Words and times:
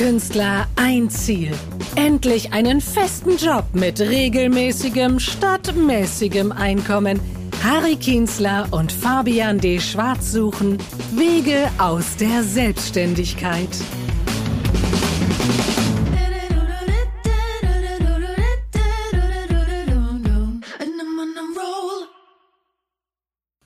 Künstler 0.00 0.66
ein 0.76 1.10
Ziel. 1.10 1.52
Endlich 1.94 2.54
einen 2.54 2.80
festen 2.80 3.36
Job 3.36 3.66
mit 3.74 4.00
regelmäßigem 4.00 5.20
statt 5.20 5.76
mäßigem 5.76 6.52
Einkommen. 6.52 7.20
Harry 7.62 7.96
Kienzler 7.96 8.66
und 8.70 8.90
Fabian 8.90 9.58
D. 9.58 9.78
Schwarz 9.78 10.32
suchen 10.32 10.78
Wege 11.12 11.70
aus 11.76 12.16
der 12.16 12.42
Selbstständigkeit. 12.42 13.68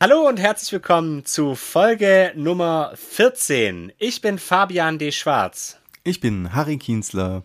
Hallo 0.01 0.27
und 0.27 0.41
herzlich 0.41 0.73
willkommen 0.73 1.25
zu 1.25 1.55
Folge 1.55 2.33
Nummer 2.35 2.91
14. 2.97 3.93
Ich 3.99 4.21
bin 4.21 4.41
Fabian 4.41 4.99
D. 4.99 5.13
Schwarz. 5.13 5.79
Ich 6.07 6.21
bin 6.21 6.55
Harry 6.55 6.77
Kienzler. 6.77 7.45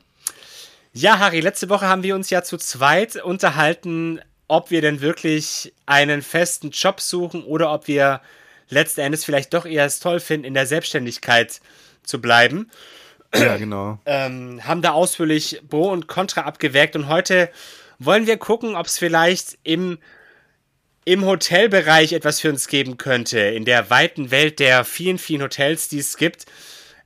Ja, 0.91 1.19
Harry, 1.19 1.39
letzte 1.39 1.69
Woche 1.69 1.87
haben 1.87 2.03
wir 2.03 2.13
uns 2.13 2.29
ja 2.29 2.43
zu 2.43 2.57
zweit 2.57 3.15
unterhalten, 3.15 4.19
ob 4.49 4.69
wir 4.69 4.81
denn 4.81 4.99
wirklich 4.99 5.73
einen 5.85 6.21
festen 6.21 6.71
Job 6.71 6.99
suchen 6.99 7.45
oder 7.45 7.71
ob 7.71 7.87
wir 7.87 8.19
letzten 8.67 8.99
Endes 8.99 9.23
vielleicht 9.23 9.53
doch 9.53 9.65
eher 9.65 9.85
es 9.85 10.01
toll 10.01 10.19
finden, 10.19 10.45
in 10.45 10.53
der 10.53 10.65
Selbstständigkeit 10.65 11.61
zu 12.03 12.19
bleiben. 12.19 12.69
Ja, 13.33 13.55
genau. 13.55 13.99
ähm, 14.05 14.59
haben 14.65 14.81
da 14.81 14.91
ausführlich 14.91 15.61
Pro 15.69 15.89
und 15.91 16.07
Contra 16.07 16.41
abgewägt 16.41 16.97
und 16.97 17.07
heute 17.07 17.49
wollen 17.97 18.27
wir 18.27 18.37
gucken, 18.37 18.75
ob 18.75 18.87
es 18.87 18.97
vielleicht 18.97 19.57
im 19.63 19.99
im 21.05 21.25
Hotelbereich 21.25 22.13
etwas 22.13 22.39
für 22.39 22.49
uns 22.49 22.67
geben 22.67 22.97
könnte, 22.97 23.39
in 23.39 23.65
der 23.65 23.89
weiten 23.89 24.31
Welt 24.31 24.59
der 24.59 24.83
vielen, 24.83 25.17
vielen 25.17 25.41
Hotels, 25.41 25.87
die 25.87 25.99
es 25.99 26.17
gibt. 26.17 26.45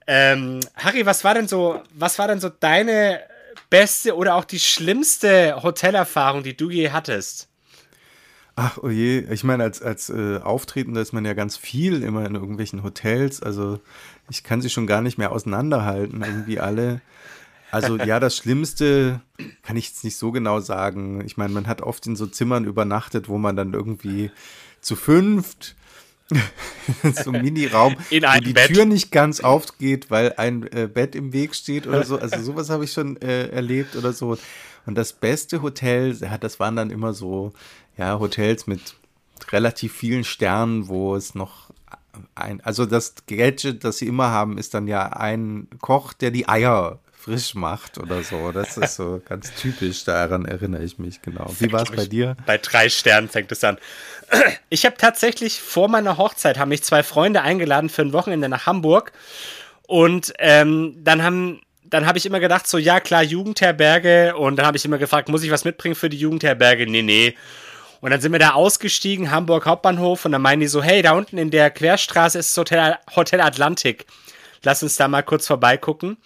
Ähm, 0.08 0.60
Harry, 0.76 1.06
was 1.06 1.24
war 1.24 1.34
denn 1.34 1.48
so, 1.48 1.82
was 1.94 2.20
war 2.20 2.28
denn 2.28 2.40
so 2.40 2.50
deine 2.50 3.22
beste 3.70 4.16
oder 4.16 4.36
auch 4.36 4.46
die 4.46 4.60
schlimmste 4.60 5.62
Hotelerfahrung, 5.64 6.44
die 6.44 6.56
du 6.56 6.70
je 6.70 6.92
hattest? 6.92 7.50
Ach, 8.56 8.78
oh 8.84 8.90
je, 8.90 9.20
ich 9.32 9.44
meine, 9.44 9.64
als, 9.64 9.82
als 9.82 10.10
äh, 10.10 10.38
Auftretender 10.38 11.02
ist 11.02 11.12
man 11.12 11.26
ja 11.26 11.34
ganz 11.34 11.58
viel 11.58 12.04
immer 12.04 12.26
in 12.26 12.36
irgendwelchen 12.36 12.84
Hotels. 12.84 13.42
Also 13.42 13.80
ich 14.30 14.44
kann 14.44 14.62
sie 14.62 14.70
schon 14.70 14.86
gar 14.86 15.02
nicht 15.02 15.18
mehr 15.18 15.32
auseinanderhalten, 15.32 16.22
irgendwie 16.22 16.60
alle. 16.60 17.02
Also 17.72 17.98
ja, 17.98 18.20
das 18.20 18.38
Schlimmste 18.38 19.22
kann 19.64 19.76
ich 19.76 19.88
jetzt 19.88 20.04
nicht 20.04 20.18
so 20.18 20.32
genau 20.32 20.60
sagen. 20.60 21.26
Ich 21.26 21.38
meine, 21.38 21.52
man 21.52 21.66
hat 21.66 21.82
oft 21.82 22.06
in 22.06 22.16
so 22.16 22.28
Zimmern 22.28 22.66
übernachtet, 22.66 23.28
wo 23.28 23.40
man 23.40 23.56
dann 23.56 23.74
irgendwie 23.74 24.30
zu 24.82 24.96
fünft 24.96 25.76
so 27.24 27.32
ein 27.32 27.42
Mini-Raum, 27.42 27.96
wo 27.98 28.40
die 28.40 28.54
Bett. 28.54 28.74
Tür 28.74 28.86
nicht 28.86 29.12
ganz 29.12 29.42
aufgeht, 29.42 30.10
weil 30.10 30.34
ein 30.38 30.64
äh, 30.72 30.88
Bett 30.88 31.16
im 31.16 31.34
Weg 31.34 31.56
steht 31.56 31.88
oder 31.88 32.04
so. 32.04 32.18
Also 32.18 32.42
sowas 32.42 32.70
habe 32.70 32.86
ich 32.86 32.92
schon 32.92 33.18
äh, 33.22 33.48
erlebt 33.48 33.96
oder 33.96 34.14
so. 34.14 34.38
Und 34.86 34.96
das 34.96 35.14
beste 35.14 35.62
Hotel, 35.62 36.16
ja, 36.20 36.38
das 36.38 36.60
waren 36.60 36.76
dann 36.76 36.90
immer 36.90 37.14
so, 37.14 37.54
ja, 37.98 38.20
Hotels 38.20 38.68
mit 38.68 38.96
relativ 39.52 39.94
vielen 39.94 40.24
Sternen, 40.24 40.88
wo 40.88 41.16
es 41.16 41.36
noch 41.36 41.72
ein, 42.36 42.62
also 42.62 42.86
das 42.86 43.16
Gadget, 43.28 43.84
das 43.84 43.98
sie 43.98 44.08
immer 44.08 44.30
haben, 44.30 44.58
ist 44.58 44.74
dann 44.74 44.88
ja 44.88 45.08
ein 45.08 45.68
Koch, 45.82 46.14
der 46.14 46.32
die 46.32 46.48
Eier 46.48 47.00
frisch 47.24 47.56
macht 47.56 47.98
oder 47.98 48.22
so. 48.24 48.52
Das 48.52 48.78
ist 48.78 48.96
so 48.96 49.22
ganz 49.28 49.54
typisch, 49.56 50.04
daran 50.04 50.46
erinnere 50.46 50.84
ich 50.84 51.00
mich 51.00 51.22
genau. 51.22 51.50
Wie 51.60 51.72
war 51.72 51.84
es 51.84 51.92
bei 51.92 52.06
dir? 52.06 52.36
Bei 52.46 52.58
drei 52.58 52.90
Sternen 52.90 53.30
fängt 53.30 53.52
es 53.52 53.64
an. 53.64 53.78
Ich 54.70 54.86
habe 54.86 54.98
tatsächlich 54.98 55.62
vor 55.62 55.88
meiner 55.88 56.18
Hochzeit, 56.18 56.58
haben 56.58 56.70
mich 56.70 56.84
zwei 56.84 57.04
Freunde 57.04 57.42
eingeladen 57.42 57.90
für 57.90 58.02
ein 58.02 58.14
Wochenende 58.14 58.50
nach 58.50 58.66
Hamburg 58.66 59.12
und 59.88 60.34
ähm, 60.40 60.96
dann 61.04 61.22
haben 61.22 61.62
dann 61.84 62.08
habe 62.08 62.18
ich 62.18 62.26
immer 62.26 62.40
gedacht, 62.40 62.66
so, 62.66 62.80
ja 62.80 63.00
klar, 63.00 63.22
Jugendherberge. 63.22 64.36
Und 64.36 64.56
dann 64.56 64.66
habe 64.66 64.78
ich 64.78 64.84
immer 64.84 64.98
gefragt, 64.98 65.30
muss 65.30 65.44
ich 65.44 65.52
was 65.52 65.64
mitbringen 65.64 65.94
für 65.94 66.10
die 66.10 66.18
Jugendherberge? 66.18 66.88
Nee, 66.88 67.04
nee. 67.04 67.36
Und 68.02 68.10
dann 68.10 68.20
sind 68.20 68.32
wir 68.32 68.40
da 68.40 68.54
ausgestiegen, 68.54 69.30
Hamburg 69.30 69.68
Hauptbahnhof. 69.68 70.26
Und 70.26 70.32
dann 70.32 70.42
meinen 70.42 70.62
die 70.62 70.68
so, 70.68 70.82
hey, 70.82 71.04
da 71.04 71.12
unten 71.12 71.38
in 71.38 71.52
der 71.52 71.70
Querstraße 71.70 72.40
ist 72.40 72.58
das 72.58 72.62
Hotel, 72.62 72.98
Hotel 73.16 73.42
Atlantik. 73.42 74.08
Lass 74.64 74.82
uns 74.82 74.96
da 74.96 75.08
mal 75.08 75.22
kurz 75.22 75.46
vorbeigucken. 75.46 76.18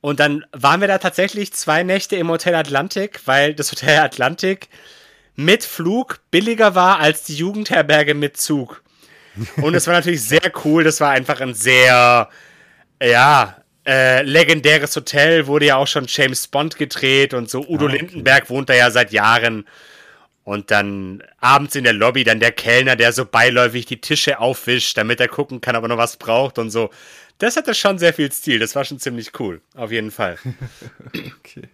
Und 0.00 0.20
dann 0.20 0.44
waren 0.52 0.80
wir 0.80 0.88
da 0.88 0.98
tatsächlich 0.98 1.52
zwei 1.52 1.82
Nächte 1.82 2.16
im 2.16 2.30
Hotel 2.30 2.54
Atlantik, 2.54 3.20
weil 3.24 3.54
das 3.54 3.72
Hotel 3.72 3.98
Atlantik 3.98 4.68
mit 5.34 5.64
Flug 5.64 6.20
billiger 6.30 6.74
war 6.74 6.98
als 6.98 7.24
die 7.24 7.34
Jugendherberge 7.34 8.14
mit 8.14 8.36
Zug. 8.36 8.82
Und 9.56 9.74
es 9.74 9.86
war 9.86 9.94
natürlich 9.94 10.22
sehr 10.22 10.52
cool. 10.64 10.84
Das 10.84 11.00
war 11.00 11.10
einfach 11.10 11.40
ein 11.40 11.54
sehr, 11.54 12.28
ja, 13.02 13.56
äh, 13.86 14.22
legendäres 14.22 14.94
Hotel. 14.96 15.46
Wurde 15.46 15.66
ja 15.66 15.76
auch 15.76 15.86
schon 15.86 16.06
James 16.08 16.46
Bond 16.48 16.76
gedreht 16.76 17.34
und 17.34 17.48
so. 17.48 17.60
Udo 17.60 17.86
ah, 17.86 17.88
okay. 17.88 17.98
Lindenberg 17.98 18.50
wohnt 18.50 18.68
da 18.68 18.74
ja 18.74 18.90
seit 18.90 19.12
Jahren. 19.12 19.66
Und 20.44 20.70
dann 20.70 21.22
abends 21.40 21.74
in 21.74 21.84
der 21.84 21.92
Lobby 21.92 22.24
dann 22.24 22.40
der 22.40 22.52
Kellner, 22.52 22.96
der 22.96 23.12
so 23.12 23.26
beiläufig 23.26 23.84
die 23.84 24.00
Tische 24.00 24.40
aufwischt, 24.40 24.96
damit 24.96 25.20
er 25.20 25.28
gucken 25.28 25.60
kann, 25.60 25.76
ob 25.76 25.84
er 25.84 25.88
noch 25.88 25.98
was 25.98 26.16
braucht 26.16 26.58
und 26.58 26.70
so 26.70 26.90
das 27.38 27.56
hatte 27.56 27.74
schon 27.74 27.98
sehr 27.98 28.12
viel 28.12 28.30
Stil. 28.32 28.58
Das 28.58 28.74
war 28.74 28.84
schon 28.84 28.98
ziemlich 28.98 29.38
cool. 29.40 29.60
Auf 29.74 29.90
jeden 29.90 30.10
Fall. 30.10 30.38
okay. 31.38 31.68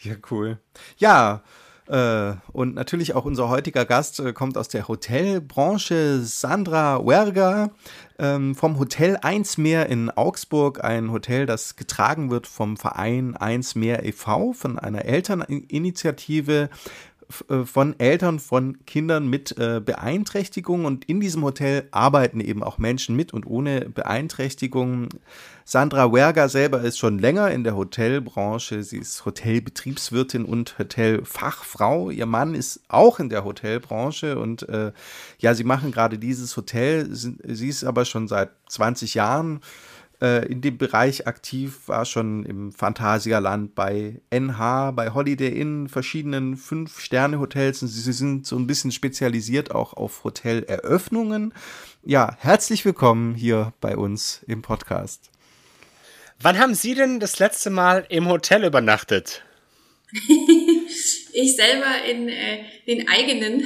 Ja, 0.00 0.14
cool. 0.30 0.58
Ja, 0.98 1.42
äh, 1.88 2.34
und 2.52 2.74
natürlich 2.74 3.14
auch 3.14 3.24
unser 3.24 3.48
heutiger 3.48 3.84
Gast 3.84 4.20
äh, 4.20 4.32
kommt 4.32 4.56
aus 4.56 4.68
der 4.68 4.86
Hotelbranche, 4.86 6.20
Sandra 6.22 7.04
Werger 7.04 7.70
ähm, 8.18 8.54
vom 8.54 8.78
Hotel 8.78 9.18
Eins 9.20 9.58
Meer 9.58 9.88
in 9.88 10.08
Augsburg, 10.08 10.82
ein 10.84 11.10
Hotel, 11.10 11.44
das 11.44 11.74
getragen 11.74 12.30
wird 12.30 12.46
vom 12.46 12.76
Verein 12.76 13.36
Eins 13.36 13.74
Meer 13.74 14.04
e.V., 14.04 14.52
von 14.52 14.78
einer 14.78 15.04
Elterninitiative 15.04 16.70
von 17.64 17.98
Eltern 17.98 18.38
von 18.38 18.84
Kindern 18.86 19.28
mit 19.28 19.56
äh, 19.58 19.80
Beeinträchtigung 19.84 20.84
und 20.84 21.04
in 21.06 21.20
diesem 21.20 21.42
Hotel 21.42 21.88
arbeiten 21.90 22.40
eben 22.40 22.62
auch 22.62 22.78
Menschen 22.78 23.16
mit 23.16 23.32
und 23.32 23.46
ohne 23.46 23.88
Beeinträchtigung. 23.88 25.08
Sandra 25.64 26.12
Werger 26.12 26.48
selber 26.48 26.80
ist 26.80 26.98
schon 26.98 27.18
länger 27.18 27.50
in 27.50 27.64
der 27.64 27.76
Hotelbranche. 27.76 28.82
Sie 28.82 28.98
ist 28.98 29.24
Hotelbetriebswirtin 29.24 30.44
und 30.44 30.78
Hotelfachfrau. 30.78 32.10
Ihr 32.10 32.26
Mann 32.26 32.54
ist 32.54 32.80
auch 32.88 33.20
in 33.20 33.28
der 33.28 33.44
Hotelbranche 33.44 34.38
und 34.38 34.68
äh, 34.68 34.92
ja, 35.38 35.54
sie 35.54 35.64
machen 35.64 35.92
gerade 35.92 36.18
dieses 36.18 36.56
Hotel. 36.56 37.08
Sie 37.12 37.68
ist 37.68 37.84
aber 37.84 38.04
schon 38.04 38.28
seit 38.28 38.50
20 38.68 39.14
Jahren 39.14 39.60
äh, 40.22 40.46
in 40.46 40.60
dem 40.60 40.78
Bereich 40.78 41.26
aktiv, 41.26 41.88
war 41.88 42.04
schon 42.04 42.46
im 42.46 42.72
Phantasialand 42.72 43.74
bei 43.74 44.20
NH, 44.30 44.92
bei 44.92 45.12
Holiday 45.12 45.48
Inn, 45.48 45.88
verschiedenen 45.88 46.56
Fünf-Sterne-Hotels 46.56 47.82
und 47.82 47.88
sie 47.88 48.12
sind 48.12 48.46
so 48.46 48.56
ein 48.56 48.68
bisschen 48.68 48.92
spezialisiert 48.92 49.72
auch 49.72 49.94
auf 49.94 50.22
Hoteleröffnungen. 50.22 51.52
Ja, 52.04 52.36
herzlich 52.38 52.84
willkommen 52.84 53.34
hier 53.34 53.72
bei 53.80 53.96
uns 53.96 54.44
im 54.46 54.62
Podcast. 54.62 55.30
Wann 56.40 56.58
haben 56.58 56.74
Sie 56.74 56.94
denn 56.94 57.18
das 57.18 57.40
letzte 57.40 57.70
Mal 57.70 58.06
im 58.08 58.28
Hotel 58.28 58.64
übernachtet? 58.64 59.42
ich 61.32 61.56
selber 61.56 62.04
in 62.08 62.28
äh, 62.28 62.64
den 62.86 63.08
eigenen, 63.08 63.64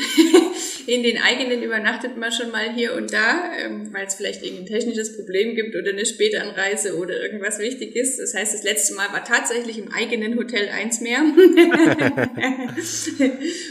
in 0.86 1.02
den 1.02 1.18
eigenen 1.18 1.62
übernachtet 1.62 2.16
man 2.16 2.32
schon 2.32 2.50
mal 2.50 2.72
hier 2.72 2.94
und 2.94 3.12
da, 3.12 3.50
ähm, 3.58 3.92
weil 3.92 4.06
es 4.06 4.14
vielleicht 4.14 4.42
irgendein 4.44 4.66
technisches 4.66 5.16
Problem 5.16 5.54
gibt 5.54 5.74
oder 5.76 5.90
eine 5.90 6.06
Spätanreise 6.06 6.96
oder 6.96 7.20
irgendwas 7.20 7.58
wichtig 7.58 7.96
ist. 7.96 8.18
Das 8.18 8.34
heißt, 8.34 8.54
das 8.54 8.62
letzte 8.62 8.94
Mal 8.94 9.12
war 9.12 9.24
tatsächlich 9.24 9.78
im 9.78 9.92
eigenen 9.92 10.36
Hotel 10.36 10.68
eins 10.68 11.00
mehr. 11.00 11.18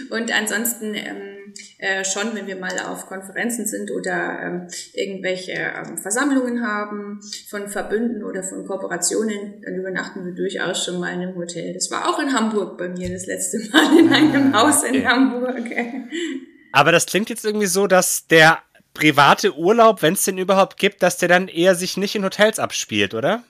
und 0.10 0.32
ansonsten 0.36 0.94
ähm, 0.96 1.36
äh, 1.78 2.04
schon, 2.04 2.34
wenn 2.34 2.48
wir 2.48 2.58
mal 2.58 2.78
auf 2.88 3.08
Konferenzen 3.08 3.66
sind 3.68 3.92
oder 3.92 4.40
ähm, 4.42 4.68
irgendwelche 4.94 5.54
ähm, 5.54 5.98
Versammlungen 5.98 6.66
haben 6.66 7.20
von 7.50 7.68
Verbünden 7.68 8.24
oder 8.24 8.44
von 8.44 8.66
Kooperationen, 8.66 9.62
dann 9.64 9.76
übernachten 9.76 10.26
wir 10.26 10.34
durchaus 10.34 10.86
schon 10.86 11.00
mal 11.00 11.14
in 11.14 11.22
einem 11.22 11.36
Hotel. 11.36 11.74
Das 11.74 11.92
war 11.92 12.10
auch 12.10 12.20
in 12.20 12.34
Hamburg 12.34 12.78
bei 12.78 12.90
mir 12.90 13.10
das 13.10 13.26
letzte 13.26 13.60
Mal 13.72 14.00
in 14.00 14.12
einem 14.12 14.54
ah, 14.54 14.64
Haus 14.64 14.84
in. 14.84 15.06
Hamburg. 15.08 15.64
Aber 16.76 16.92
das 16.92 17.06
klingt 17.06 17.30
jetzt 17.30 17.46
irgendwie 17.46 17.68
so, 17.68 17.88
dass 17.88 18.28
der 18.28 18.60
private 18.94 19.56
Urlaub, 19.56 20.02
wenn 20.02 20.14
es 20.14 20.26
den 20.26 20.38
überhaupt 20.38 20.78
gibt, 20.78 21.04
dass 21.04 21.18
der 21.18 21.30
dann 21.30 21.48
eher 21.48 21.76
sich 21.76 21.98
nicht 21.98 22.16
in 22.16 22.24
Hotels 22.24 22.60
abspielt, 22.60 23.14
oder? 23.14 23.44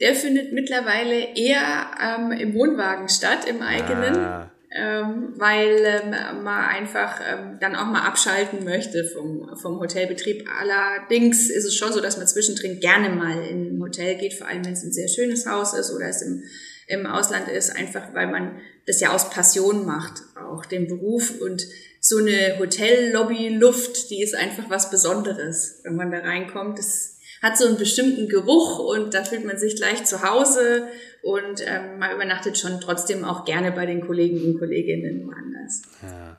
Der 0.00 0.14
findet 0.14 0.52
mittlerweile 0.52 1.36
eher 1.36 1.90
ähm, 2.02 2.32
im 2.32 2.54
Wohnwagen 2.54 3.08
statt, 3.08 3.44
im 3.46 3.62
eigenen. 3.62 4.16
Ah 4.16 4.50
ähm, 4.74 5.34
weil 5.36 5.84
ähm, 5.84 6.42
man 6.42 6.64
einfach 6.64 7.20
ähm, 7.20 7.58
dann 7.60 7.76
auch 7.76 7.86
mal 7.86 8.02
abschalten 8.02 8.64
möchte 8.64 9.04
vom, 9.04 9.56
vom 9.56 9.78
Hotelbetrieb. 9.78 10.48
Allerdings 10.60 11.48
ist 11.48 11.64
es 11.64 11.76
schon 11.76 11.92
so, 11.92 12.00
dass 12.00 12.16
man 12.16 12.26
zwischendrin 12.26 12.80
gerne 12.80 13.10
mal 13.10 13.40
in 13.44 13.76
ein 13.76 13.80
Hotel 13.80 14.16
geht, 14.16 14.34
vor 14.34 14.48
allem 14.48 14.64
wenn 14.64 14.72
es 14.72 14.82
ein 14.82 14.92
sehr 14.92 15.08
schönes 15.08 15.46
Haus 15.46 15.74
ist 15.74 15.92
oder 15.92 16.08
es 16.08 16.22
im, 16.22 16.42
im 16.88 17.06
Ausland 17.06 17.48
ist, 17.48 17.76
einfach 17.76 18.12
weil 18.14 18.26
man 18.26 18.56
das 18.86 19.00
ja 19.00 19.12
aus 19.12 19.30
Passion 19.30 19.86
macht, 19.86 20.22
auch 20.36 20.66
den 20.66 20.88
Beruf 20.88 21.40
und 21.40 21.64
so 22.06 22.18
eine 22.18 22.58
Hotellobby-Luft, 22.58 24.10
die 24.10 24.22
ist 24.22 24.34
einfach 24.34 24.68
was 24.68 24.90
Besonderes, 24.90 25.80
wenn 25.84 25.96
man 25.96 26.10
da 26.10 26.18
reinkommt. 26.18 26.78
Das 26.78 27.16
hat 27.40 27.56
so 27.56 27.66
einen 27.66 27.78
bestimmten 27.78 28.28
Geruch 28.28 28.78
und 28.78 29.14
da 29.14 29.24
fühlt 29.24 29.46
man 29.46 29.56
sich 29.56 29.76
gleich 29.76 30.04
zu 30.04 30.22
Hause 30.22 30.86
und 31.22 31.62
ähm, 31.66 31.98
man 31.98 32.14
übernachtet 32.14 32.58
schon 32.58 32.78
trotzdem 32.82 33.24
auch 33.24 33.46
gerne 33.46 33.72
bei 33.72 33.86
den 33.86 34.02
Kollegen 34.02 34.42
und 34.44 34.58
Kolleginnen 34.58 35.26
woanders. 35.26 35.80
Ja. 36.02 36.38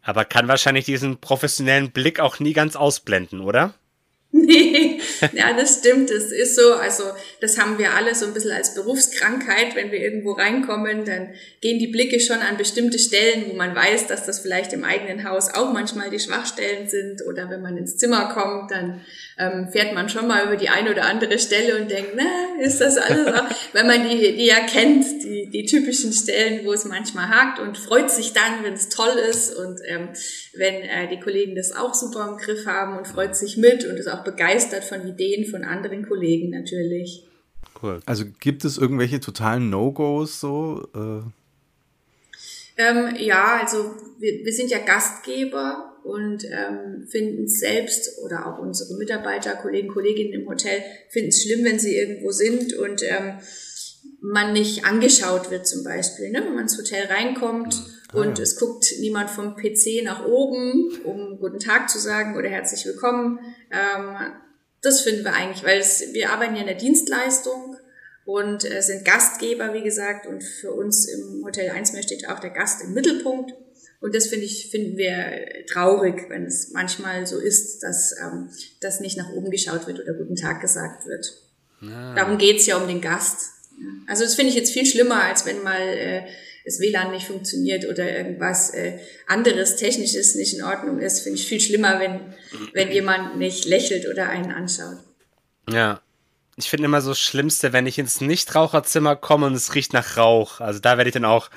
Aber 0.00 0.24
kann 0.24 0.48
wahrscheinlich 0.48 0.86
diesen 0.86 1.18
professionellen 1.18 1.90
Blick 1.90 2.18
auch 2.18 2.40
nie 2.40 2.54
ganz 2.54 2.74
ausblenden, 2.74 3.42
oder? 3.42 3.74
Nee, 4.34 4.81
ja, 5.32 5.52
das 5.52 5.78
stimmt. 5.78 6.10
Das 6.10 6.24
ist 6.24 6.56
so. 6.56 6.74
Also, 6.74 7.04
das 7.40 7.58
haben 7.58 7.78
wir 7.78 7.94
alle 7.94 8.14
so 8.14 8.26
ein 8.26 8.34
bisschen 8.34 8.52
als 8.52 8.74
Berufskrankheit. 8.74 9.74
Wenn 9.74 9.92
wir 9.92 10.00
irgendwo 10.00 10.32
reinkommen, 10.32 11.04
dann 11.04 11.34
gehen 11.60 11.78
die 11.78 11.86
Blicke 11.86 12.20
schon 12.20 12.38
an 12.38 12.56
bestimmte 12.56 12.98
Stellen, 12.98 13.46
wo 13.48 13.54
man 13.54 13.74
weiß, 13.74 14.06
dass 14.06 14.26
das 14.26 14.40
vielleicht 14.40 14.72
im 14.72 14.84
eigenen 14.84 15.28
Haus 15.28 15.54
auch 15.54 15.72
manchmal 15.72 16.10
die 16.10 16.20
Schwachstellen 16.20 16.88
sind. 16.88 17.24
Oder 17.26 17.48
wenn 17.50 17.62
man 17.62 17.76
ins 17.76 17.96
Zimmer 17.96 18.32
kommt, 18.34 18.70
dann 18.70 19.00
ähm, 19.38 19.68
fährt 19.70 19.94
man 19.94 20.08
schon 20.08 20.26
mal 20.26 20.46
über 20.46 20.56
die 20.56 20.68
eine 20.68 20.90
oder 20.90 21.04
andere 21.04 21.38
Stelle 21.38 21.80
und 21.80 21.90
denkt, 21.90 22.12
na, 22.16 22.62
ist 22.62 22.80
das 22.80 22.98
alles 22.98 23.26
auch? 23.32 23.44
wenn 23.72 23.86
man 23.86 24.08
die, 24.08 24.36
die 24.36 24.46
ja 24.46 24.60
kennt, 24.66 25.04
die, 25.22 25.48
die 25.50 25.64
typischen 25.64 26.12
Stellen, 26.12 26.64
wo 26.64 26.72
es 26.72 26.84
manchmal 26.84 27.28
hakt 27.28 27.58
und 27.58 27.78
freut 27.78 28.10
sich 28.10 28.32
dann, 28.32 28.62
wenn 28.62 28.74
es 28.74 28.88
toll 28.88 29.16
ist 29.30 29.54
und 29.56 29.80
ähm, 29.86 30.08
wenn 30.54 30.74
äh, 30.82 31.08
die 31.08 31.20
Kollegen 31.20 31.54
das 31.54 31.74
auch 31.74 31.94
super 31.94 32.28
im 32.28 32.36
Griff 32.36 32.66
haben 32.66 32.96
und 32.96 33.06
freut 33.06 33.36
sich 33.36 33.56
mit 33.56 33.86
und 33.86 33.96
ist 33.96 34.08
auch 34.08 34.24
begeistert 34.24 34.84
von 34.84 35.06
Ideen 35.06 35.46
von 35.50 35.64
anderen 35.64 36.06
Kollegen 36.06 36.50
natürlich. 36.50 37.24
Cool. 37.82 38.00
Also 38.06 38.24
gibt 38.40 38.64
es 38.64 38.78
irgendwelche 38.78 39.20
totalen 39.20 39.70
No-Gos 39.70 40.40
so? 40.40 40.88
Äh? 40.94 41.22
Ähm, 42.76 43.16
ja, 43.18 43.58
also 43.60 43.94
wir, 44.18 44.44
wir 44.44 44.52
sind 44.52 44.70
ja 44.70 44.78
Gastgeber 44.78 45.91
und 46.04 46.44
ähm, 46.44 47.06
finden 47.08 47.44
es 47.44 47.60
selbst 47.60 48.18
oder 48.22 48.46
auch 48.46 48.58
unsere 48.58 48.94
Mitarbeiter, 48.94 49.54
Kollegen, 49.54 49.88
Kolleginnen 49.88 50.32
im 50.32 50.48
Hotel 50.48 50.82
finden 51.10 51.28
es 51.28 51.42
schlimm, 51.42 51.64
wenn 51.64 51.78
sie 51.78 51.96
irgendwo 51.96 52.30
sind 52.30 52.74
und 52.74 53.02
ähm, 53.02 53.38
man 54.20 54.52
nicht 54.52 54.84
angeschaut 54.84 55.50
wird 55.50 55.66
zum 55.66 55.84
Beispiel. 55.84 56.30
Ne? 56.30 56.42
Wenn 56.44 56.54
man 56.54 56.64
ins 56.64 56.78
Hotel 56.78 57.06
reinkommt 57.06 57.82
ah, 58.12 58.18
und 58.18 58.38
ja. 58.38 58.42
es 58.42 58.58
guckt 58.58 58.86
niemand 59.00 59.30
vom 59.30 59.56
PC 59.56 60.04
nach 60.04 60.26
oben, 60.26 60.90
um 61.04 61.38
guten 61.38 61.58
Tag 61.58 61.90
zu 61.90 61.98
sagen 61.98 62.36
oder 62.36 62.48
herzlich 62.48 62.86
willkommen. 62.86 63.40
Ähm, 63.70 64.16
das 64.80 65.00
finden 65.00 65.24
wir 65.24 65.34
eigentlich, 65.34 65.64
weil 65.64 65.78
es, 65.78 66.12
wir 66.12 66.30
arbeiten 66.30 66.54
ja 66.54 66.62
in 66.62 66.66
der 66.66 66.76
Dienstleistung 66.76 67.76
und 68.24 68.64
äh, 68.64 68.82
sind 68.82 69.04
Gastgeber, 69.04 69.74
wie 69.74 69.82
gesagt, 69.82 70.26
und 70.26 70.42
für 70.42 70.72
uns 70.72 71.06
im 71.08 71.44
Hotel 71.44 71.70
1 71.70 71.90
steht 72.02 72.28
auch 72.28 72.38
der 72.38 72.50
Gast 72.50 72.82
im 72.82 72.92
Mittelpunkt. 72.92 73.54
Und 74.02 74.16
das 74.16 74.26
finde 74.26 74.46
ich, 74.46 74.68
finden 74.68 74.98
wir 74.98 75.64
traurig, 75.72 76.28
wenn 76.28 76.44
es 76.44 76.72
manchmal 76.72 77.24
so 77.26 77.38
ist, 77.38 77.84
dass, 77.84 78.12
ähm, 78.20 78.50
dass 78.80 79.00
nicht 79.00 79.16
nach 79.16 79.30
oben 79.30 79.50
geschaut 79.50 79.86
wird 79.86 80.00
oder 80.00 80.12
guten 80.14 80.34
Tag 80.34 80.60
gesagt 80.60 81.06
wird. 81.06 81.24
Ah. 81.82 82.14
Darum 82.14 82.36
geht's 82.36 82.66
ja 82.66 82.76
um 82.76 82.88
den 82.88 83.00
Gast. 83.00 83.50
Also 84.08 84.24
das 84.24 84.34
finde 84.34 84.50
ich 84.50 84.56
jetzt 84.56 84.72
viel 84.72 84.86
schlimmer, 84.86 85.22
als 85.22 85.46
wenn 85.46 85.62
mal 85.62 85.80
äh, 85.80 86.22
das 86.64 86.80
WLAN 86.80 87.12
nicht 87.12 87.26
funktioniert 87.26 87.86
oder 87.88 88.10
irgendwas 88.10 88.74
äh, 88.74 88.98
anderes 89.28 89.76
Technisches 89.76 90.34
nicht 90.34 90.54
in 90.54 90.64
Ordnung 90.64 90.98
ist. 90.98 91.20
Finde 91.20 91.38
ich 91.38 91.46
viel 91.46 91.60
schlimmer, 91.60 92.00
wenn, 92.00 92.34
wenn 92.72 92.90
jemand 92.90 93.38
nicht 93.38 93.66
lächelt 93.66 94.08
oder 94.08 94.28
einen 94.28 94.50
anschaut. 94.50 94.98
Ja. 95.70 96.00
Ich 96.56 96.68
finde 96.68 96.84
immer 96.84 97.00
so 97.00 97.12
das 97.12 97.20
Schlimmste, 97.20 97.72
wenn 97.72 97.86
ich 97.86 97.98
ins 97.98 98.20
Nichtraucherzimmer 98.20 99.16
komme 99.16 99.46
und 99.46 99.54
es 99.54 99.74
riecht 99.74 99.94
nach 99.94 100.16
Rauch. 100.16 100.60
Also 100.60 100.80
da 100.80 100.98
werde 100.98 101.08
ich 101.08 101.14
dann 101.14 101.24
auch 101.24 101.50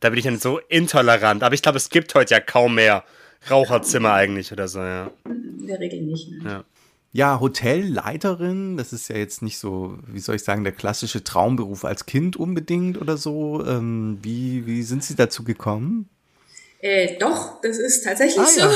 da 0.00 0.10
bin 0.10 0.18
ich 0.18 0.24
dann 0.24 0.38
so 0.38 0.58
intolerant. 0.68 1.42
Aber 1.42 1.54
ich 1.54 1.62
glaube, 1.62 1.78
es 1.78 1.88
gibt 1.88 2.14
heute 2.14 2.34
ja 2.34 2.40
kaum 2.40 2.74
mehr 2.74 3.04
Raucherzimmer 3.50 4.12
eigentlich 4.12 4.52
oder 4.52 4.68
so, 4.68 4.80
ja. 4.80 5.10
In 5.26 5.66
der 5.66 5.78
Regel 5.80 6.02
nicht. 6.02 6.30
Ne? 6.30 6.38
Ja. 6.44 6.64
Ja, 7.10 7.40
Hotelleiterin, 7.40 8.76
das 8.76 8.92
ist 8.92 9.08
ja 9.08 9.16
jetzt 9.16 9.40
nicht 9.40 9.58
so, 9.58 9.98
wie 10.06 10.20
soll 10.20 10.36
ich 10.36 10.44
sagen, 10.44 10.62
der 10.62 10.74
klassische 10.74 11.24
Traumberuf 11.24 11.86
als 11.86 12.04
Kind 12.04 12.36
unbedingt 12.36 13.00
oder 13.00 13.16
so. 13.16 13.64
Ähm, 13.66 14.18
wie, 14.20 14.66
wie 14.66 14.82
sind 14.82 15.02
Sie 15.02 15.16
dazu 15.16 15.42
gekommen? 15.42 16.08
Äh, 16.80 17.18
doch, 17.18 17.60
das 17.60 17.78
ist 17.78 18.04
tatsächlich 18.04 18.38
ah, 18.38 18.46
so. 18.46 18.60
Ja. 18.60 18.70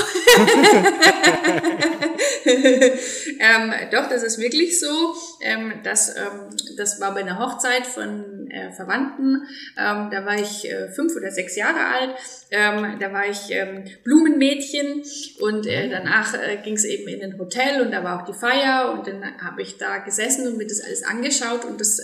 ähm, 3.38 3.72
doch, 3.92 4.08
das 4.08 4.24
ist 4.24 4.40
wirklich 4.40 4.80
so. 4.80 5.14
Ähm, 5.40 5.74
das, 5.84 6.08
ähm, 6.16 6.48
das 6.76 7.00
war 7.00 7.14
bei 7.14 7.20
einer 7.20 7.38
Hochzeit 7.38 7.86
von 7.86 8.50
äh, 8.50 8.72
Verwandten. 8.72 9.46
Ähm, 9.78 10.08
da 10.10 10.26
war 10.26 10.34
ich 10.34 10.68
äh, 10.68 10.88
fünf 10.88 11.14
oder 11.14 11.30
sechs 11.30 11.54
Jahre 11.54 11.78
alt. 11.78 12.16
Ähm, 12.50 12.98
da 12.98 13.12
war 13.12 13.28
ich 13.28 13.50
ähm, 13.50 13.84
Blumenmädchen 14.02 15.04
und 15.38 15.68
äh, 15.68 15.88
danach 15.88 16.34
äh, 16.34 16.56
ging 16.56 16.74
es 16.74 16.84
eben 16.84 17.06
in 17.06 17.22
ein 17.22 17.38
Hotel 17.38 17.82
und 17.82 17.92
da 17.92 18.02
war 18.02 18.20
auch 18.20 18.26
die 18.26 18.36
Feier 18.36 18.94
und 18.94 19.06
dann 19.06 19.22
habe 19.40 19.62
ich 19.62 19.78
da 19.78 19.98
gesessen 19.98 20.48
und 20.48 20.56
mir 20.56 20.66
das 20.66 20.80
alles 20.80 21.04
angeschaut 21.04 21.64
und 21.64 21.80
das 21.80 22.02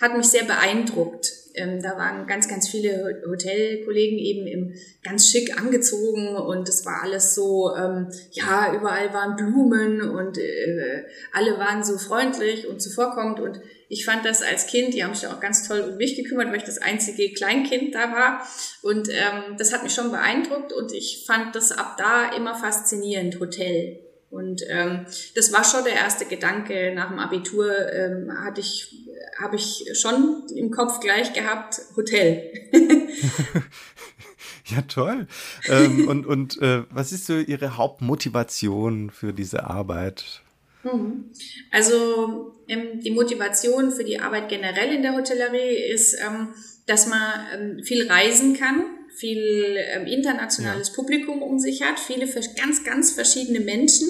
hat 0.00 0.16
mich 0.16 0.26
sehr 0.26 0.44
beeindruckt. 0.44 1.33
Ähm, 1.54 1.80
da 1.80 1.96
waren 1.96 2.26
ganz, 2.26 2.48
ganz 2.48 2.68
viele 2.68 3.22
Hotelkollegen 3.26 4.18
eben 4.18 4.46
im 4.46 4.74
ganz 5.02 5.28
schick 5.28 5.56
angezogen 5.56 6.36
und 6.36 6.68
es 6.68 6.84
war 6.84 7.02
alles 7.02 7.34
so, 7.34 7.74
ähm, 7.76 8.08
ja, 8.32 8.74
überall 8.74 9.12
waren 9.12 9.36
Blumen 9.36 10.00
und 10.02 10.38
äh, 10.38 11.04
alle 11.32 11.58
waren 11.58 11.84
so 11.84 11.96
freundlich 11.98 12.68
und 12.68 12.82
zuvorkommend 12.82 13.40
und 13.40 13.60
ich 13.88 14.04
fand 14.04 14.24
das 14.24 14.42
als 14.42 14.66
Kind, 14.66 14.94
die 14.94 15.04
haben 15.04 15.14
sich 15.14 15.28
auch 15.28 15.40
ganz 15.40 15.68
toll 15.68 15.80
um 15.80 15.96
mich 15.96 16.16
gekümmert, 16.16 16.48
weil 16.48 16.56
ich 16.56 16.64
das 16.64 16.78
einzige 16.78 17.32
Kleinkind 17.32 17.94
da 17.94 18.12
war 18.12 18.46
und 18.82 19.08
ähm, 19.08 19.56
das 19.56 19.72
hat 19.72 19.84
mich 19.84 19.94
schon 19.94 20.10
beeindruckt 20.10 20.72
und 20.72 20.92
ich 20.92 21.24
fand 21.26 21.54
das 21.54 21.70
ab 21.70 21.96
da 21.98 22.34
immer 22.36 22.54
faszinierend, 22.54 23.38
Hotel. 23.38 24.03
Und 24.34 24.62
ähm, 24.68 25.06
das 25.36 25.52
war 25.52 25.62
schon 25.62 25.84
der 25.84 25.94
erste 25.94 26.24
Gedanke 26.24 26.92
nach 26.94 27.08
dem 27.08 27.20
Abitur, 27.20 27.70
ähm, 27.92 28.32
hatte 28.44 28.60
ich, 28.60 29.06
habe 29.40 29.54
ich 29.54 29.88
schon 29.94 30.42
im 30.56 30.72
Kopf 30.72 30.98
gleich 30.98 31.32
gehabt, 31.32 31.80
Hotel. 31.96 32.50
ja, 34.66 34.82
toll. 34.82 35.28
ähm, 35.68 36.08
und 36.08 36.26
und 36.26 36.60
äh, 36.60 36.82
was 36.90 37.12
ist 37.12 37.26
so 37.26 37.34
Ihre 37.34 37.76
Hauptmotivation 37.76 39.10
für 39.10 39.32
diese 39.32 39.64
Arbeit? 39.64 40.42
Mhm. 40.82 41.30
Also 41.70 42.56
ähm, 42.66 43.00
die 43.00 43.12
Motivation 43.12 43.92
für 43.92 44.02
die 44.02 44.18
Arbeit 44.18 44.48
generell 44.48 44.92
in 44.92 45.02
der 45.02 45.14
Hotellerie 45.14 45.92
ist, 45.92 46.14
ähm, 46.14 46.48
dass 46.86 47.06
man 47.06 47.46
ähm, 47.54 47.84
viel 47.84 48.10
reisen 48.10 48.56
kann, 48.56 48.84
viel 49.14 49.76
ähm, 49.94 50.06
internationales 50.06 50.88
ja. 50.88 50.94
Publikum 50.94 51.40
um 51.40 51.60
sich 51.60 51.82
hat, 51.82 52.00
viele 52.00 52.26
ganz, 52.56 52.84
ganz 52.84 53.12
verschiedene 53.12 53.60
Menschen 53.60 54.08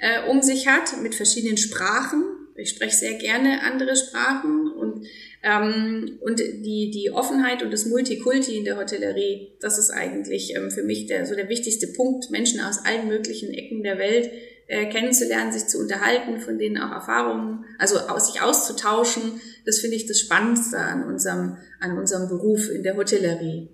äh, 0.00 0.28
um 0.28 0.42
sich 0.42 0.66
hat 0.66 1.00
mit 1.02 1.14
verschiedenen 1.14 1.56
Sprachen. 1.56 2.24
Ich 2.56 2.70
spreche 2.70 2.96
sehr 2.96 3.14
gerne 3.14 3.62
andere 3.62 3.96
Sprachen 3.96 4.72
und 4.72 5.06
ähm, 5.42 6.18
und 6.20 6.40
die 6.40 6.90
die 6.90 7.10
Offenheit 7.12 7.62
und 7.62 7.72
das 7.72 7.86
Multikulti 7.86 8.56
in 8.56 8.64
der 8.64 8.78
Hotellerie, 8.78 9.52
das 9.60 9.78
ist 9.78 9.90
eigentlich 9.90 10.54
ähm, 10.56 10.70
für 10.70 10.82
mich 10.82 11.06
der 11.06 11.26
so 11.26 11.34
der 11.34 11.48
wichtigste 11.48 11.88
Punkt, 11.88 12.30
Menschen 12.30 12.60
aus 12.60 12.84
allen 12.84 13.08
möglichen 13.08 13.52
Ecken 13.52 13.82
der 13.82 13.98
Welt 13.98 14.30
äh, 14.68 14.86
kennenzulernen, 14.86 15.52
sich 15.52 15.66
zu 15.66 15.78
unterhalten, 15.78 16.40
von 16.40 16.58
denen 16.58 16.78
auch 16.78 16.90
Erfahrungen, 16.90 17.64
also 17.78 17.98
aus, 17.98 18.32
sich 18.32 18.42
auszutauschen. 18.42 19.40
Das 19.64 19.80
finde 19.80 19.96
ich 19.96 20.06
das 20.06 20.20
Spannendste 20.20 20.78
an 20.78 21.04
unserem 21.04 21.58
an 21.78 21.98
unserem 21.98 22.28
Beruf 22.28 22.70
in 22.70 22.82
der 22.82 22.96
Hotellerie. 22.96 23.68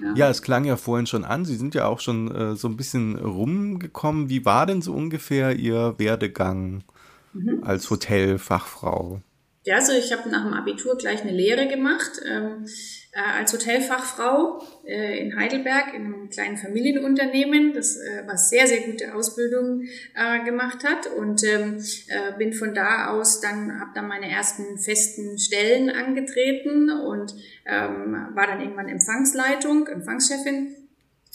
Ja. 0.00 0.14
ja, 0.14 0.30
es 0.30 0.42
klang 0.42 0.64
ja 0.64 0.76
vorhin 0.76 1.06
schon 1.06 1.24
an. 1.24 1.44
Sie 1.44 1.56
sind 1.56 1.74
ja 1.74 1.86
auch 1.86 2.00
schon 2.00 2.30
äh, 2.34 2.56
so 2.56 2.68
ein 2.68 2.76
bisschen 2.76 3.16
rumgekommen. 3.16 4.28
Wie 4.28 4.44
war 4.44 4.66
denn 4.66 4.82
so 4.82 4.92
ungefähr 4.92 5.56
Ihr 5.56 5.94
Werdegang 5.98 6.82
mhm. 7.32 7.62
als 7.62 7.90
Hotelfachfrau? 7.90 9.20
Ja, 9.66 9.74
also 9.74 9.94
ich 9.94 10.12
habe 10.12 10.28
nach 10.28 10.44
dem 10.44 10.54
Abitur 10.54 10.96
gleich 10.96 11.22
eine 11.22 11.32
Lehre 11.32 11.66
gemacht 11.66 12.20
ähm, 12.24 12.66
äh, 13.10 13.40
als 13.40 13.52
Hotelfachfrau 13.52 14.62
äh, 14.84 15.18
in 15.18 15.36
Heidelberg 15.36 15.92
in 15.92 16.04
einem 16.04 16.30
kleinen 16.30 16.56
Familienunternehmen, 16.56 17.72
das 17.72 17.96
äh, 17.96 18.22
was 18.28 18.48
sehr 18.48 18.68
sehr 18.68 18.82
gute 18.82 19.12
Ausbildung 19.12 19.82
äh, 20.14 20.44
gemacht 20.44 20.84
hat. 20.84 21.08
Und 21.08 21.42
ähm, 21.42 21.82
äh, 22.06 22.38
bin 22.38 22.52
von 22.52 22.74
da 22.74 23.08
aus 23.08 23.40
dann 23.40 23.80
habe 23.80 23.90
dann 23.92 24.06
meine 24.06 24.30
ersten 24.30 24.78
festen 24.78 25.36
Stellen 25.36 25.90
angetreten 25.90 26.88
und 26.88 27.34
ähm, 27.64 28.28
war 28.34 28.46
dann 28.46 28.60
irgendwann 28.60 28.88
Empfangsleitung, 28.88 29.88
Empfangschefin 29.88 30.85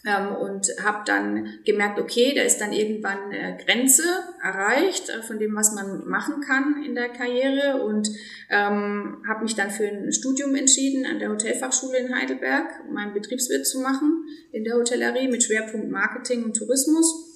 und 0.04 0.68
habe 0.84 1.04
dann 1.06 1.60
gemerkt, 1.64 2.00
okay, 2.00 2.34
da 2.36 2.42
ist 2.42 2.60
dann 2.60 2.74
irgendwann 2.74 3.32
eine 3.32 3.58
Grenze 3.64 4.04
erreicht 4.42 5.10
äh, 5.10 5.22
von 5.22 5.38
dem, 5.38 5.56
was 5.56 5.76
man 5.76 6.08
machen 6.08 6.42
kann 6.42 6.84
in 6.84 6.96
der 6.96 7.10
Karriere. 7.10 7.84
Und 7.84 8.10
ähm, 8.50 9.24
habe 9.28 9.44
mich 9.44 9.56
dann 9.56 9.70
für 9.70 9.88
ein 9.88 10.12
Studium 10.12 10.56
entschieden 10.56 11.06
an 11.06 11.20
der 11.20 11.30
Hotelfachschule 11.30 12.00
in 12.00 12.16
Heidelberg, 12.16 12.68
meinen 12.92 13.14
Betriebswirt 13.14 13.68
zu 13.68 13.80
machen 13.82 14.26
in 14.52 14.64
der 14.64 14.76
Hotellerie 14.76 15.28
mit 15.28 15.44
Schwerpunkt 15.44 15.92
Marketing 15.92 16.46
und 16.46 16.58
Tourismus. 16.58 17.28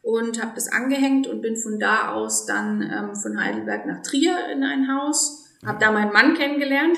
Und 0.00 0.42
habe 0.42 0.52
das 0.54 0.70
angehängt 0.70 1.26
und 1.26 1.42
bin 1.42 1.56
von 1.56 1.78
da 1.78 2.12
aus 2.12 2.46
dann 2.46 2.82
ähm, 2.82 3.16
von 3.16 3.42
Heidelberg 3.42 3.86
nach 3.86 4.02
Trier 4.02 4.48
in 4.50 4.62
ein 4.62 4.88
Haus. 4.88 5.44
Habe 5.64 5.78
da 5.78 5.92
meinen 5.92 6.12
Mann 6.12 6.34
kennengelernt. 6.34 6.96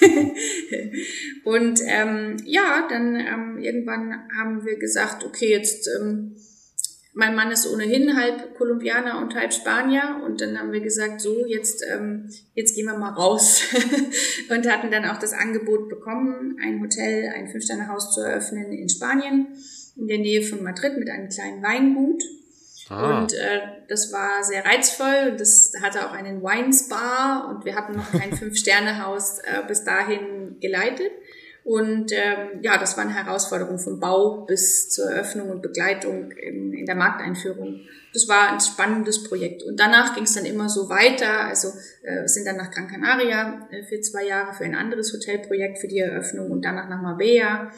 und 1.44 1.80
ähm, 1.86 2.36
ja, 2.44 2.86
dann 2.88 3.16
ähm, 3.16 3.58
irgendwann 3.58 4.28
haben 4.38 4.64
wir 4.64 4.78
gesagt, 4.78 5.24
okay, 5.24 5.50
jetzt 5.50 5.88
ähm, 5.98 6.36
mein 7.14 7.36
Mann 7.36 7.52
ist 7.52 7.72
ohnehin 7.72 8.16
halb 8.16 8.54
Kolumbianer 8.56 9.18
und 9.22 9.34
halb 9.36 9.52
Spanier 9.52 10.20
und 10.26 10.40
dann 10.40 10.58
haben 10.58 10.72
wir 10.72 10.80
gesagt, 10.80 11.20
so 11.20 11.46
jetzt 11.46 11.84
ähm, 11.88 12.28
jetzt 12.54 12.74
gehen 12.74 12.86
wir 12.86 12.98
mal 12.98 13.12
raus 13.12 13.62
und 14.50 14.70
hatten 14.70 14.90
dann 14.90 15.04
auch 15.04 15.18
das 15.18 15.32
Angebot 15.32 15.88
bekommen, 15.88 16.58
ein 16.60 16.80
Hotel, 16.80 17.32
ein 17.34 17.48
Fünf-Sterne-Haus 17.48 18.14
zu 18.14 18.20
eröffnen 18.20 18.72
in 18.72 18.88
Spanien 18.88 19.46
in 19.96 20.08
der 20.08 20.18
Nähe 20.18 20.42
von 20.42 20.62
Madrid 20.62 20.98
mit 20.98 21.08
einem 21.08 21.28
kleinen 21.28 21.62
Weingut. 21.62 22.22
Ah. 22.88 23.18
Und 23.18 23.32
äh, 23.32 23.60
das 23.88 24.12
war 24.12 24.44
sehr 24.44 24.64
reizvoll 24.64 25.30
und 25.32 25.40
das 25.40 25.72
hatte 25.82 26.06
auch 26.06 26.12
einen 26.12 26.42
Wine 26.42 26.72
Spa 26.72 27.50
und 27.50 27.64
wir 27.64 27.74
hatten 27.74 27.96
noch 27.96 28.12
kein 28.12 28.32
Fünf-Sterne-Haus 28.36 29.38
äh, 29.38 29.66
bis 29.66 29.84
dahin 29.84 30.58
geleitet. 30.60 31.10
Und 31.64 32.12
ähm, 32.12 32.60
ja, 32.60 32.76
das 32.76 32.98
war 32.98 33.04
eine 33.04 33.14
Herausforderung 33.14 33.78
vom 33.78 33.98
Bau 33.98 34.44
bis 34.44 34.90
zur 34.90 35.06
Eröffnung 35.06 35.48
und 35.48 35.62
Begleitung 35.62 36.30
in, 36.32 36.74
in 36.74 36.84
der 36.84 36.94
Markteinführung. 36.94 37.80
Das 38.12 38.28
war 38.28 38.52
ein 38.52 38.60
spannendes 38.60 39.24
Projekt. 39.24 39.62
Und 39.62 39.80
danach 39.80 40.14
ging 40.14 40.24
es 40.24 40.34
dann 40.34 40.44
immer 40.44 40.68
so 40.68 40.90
weiter. 40.90 41.46
Also 41.46 41.68
äh, 42.02 42.28
sind 42.28 42.46
dann 42.46 42.58
nach 42.58 42.70
Gran 42.70 42.86
Canaria 42.86 43.66
äh, 43.70 43.82
für 43.82 43.98
zwei 44.02 44.26
Jahre 44.26 44.52
für 44.52 44.64
ein 44.64 44.74
anderes 44.74 45.10
Hotelprojekt 45.14 45.78
für 45.78 45.88
die 45.88 46.00
Eröffnung 46.00 46.50
und 46.50 46.62
danach 46.62 46.90
nach 46.90 47.00
Marbella. 47.00 47.72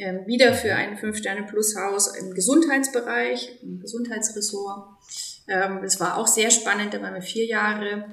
Äh, 0.00 0.26
wieder 0.26 0.54
für 0.54 0.74
ein 0.74 0.96
Fünf-Sterne-Plus-Haus 0.96 2.16
im 2.16 2.32
Gesundheitsbereich, 2.32 3.58
im 3.62 3.80
Gesundheitsressort. 3.80 4.88
Ähm, 5.46 5.80
das 5.82 6.00
war 6.00 6.16
auch 6.16 6.26
sehr 6.26 6.50
spannend, 6.50 6.94
da 6.94 7.02
waren 7.02 7.12
wir 7.12 7.20
vier 7.20 7.44
Jahre 7.44 8.06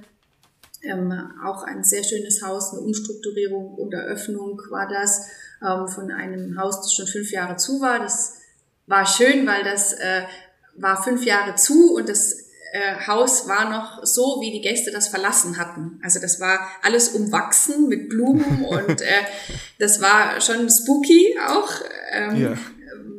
ähm, 0.83 1.13
auch 1.45 1.63
ein 1.63 1.85
sehr 1.85 2.03
schönes 2.03 2.43
Haus, 2.43 2.73
eine 2.73 2.81
Umstrukturierung 2.81 3.75
und 3.75 3.93
Eröffnung 3.93 4.61
war 4.69 4.89
das 4.89 5.29
ähm, 5.65 5.87
von 5.87 6.11
einem 6.11 6.59
Haus, 6.59 6.81
das 6.81 6.93
schon 6.93 7.07
fünf 7.07 7.31
Jahre 7.31 7.55
zu 7.55 7.79
war. 7.79 7.99
Das 7.99 8.41
war 8.85 9.05
schön, 9.05 9.47
weil 9.47 9.63
das 9.63 9.93
äh, 9.93 10.23
war 10.75 11.01
fünf 11.01 11.25
Jahre 11.25 11.55
zu 11.55 11.95
und 11.95 12.09
das 12.09 12.46
äh, 12.73 13.07
Haus 13.07 13.47
war 13.47 13.69
noch 13.69 14.05
so, 14.05 14.39
wie 14.41 14.51
die 14.51 14.61
Gäste 14.61 14.91
das 14.91 15.07
verlassen 15.07 15.57
hatten. 15.57 15.99
Also 16.03 16.19
das 16.19 16.39
war 16.39 16.67
alles 16.81 17.09
umwachsen 17.09 17.87
mit 17.87 18.09
Blumen 18.09 18.65
und 18.69 19.01
äh, 19.01 19.23
das 19.79 20.01
war 20.01 20.41
schon 20.41 20.69
spooky 20.69 21.37
auch. 21.47 21.71
Ähm, 22.11 22.35
ja 22.35 22.57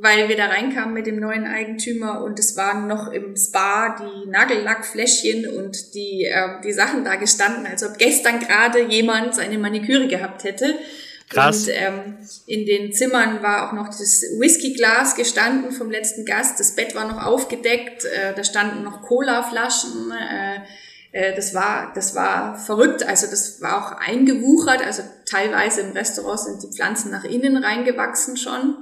weil 0.00 0.28
wir 0.28 0.36
da 0.36 0.46
reinkamen 0.46 0.94
mit 0.94 1.06
dem 1.06 1.18
neuen 1.18 1.44
Eigentümer 1.44 2.22
und 2.22 2.38
es 2.38 2.56
waren 2.56 2.86
noch 2.86 3.10
im 3.10 3.36
Spa 3.36 3.96
die 3.98 4.30
Nagellackfläschchen 4.30 5.48
und 5.48 5.94
die, 5.94 6.24
äh, 6.24 6.60
die 6.62 6.72
Sachen 6.72 7.04
da 7.04 7.16
gestanden, 7.16 7.66
als 7.66 7.82
ob 7.84 7.98
gestern 7.98 8.38
gerade 8.38 8.82
jemand 8.84 9.34
seine 9.34 9.58
Maniküre 9.58 10.06
gehabt 10.06 10.44
hätte. 10.44 10.74
Krass. 11.28 11.66
Und 11.66 11.74
ähm, 11.74 12.18
in 12.46 12.64
den 12.64 12.92
Zimmern 12.92 13.42
war 13.42 13.68
auch 13.68 13.72
noch 13.72 13.88
das 13.88 14.22
Whiskyglas 14.38 15.14
gestanden 15.14 15.72
vom 15.72 15.90
letzten 15.90 16.24
Gast. 16.24 16.58
Das 16.58 16.74
Bett 16.74 16.94
war 16.94 17.06
noch 17.06 17.24
aufgedeckt. 17.24 18.04
Äh, 18.06 18.34
da 18.34 18.44
standen 18.44 18.82
noch 18.82 19.02
Colaflaschen. 19.02 20.10
Äh, 20.12 20.60
äh, 21.12 21.34
das 21.34 21.54
war, 21.54 21.92
das 21.94 22.14
war 22.14 22.56
verrückt. 22.56 23.02
Also 23.02 23.26
das 23.26 23.60
war 23.60 23.78
auch 23.78 23.92
eingewuchert. 23.98 24.82
Also 24.84 25.02
teilweise 25.26 25.82
im 25.82 25.92
Restaurant 25.92 26.40
sind 26.40 26.62
die 26.62 26.74
Pflanzen 26.74 27.10
nach 27.10 27.24
innen 27.24 27.62
reingewachsen 27.62 28.36
schon. 28.36 28.76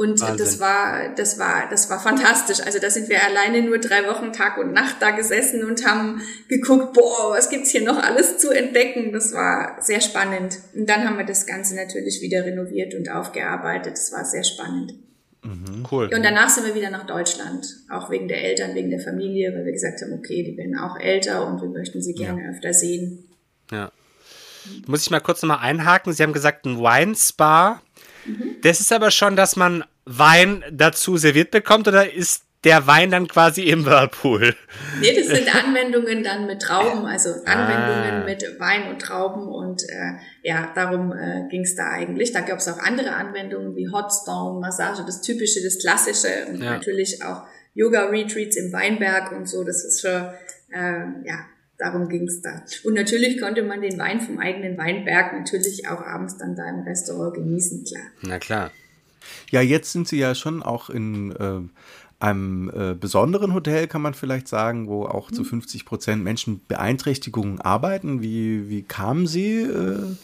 Und 0.00 0.18
Wahnsinn. 0.18 0.38
das 0.38 0.60
war, 0.60 1.14
das 1.14 1.38
war, 1.38 1.68
das 1.68 1.90
war 1.90 2.00
fantastisch. 2.00 2.60
Also 2.64 2.78
da 2.78 2.88
sind 2.88 3.10
wir 3.10 3.22
alleine 3.22 3.60
nur 3.60 3.76
drei 3.76 4.08
Wochen 4.08 4.32
Tag 4.32 4.56
und 4.56 4.72
Nacht 4.72 4.96
da 5.00 5.10
gesessen 5.10 5.62
und 5.62 5.86
haben 5.86 6.22
geguckt, 6.48 6.94
boah, 6.94 7.34
was 7.36 7.50
gibt's 7.50 7.68
hier 7.68 7.84
noch 7.84 8.02
alles 8.02 8.38
zu 8.38 8.50
entdecken? 8.50 9.12
Das 9.12 9.34
war 9.34 9.76
sehr 9.82 10.00
spannend. 10.00 10.56
Und 10.74 10.88
dann 10.88 11.06
haben 11.06 11.18
wir 11.18 11.26
das 11.26 11.46
Ganze 11.46 11.76
natürlich 11.76 12.22
wieder 12.22 12.46
renoviert 12.46 12.94
und 12.94 13.10
aufgearbeitet. 13.10 13.92
Das 13.92 14.10
war 14.10 14.24
sehr 14.24 14.42
spannend. 14.42 14.94
Mhm, 15.42 15.86
cool. 15.92 16.04
Und 16.04 16.24
danach 16.24 16.48
sind 16.48 16.64
wir 16.64 16.74
wieder 16.74 16.88
nach 16.88 17.04
Deutschland, 17.04 17.66
auch 17.90 18.08
wegen 18.08 18.26
der 18.26 18.42
Eltern, 18.42 18.74
wegen 18.74 18.88
der 18.88 19.00
Familie, 19.00 19.52
weil 19.54 19.66
wir 19.66 19.72
gesagt 19.72 20.00
haben, 20.00 20.14
okay, 20.14 20.42
die 20.42 20.56
werden 20.56 20.78
auch 20.78 20.98
älter 20.98 21.46
und 21.46 21.60
wir 21.60 21.68
möchten 21.68 22.00
sie 22.00 22.14
gerne 22.14 22.44
ja. 22.44 22.50
öfter 22.52 22.72
sehen. 22.72 23.28
Ja. 23.70 23.92
Muss 24.86 25.02
ich 25.02 25.10
mal 25.10 25.20
kurz 25.20 25.42
nochmal 25.42 25.58
einhaken? 25.60 26.14
Sie 26.14 26.22
haben 26.22 26.32
gesagt, 26.32 26.64
ein 26.64 26.78
Wine 26.78 27.14
Spa. 27.14 27.82
Mhm. 28.30 28.56
Das 28.62 28.80
ist 28.80 28.92
aber 28.92 29.10
schon, 29.10 29.36
dass 29.36 29.56
man 29.56 29.84
Wein 30.04 30.64
dazu 30.70 31.16
serviert 31.16 31.50
bekommt 31.50 31.88
oder 31.88 32.12
ist 32.12 32.44
der 32.64 32.86
Wein 32.86 33.10
dann 33.10 33.26
quasi 33.26 33.62
im 33.62 33.86
Whirlpool? 33.86 34.54
Nee, 35.00 35.14
das 35.16 35.28
sind 35.28 35.54
Anwendungen 35.54 36.22
dann 36.22 36.46
mit 36.46 36.60
Trauben, 36.60 37.06
also 37.06 37.30
Anwendungen 37.46 38.22
ah. 38.22 38.24
mit 38.24 38.42
Wein 38.58 38.90
und 38.90 39.00
Trauben 39.00 39.48
und 39.48 39.82
äh, 39.84 40.12
ja, 40.42 40.70
darum 40.74 41.12
äh, 41.12 41.48
ging 41.48 41.62
es 41.62 41.74
da 41.74 41.90
eigentlich. 41.90 42.32
Da 42.32 42.40
gab 42.40 42.58
es 42.58 42.68
auch 42.68 42.78
andere 42.78 43.12
Anwendungen 43.12 43.74
wie 43.76 43.88
Hotstone, 43.88 44.60
Massage, 44.60 45.04
das 45.06 45.22
Typische, 45.22 45.62
das 45.62 45.78
Klassische 45.78 46.48
und 46.48 46.62
ja. 46.62 46.72
natürlich 46.72 47.22
auch 47.24 47.42
Yoga-Retreats 47.74 48.56
im 48.56 48.72
Weinberg 48.72 49.32
und 49.32 49.48
so. 49.48 49.64
Das 49.64 49.84
ist 49.84 50.02
schon, 50.02 50.28
äh, 50.70 51.04
ja, 51.24 51.46
darum 51.80 52.08
ging 52.08 52.28
es 52.28 52.42
da. 52.42 52.62
Und 52.84 52.94
natürlich 52.94 53.40
konnte 53.40 53.62
man 53.62 53.80
den 53.80 53.98
Wein 53.98 54.20
vom 54.20 54.38
eigenen 54.38 54.76
Weinberg 54.76 55.32
natürlich 55.32 55.88
auch 55.88 56.00
abends 56.00 56.36
dann 56.36 56.54
da 56.54 56.68
im 56.68 56.80
Restaurant 56.80 57.34
genießen, 57.34 57.84
klar. 57.84 58.02
Na 58.22 58.38
klar. 58.38 58.70
Ja, 59.50 59.60
jetzt 59.60 59.92
sind 59.92 60.08
Sie 60.08 60.18
ja 60.18 60.34
schon 60.34 60.62
auch 60.62 60.90
in 60.90 61.32
äh, 61.32 61.60
einem 62.20 62.70
äh, 62.70 62.94
besonderen 62.94 63.54
Hotel, 63.54 63.86
kann 63.86 64.02
man 64.02 64.14
vielleicht 64.14 64.48
sagen, 64.48 64.88
wo 64.88 65.04
auch 65.04 65.30
mhm. 65.30 65.34
zu 65.34 65.44
50 65.44 65.84
Prozent 65.84 66.22
Menschen 66.22 66.60
Beeinträchtigungen 66.68 67.60
arbeiten. 67.60 68.22
Wie, 68.22 68.68
wie 68.68 68.82
kamen 68.82 69.26
Sie 69.26 69.62
äh, 69.62 70.16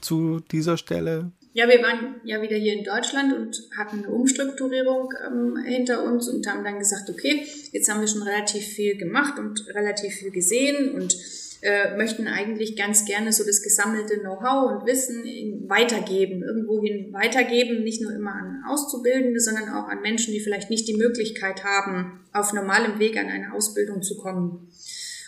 zu 0.00 0.40
dieser 0.50 0.76
Stelle? 0.76 1.30
Ja, 1.54 1.68
wir 1.68 1.82
waren 1.82 2.20
ja 2.24 2.40
wieder 2.40 2.56
hier 2.56 2.72
in 2.72 2.84
Deutschland 2.84 3.34
und 3.34 3.68
hatten 3.76 3.98
eine 3.98 4.08
Umstrukturierung 4.08 5.12
ähm, 5.26 5.56
hinter 5.66 6.02
uns 6.04 6.28
und 6.28 6.46
haben 6.46 6.64
dann 6.64 6.78
gesagt, 6.78 7.10
okay, 7.10 7.46
jetzt 7.72 7.90
haben 7.90 8.00
wir 8.00 8.08
schon 8.08 8.22
relativ 8.22 8.64
viel 8.64 8.96
gemacht 8.96 9.38
und 9.38 9.66
relativ 9.74 10.14
viel 10.14 10.30
gesehen 10.30 10.94
und 10.94 11.14
äh, 11.60 11.96
möchten 11.96 12.26
eigentlich 12.26 12.74
ganz 12.74 13.04
gerne 13.04 13.32
so 13.32 13.44
das 13.44 13.62
gesammelte 13.62 14.18
Know-how 14.18 14.72
und 14.72 14.86
Wissen 14.86 15.68
weitergeben, 15.68 16.42
irgendwohin 16.42 17.12
weitergeben, 17.12 17.84
nicht 17.84 18.00
nur 18.00 18.12
immer 18.12 18.32
an 18.32 18.64
Auszubildende, 18.68 19.38
sondern 19.38 19.68
auch 19.68 19.88
an 19.88 20.00
Menschen, 20.00 20.32
die 20.32 20.40
vielleicht 20.40 20.70
nicht 20.70 20.88
die 20.88 20.96
Möglichkeit 20.96 21.64
haben, 21.64 22.20
auf 22.32 22.52
normalem 22.52 22.98
Weg 22.98 23.16
an 23.18 23.26
eine 23.26 23.52
Ausbildung 23.52 24.02
zu 24.02 24.16
kommen. 24.16 24.72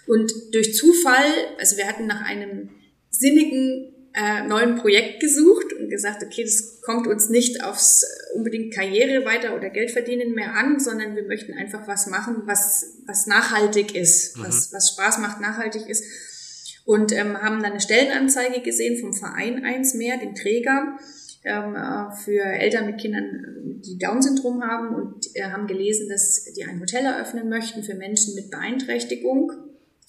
Und 0.07 0.33
durch 0.53 0.75
Zufall, 0.75 1.31
also 1.59 1.77
wir 1.77 1.87
hatten 1.87 2.07
nach 2.07 2.23
einem 2.23 2.71
sinnigen 3.11 3.94
äh, 4.15 4.47
neuen 4.47 4.77
Projekt 4.77 5.21
gesucht 5.21 5.73
und 5.73 5.91
gesagt, 5.91 6.23
okay, 6.23 6.45
das 6.45 6.81
kommt 6.83 7.07
uns 7.07 7.29
nicht 7.31 7.65
aufs 7.65 8.05
unbedingt 8.35 8.73
Karriere 8.73 9.25
weiter 9.25 9.57
oder 9.57 9.71
Geld 9.71 9.91
verdienen 9.91 10.35
mehr 10.35 10.55
an, 10.55 10.79
sondern 10.79 11.17
wir 11.17 11.25
möchten 11.25 11.53
einfach 11.55 11.87
was 11.89 12.07
machen, 12.07 12.43
was, 12.47 12.99
was 13.07 13.27
nachhaltig 13.27 13.95
ist, 13.95 14.37
mhm. 14.37 14.45
was, 14.45 14.73
was 14.73 14.91
Spaß 14.91 15.19
macht, 15.19 15.41
nachhaltig 15.41 15.89
ist. 15.89 16.05
Und 16.85 17.13
ähm, 17.13 17.41
haben 17.41 17.63
dann 17.63 17.73
eine 17.73 17.81
Stellenanzeige 17.81 18.61
gesehen 18.61 19.01
vom 19.01 19.15
Verein 19.15 19.65
eins 19.65 19.95
mehr, 19.95 20.19
dem 20.19 20.35
Träger, 20.35 20.99
ähm, 21.45 21.75
äh, 21.75 22.15
für 22.17 22.43
Eltern 22.43 22.87
mit 22.87 23.01
Kindern, 23.01 23.81
die 23.85 23.99
Down-Syndrom 23.99 24.63
haben 24.63 24.95
und 24.95 25.27
äh, 25.35 25.45
haben 25.45 25.67
gelesen, 25.67 26.09
dass 26.09 26.45
die 26.57 26.65
ein 26.65 26.81
Hotel 26.81 27.05
eröffnen 27.05 27.49
möchten 27.49 27.83
für 27.83 27.95
Menschen 27.95 28.35
mit 28.35 28.51
Beeinträchtigung 28.51 29.53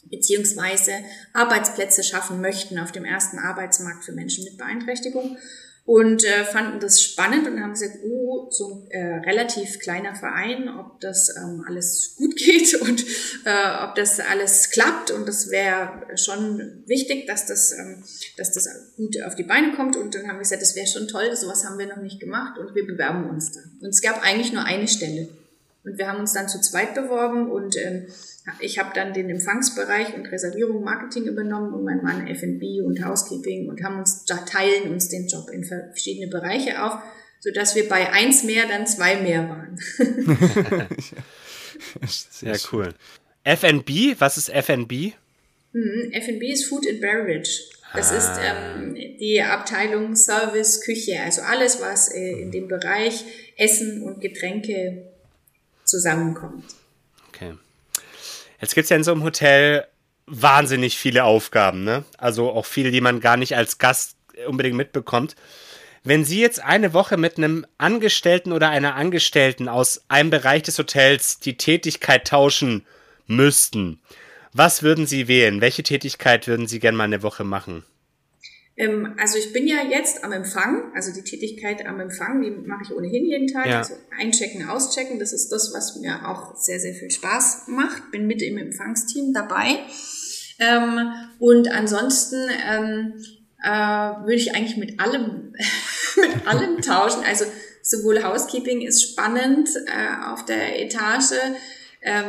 beziehungsweise 0.09 0.91
Arbeitsplätze 1.33 2.03
schaffen 2.03 2.41
möchten 2.41 2.79
auf 2.79 2.91
dem 2.91 3.05
ersten 3.05 3.39
Arbeitsmarkt 3.39 4.05
für 4.05 4.11
Menschen 4.11 4.43
mit 4.43 4.57
Beeinträchtigung 4.57 5.37
und 5.85 6.23
äh, 6.23 6.43
fanden 6.45 6.79
das 6.79 7.01
spannend 7.03 7.47
und 7.47 7.61
haben 7.61 7.73
gesagt, 7.73 7.99
oh, 8.03 8.47
so 8.49 8.87
ein 8.89 8.91
äh, 8.91 9.15
relativ 9.17 9.79
kleiner 9.79 10.15
Verein, 10.15 10.67
ob 10.67 10.99
das 10.99 11.35
ähm, 11.37 11.63
alles 11.67 12.15
gut 12.17 12.35
geht 12.37 12.73
und 12.81 13.05
äh, 13.45 13.83
ob 13.83 13.93
das 13.93 14.19
alles 14.19 14.71
klappt 14.71 15.11
und 15.11 15.27
das 15.27 15.51
wäre 15.51 16.05
schon 16.15 16.83
wichtig, 16.87 17.27
dass 17.27 17.45
das, 17.45 17.71
ähm, 17.71 18.03
dass 18.35 18.51
das 18.51 18.67
gut 18.97 19.21
auf 19.21 19.35
die 19.35 19.43
Beine 19.43 19.73
kommt 19.73 19.95
und 19.95 20.15
dann 20.15 20.27
haben 20.27 20.37
wir 20.37 20.39
gesagt, 20.39 20.63
das 20.63 20.75
wäre 20.75 20.87
schon 20.87 21.07
toll, 21.07 21.35
sowas 21.35 21.63
haben 21.65 21.77
wir 21.77 21.85
noch 21.85 22.01
nicht 22.01 22.19
gemacht 22.19 22.57
und 22.57 22.73
wir 22.73 22.87
bewerben 22.87 23.29
uns 23.29 23.51
da. 23.51 23.59
Und 23.79 23.89
es 23.89 24.01
gab 24.01 24.23
eigentlich 24.23 24.51
nur 24.51 24.65
eine 24.65 24.87
Stelle 24.87 25.29
und 25.83 25.99
wir 25.99 26.07
haben 26.07 26.19
uns 26.19 26.33
dann 26.33 26.49
zu 26.49 26.59
zweit 26.61 26.95
beworben 26.95 27.51
und 27.51 27.77
ähm, 27.77 28.07
ich 28.59 28.77
habe 28.77 28.91
dann 28.93 29.13
den 29.13 29.29
Empfangsbereich 29.29 30.13
und 30.13 30.27
Reservierung 30.27 30.83
Marketing 30.83 31.25
übernommen 31.25 31.73
und 31.73 31.83
mein 31.83 32.03
Mann 32.03 32.27
F&B 32.27 32.81
und 32.81 33.03
Housekeeping 33.03 33.67
und 33.67 33.83
haben 33.83 33.97
uns 33.99 34.25
da 34.25 34.37
teilen 34.37 34.91
uns 34.91 35.09
den 35.09 35.27
Job 35.27 35.49
in 35.51 35.63
verschiedene 35.63 36.27
Bereiche 36.27 36.83
auf, 36.83 36.99
so 37.39 37.51
dass 37.51 37.75
wir 37.75 37.89
bei 37.89 38.11
eins 38.11 38.43
mehr 38.43 38.67
dann 38.67 38.85
zwei 38.85 39.17
mehr 39.17 39.49
waren. 39.49 39.79
Sehr 42.07 42.57
cool. 42.71 42.93
F&B, 43.43 44.15
was 44.19 44.37
ist 44.37 44.49
F&B? 44.49 45.13
Mhm, 45.73 46.11
F&B 46.11 46.51
ist 46.51 46.65
Food 46.65 46.87
and 46.87 47.01
Beverage. 47.01 47.61
Das 47.93 48.11
ah. 48.11 48.17
ist 48.17 48.39
ähm, 48.43 48.95
die 48.95 49.41
Abteilung 49.41 50.15
Service, 50.15 50.81
Küche, 50.81 51.19
also 51.21 51.41
alles, 51.41 51.81
was 51.81 52.13
äh, 52.13 52.41
in 52.41 52.51
dem 52.51 52.67
Bereich 52.67 53.23
Essen 53.57 54.03
und 54.03 54.21
Getränke 54.21 55.07
zusammenkommt. 55.83 56.65
Okay. 57.29 57.53
Jetzt 58.59 58.75
gibt 58.75 58.85
es 58.85 58.89
ja 58.89 58.97
in 58.97 59.03
so 59.03 59.11
einem 59.11 59.23
Hotel 59.23 59.87
wahnsinnig 60.27 60.97
viele 60.97 61.23
Aufgaben, 61.23 61.83
ne? 61.83 62.03
Also 62.17 62.51
auch 62.51 62.65
viele, 62.65 62.91
die 62.91 63.01
man 63.01 63.19
gar 63.19 63.37
nicht 63.37 63.55
als 63.55 63.77
Gast 63.77 64.17
unbedingt 64.47 64.75
mitbekommt. 64.75 65.35
Wenn 66.03 66.23
Sie 66.23 66.39
jetzt 66.39 66.63
eine 66.63 66.93
Woche 66.93 67.17
mit 67.17 67.37
einem 67.37 67.65
Angestellten 67.77 68.51
oder 68.51 68.69
einer 68.69 68.95
Angestellten 68.95 69.67
aus 69.67 70.05
einem 70.07 70.29
Bereich 70.29 70.63
des 70.63 70.77
Hotels 70.77 71.39
die 71.39 71.57
Tätigkeit 71.57 72.27
tauschen 72.27 72.85
müssten, 73.25 73.99
was 74.53 74.83
würden 74.83 75.07
Sie 75.07 75.27
wählen? 75.27 75.61
Welche 75.61 75.83
Tätigkeit 75.83 76.47
würden 76.47 76.67
Sie 76.67 76.79
gerne 76.79 76.97
mal 76.97 77.05
eine 77.05 77.23
Woche 77.23 77.43
machen? 77.43 77.83
Ähm, 78.77 79.15
also 79.17 79.37
ich 79.37 79.53
bin 79.53 79.67
ja 79.67 79.77
jetzt 79.89 80.23
am 80.23 80.31
Empfang, 80.31 80.91
also 80.93 81.13
die 81.13 81.23
Tätigkeit 81.23 81.85
am 81.85 81.99
Empfang, 81.99 82.41
die 82.41 82.51
mache 82.51 82.83
ich 82.83 82.95
ohnehin 82.95 83.25
jeden 83.25 83.47
Tag. 83.47 83.67
Ja. 83.67 83.77
Also 83.79 83.95
einchecken, 84.17 84.67
auschecken, 84.67 85.19
das 85.19 85.33
ist 85.33 85.49
das, 85.49 85.73
was 85.73 85.95
mir 85.97 86.27
auch 86.27 86.55
sehr, 86.57 86.79
sehr 86.79 86.93
viel 86.93 87.11
Spaß 87.11 87.67
macht. 87.67 88.11
Bin 88.11 88.27
mit 88.27 88.41
im 88.41 88.57
Empfangsteam 88.57 89.33
dabei. 89.33 89.79
Ähm, 90.59 91.11
und 91.39 91.71
ansonsten 91.71 92.49
ähm, 92.69 93.13
äh, 93.63 93.69
würde 93.69 94.35
ich 94.35 94.55
eigentlich 94.55 94.77
mit 94.77 94.99
allem, 94.99 95.53
mit 96.17 96.47
allem 96.47 96.81
tauschen. 96.81 97.23
Also 97.25 97.45
sowohl 97.81 98.23
Housekeeping 98.23 98.81
ist 98.81 99.11
spannend 99.11 99.69
äh, 99.85 100.31
auf 100.31 100.43
der 100.45 100.81
Etage, 100.81 101.33
äh, 102.01 102.23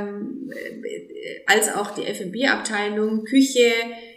als 1.47 1.75
auch 1.75 1.93
die 1.93 2.05
F&B-Abteilung, 2.05 3.25
Küche, 3.25 3.73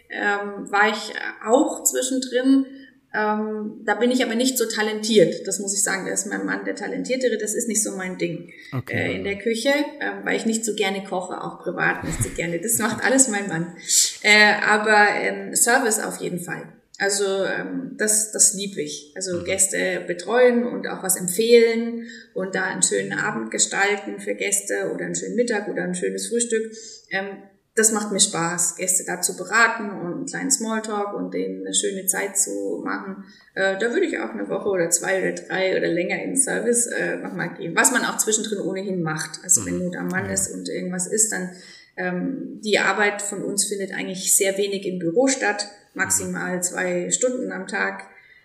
ähm, 0.09 0.71
war 0.71 0.89
ich 0.89 1.13
auch 1.45 1.83
zwischendrin. 1.83 2.65
Ähm, 3.11 3.81
da 3.85 3.95
bin 3.95 4.11
ich 4.11 4.23
aber 4.23 4.35
nicht 4.35 4.55
so 4.57 4.65
talentiert, 4.65 5.47
das 5.47 5.59
muss 5.59 5.73
ich 5.73 5.81
sagen. 5.81 6.05
Da 6.05 6.13
ist 6.13 6.27
mein 6.27 6.45
Mann 6.45 6.63
der 6.65 6.75
Talentiertere, 6.75 7.37
das 7.37 7.55
ist 7.55 7.67
nicht 7.67 7.81
so 7.81 7.95
mein 7.95 8.19
Ding 8.19 8.51
okay. 8.71 9.13
äh, 9.13 9.15
in 9.15 9.23
der 9.23 9.37
Küche, 9.39 9.69
äh, 9.69 10.23
weil 10.23 10.35
ich 10.35 10.45
nicht 10.45 10.63
so 10.63 10.75
gerne 10.75 11.03
koche, 11.03 11.41
auch 11.41 11.59
privat 11.59 12.03
nicht 12.03 12.21
so 12.21 12.29
gerne. 12.29 12.59
Das 12.59 12.77
macht 12.77 13.03
alles 13.03 13.27
mein 13.27 13.47
Mann. 13.47 13.75
Äh, 14.21 14.53
aber 14.63 15.07
ähm, 15.21 15.55
Service 15.55 15.99
auf 15.99 16.17
jeden 16.17 16.39
Fall. 16.39 16.71
Also 16.99 17.45
ähm, 17.45 17.95
das, 17.97 18.31
das 18.33 18.53
liebe 18.53 18.81
ich. 18.81 19.13
Also 19.15 19.37
mhm. 19.37 19.45
Gäste 19.45 20.03
betreuen 20.05 20.65
und 20.65 20.85
auch 20.87 21.01
was 21.01 21.15
empfehlen 21.15 22.07
und 22.33 22.53
da 22.55 22.65
einen 22.65 22.83
schönen 22.83 23.13
Abend 23.13 23.51
gestalten 23.51 24.19
für 24.19 24.35
Gäste 24.35 24.91
oder 24.93 25.05
einen 25.05 25.15
schönen 25.15 25.35
Mittag 25.35 25.69
oder 25.69 25.83
ein 25.83 25.95
schönes 25.95 26.27
Frühstück. 26.27 26.73
Ähm, 27.09 27.41
das 27.79 27.93
macht 27.93 28.12
mir 28.12 28.19
Spaß, 28.19 28.75
Gäste 28.75 29.05
da 29.05 29.21
zu 29.21 29.38
beraten 29.38 29.89
und 29.89 30.13
einen 30.13 30.25
kleinen 30.25 30.51
Smalltalk 30.51 31.13
und 31.13 31.33
denen 31.33 31.65
eine 31.65 31.74
schöne 31.74 32.05
Zeit 32.07 32.38
zu 32.38 32.81
machen. 32.83 33.24
Äh, 33.55 33.79
da 33.79 33.93
würde 33.93 34.05
ich 34.05 34.19
auch 34.19 34.31
eine 34.31 34.50
Woche 34.50 34.67
oder 34.67 34.89
zwei 34.89 35.19
oder 35.21 35.31
drei 35.31 35.77
oder 35.77 35.88
länger 35.88 36.21
in 36.21 36.36
Service 36.36 36.88
äh, 36.88 37.15
nochmal 37.15 37.53
gehen. 37.55 37.75
Was 37.77 37.91
man 37.91 38.03
auch 38.03 38.17
zwischendrin 38.17 38.59
ohnehin 38.59 39.01
macht. 39.01 39.39
Also 39.43 39.65
wenn 39.65 39.77
mhm. 39.77 39.86
Not 39.86 39.95
am 39.95 40.07
Mann 40.09 40.29
ist 40.29 40.53
und 40.53 40.67
irgendwas 40.67 41.07
ist, 41.07 41.31
dann 41.31 41.51
ähm, 41.95 42.59
die 42.62 42.79
Arbeit 42.79 43.21
von 43.21 43.43
uns 43.43 43.65
findet 43.65 43.93
eigentlich 43.93 44.36
sehr 44.36 44.57
wenig 44.57 44.86
im 44.86 45.00
Büro 45.00 45.27
statt, 45.27 45.69
maximal 45.93 46.57
mhm. 46.57 46.62
zwei 46.62 47.12
Stunden 47.12 47.53
am 47.53 47.65
Tag 47.65 48.03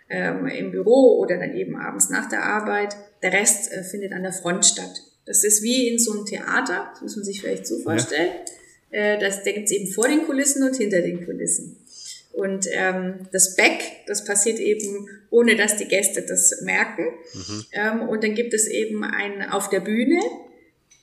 ähm, 0.08 0.46
im 0.46 0.70
Büro 0.70 1.18
oder 1.18 1.38
dann 1.38 1.54
eben 1.54 1.76
abends 1.76 2.08
nach 2.08 2.28
der 2.28 2.44
Arbeit. 2.44 2.96
Der 3.24 3.32
Rest 3.32 3.72
äh, 3.72 3.82
findet 3.82 4.12
an 4.12 4.22
der 4.22 4.32
Front 4.32 4.64
statt. 4.64 5.02
Das 5.26 5.42
ist 5.42 5.64
wie 5.64 5.88
in 5.88 5.98
so 5.98 6.12
einem 6.12 6.24
Theater, 6.24 6.90
das 6.92 7.02
muss 7.02 7.16
man 7.16 7.24
sich 7.24 7.40
vielleicht 7.40 7.66
so 7.66 7.80
vorstellen. 7.80 8.30
Ja 8.46 8.52
äh, 8.94 9.18
das 9.18 9.42
denkt 9.42 9.72
eben 9.72 9.88
vor 9.88 10.06
den 10.06 10.24
Kulissen 10.24 10.62
und 10.62 10.76
hinter 10.76 11.02
den 11.02 11.24
Kulissen. 11.26 11.76
Und 12.32 12.66
ähm, 12.72 13.26
das 13.32 13.56
Back, 13.56 13.80
das 14.06 14.24
passiert 14.24 14.60
eben, 14.60 15.08
ohne 15.30 15.56
dass 15.56 15.76
die 15.76 15.86
Gäste 15.86 16.22
das 16.22 16.62
merken. 16.62 17.06
Mhm. 17.32 17.64
Ähm, 17.72 18.08
und 18.08 18.22
dann 18.22 18.34
gibt 18.34 18.54
es 18.54 18.68
eben 18.68 19.02
ein 19.02 19.50
auf 19.50 19.68
der 19.68 19.80
Bühne. 19.80 20.20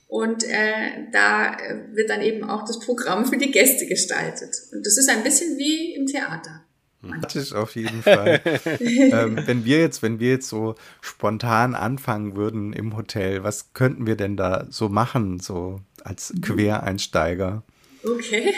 Und 0.08 0.44
äh, 0.44 1.06
da 1.10 1.56
wird 1.92 2.08
dann 2.08 2.22
eben 2.22 2.44
auch 2.44 2.66
das 2.66 2.80
Programm 2.80 3.26
für 3.26 3.36
die 3.38 3.50
Gäste 3.50 3.86
gestaltet. 3.86 4.56
Und 4.72 4.86
das 4.86 4.96
ist 4.96 5.08
ein 5.08 5.22
bisschen 5.22 5.58
wie 5.58 5.94
im 5.94 6.06
Theater. 6.06 6.64
Manchmal. 7.02 7.62
auf 7.62 7.74
jeden 7.74 8.02
Fall. 8.02 8.40
ähm, 8.80 9.38
wenn 9.44 9.64
wir 9.64 9.80
jetzt, 9.80 10.02
wenn 10.02 10.18
wir 10.20 10.30
jetzt 10.30 10.48
so 10.48 10.76
spontan 11.00 11.74
anfangen 11.74 12.36
würden 12.36 12.72
im 12.72 12.96
Hotel, 12.96 13.42
was 13.42 13.74
könnten 13.74 14.06
wir 14.06 14.16
denn 14.16 14.36
da 14.36 14.66
so 14.70 14.88
machen, 14.88 15.40
so 15.40 15.80
als 16.04 16.32
mhm. 16.32 16.40
Quereinsteiger? 16.42 17.64
Okay. 18.04 18.52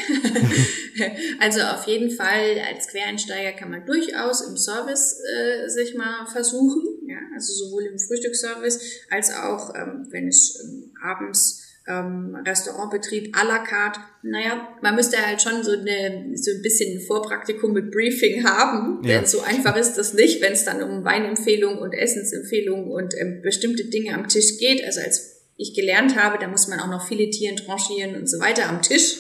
also 1.41 1.61
auf 1.61 1.87
jeden 1.87 2.11
Fall 2.11 2.61
als 2.67 2.89
Quereinsteiger 2.89 3.53
kann 3.53 3.71
man 3.71 3.85
durchaus 3.85 4.41
im 4.43 4.57
Service 4.57 5.21
äh, 5.21 5.69
sich 5.69 5.95
mal 5.95 6.27
versuchen. 6.27 6.83
Ja? 7.07 7.19
Also 7.35 7.53
sowohl 7.53 7.85
im 7.85 7.99
Frühstücksservice 7.99 8.81
als 9.11 9.35
auch, 9.35 9.75
ähm, 9.75 10.07
wenn 10.11 10.29
es 10.29 10.59
ähm, 10.63 10.93
abends 11.03 11.65
ähm, 11.87 12.37
Restaurantbetrieb 12.47 13.37
à 13.37 13.45
la 13.45 13.59
carte. 13.59 14.01
Naja, 14.23 14.69
man 14.81 14.95
müsste 14.95 15.19
halt 15.19 15.43
schon 15.43 15.63
so, 15.63 15.73
eine, 15.73 16.33
so 16.35 16.51
ein 16.53 16.63
bisschen 16.63 17.01
Vorpraktikum 17.03 17.73
mit 17.73 17.91
Briefing 17.91 18.45
haben, 18.45 19.03
ja. 19.05 19.19
denn 19.19 19.27
so 19.27 19.43
einfach 19.43 19.77
ist 19.77 19.95
das 19.95 20.15
nicht, 20.15 20.41
wenn 20.41 20.55
es 20.55 20.65
dann 20.65 20.83
um 20.83 21.05
Weinempfehlungen 21.05 21.79
und 21.79 21.93
Essensempfehlungen 21.93 22.91
und 22.91 23.15
ähm, 23.19 23.43
bestimmte 23.43 23.85
Dinge 23.85 24.15
am 24.15 24.29
Tisch 24.29 24.59
geht. 24.59 24.83
Also 24.85 25.01
als 25.01 25.44
ich 25.57 25.75
gelernt 25.75 26.17
habe, 26.17 26.39
da 26.39 26.49
muss 26.49 26.69
man 26.69 26.81
auch 26.81 26.89
noch 26.89 27.07
filetieren, 27.07 27.57
tranchieren 27.57 28.17
und 28.17 28.29
so 28.29 28.41
weiter 28.41 28.69
am 28.69 28.83
Tisch. 28.83 29.17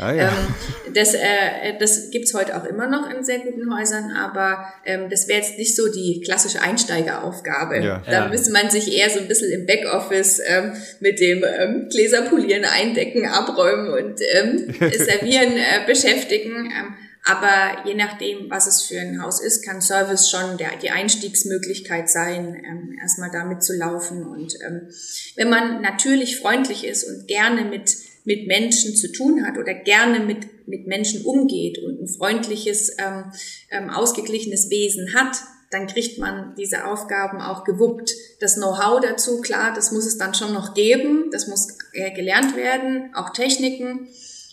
Ah, 0.00 0.12
ja. 0.12 0.28
ähm, 0.28 0.94
das 0.94 1.14
äh, 1.14 1.76
das 1.80 2.10
gibt's 2.10 2.32
heute 2.32 2.56
auch 2.56 2.64
immer 2.64 2.86
noch 2.86 3.10
in 3.10 3.24
sehr 3.24 3.40
guten 3.40 3.76
Häusern, 3.76 4.12
aber 4.12 4.72
ähm, 4.84 5.10
das 5.10 5.26
wäre 5.26 5.40
jetzt 5.40 5.58
nicht 5.58 5.74
so 5.74 5.90
die 5.90 6.22
klassische 6.24 6.62
Einsteigeraufgabe. 6.62 7.78
Ja. 7.78 8.02
Da 8.06 8.12
ja. 8.12 8.28
müsste 8.28 8.52
man 8.52 8.70
sich 8.70 8.96
eher 8.96 9.10
so 9.10 9.18
ein 9.18 9.26
bisschen 9.26 9.50
im 9.50 9.66
Backoffice 9.66 10.40
ähm, 10.46 10.72
mit 11.00 11.18
dem 11.18 11.44
ähm, 11.44 11.88
Gläserpolieren, 11.90 12.64
Eindecken, 12.64 13.26
Abräumen 13.26 13.88
und 13.88 14.20
ähm, 14.34 14.72
Servieren 14.92 15.54
äh, 15.54 15.84
beschäftigen. 15.86 16.66
Ähm, 16.66 16.94
aber 17.28 17.86
je 17.86 17.94
nachdem, 17.94 18.50
was 18.50 18.66
es 18.66 18.82
für 18.82 18.98
ein 19.00 19.22
Haus 19.22 19.40
ist, 19.40 19.64
kann 19.64 19.80
Service 19.80 20.30
schon 20.30 20.56
der, 20.56 20.76
die 20.82 20.90
Einstiegsmöglichkeit 20.90 22.08
sein, 22.08 22.60
ähm, 22.64 22.96
erstmal 23.00 23.30
damit 23.30 23.62
zu 23.62 23.76
laufen. 23.76 24.26
Und 24.26 24.54
ähm, 24.66 24.88
wenn 25.36 25.50
man 25.50 25.82
natürlich 25.82 26.38
freundlich 26.38 26.86
ist 26.86 27.04
und 27.04 27.28
gerne 27.28 27.64
mit 27.64 27.96
mit 28.28 28.46
Menschen 28.46 28.94
zu 28.94 29.10
tun 29.10 29.46
hat 29.46 29.56
oder 29.56 29.72
gerne 29.72 30.20
mit, 30.20 30.68
mit 30.68 30.86
Menschen 30.86 31.24
umgeht 31.24 31.78
und 31.78 31.98
ein 31.98 32.08
freundliches, 32.08 32.94
ähm, 32.98 33.32
ähm, 33.70 33.88
ausgeglichenes 33.88 34.68
Wesen 34.68 35.14
hat, 35.14 35.34
dann 35.70 35.86
kriegt 35.86 36.18
man 36.18 36.54
diese 36.56 36.84
Aufgaben 36.84 37.40
auch 37.40 37.64
gewuppt. 37.64 38.12
Das 38.40 38.56
Know-how 38.56 39.00
dazu, 39.00 39.40
klar, 39.40 39.72
das 39.74 39.92
muss 39.92 40.04
es 40.04 40.18
dann 40.18 40.34
schon 40.34 40.52
noch 40.52 40.74
geben, 40.74 41.30
das 41.32 41.46
muss 41.46 41.68
äh, 41.94 42.10
gelernt 42.12 42.54
werden, 42.54 43.14
auch 43.14 43.30
Techniken. 43.30 44.08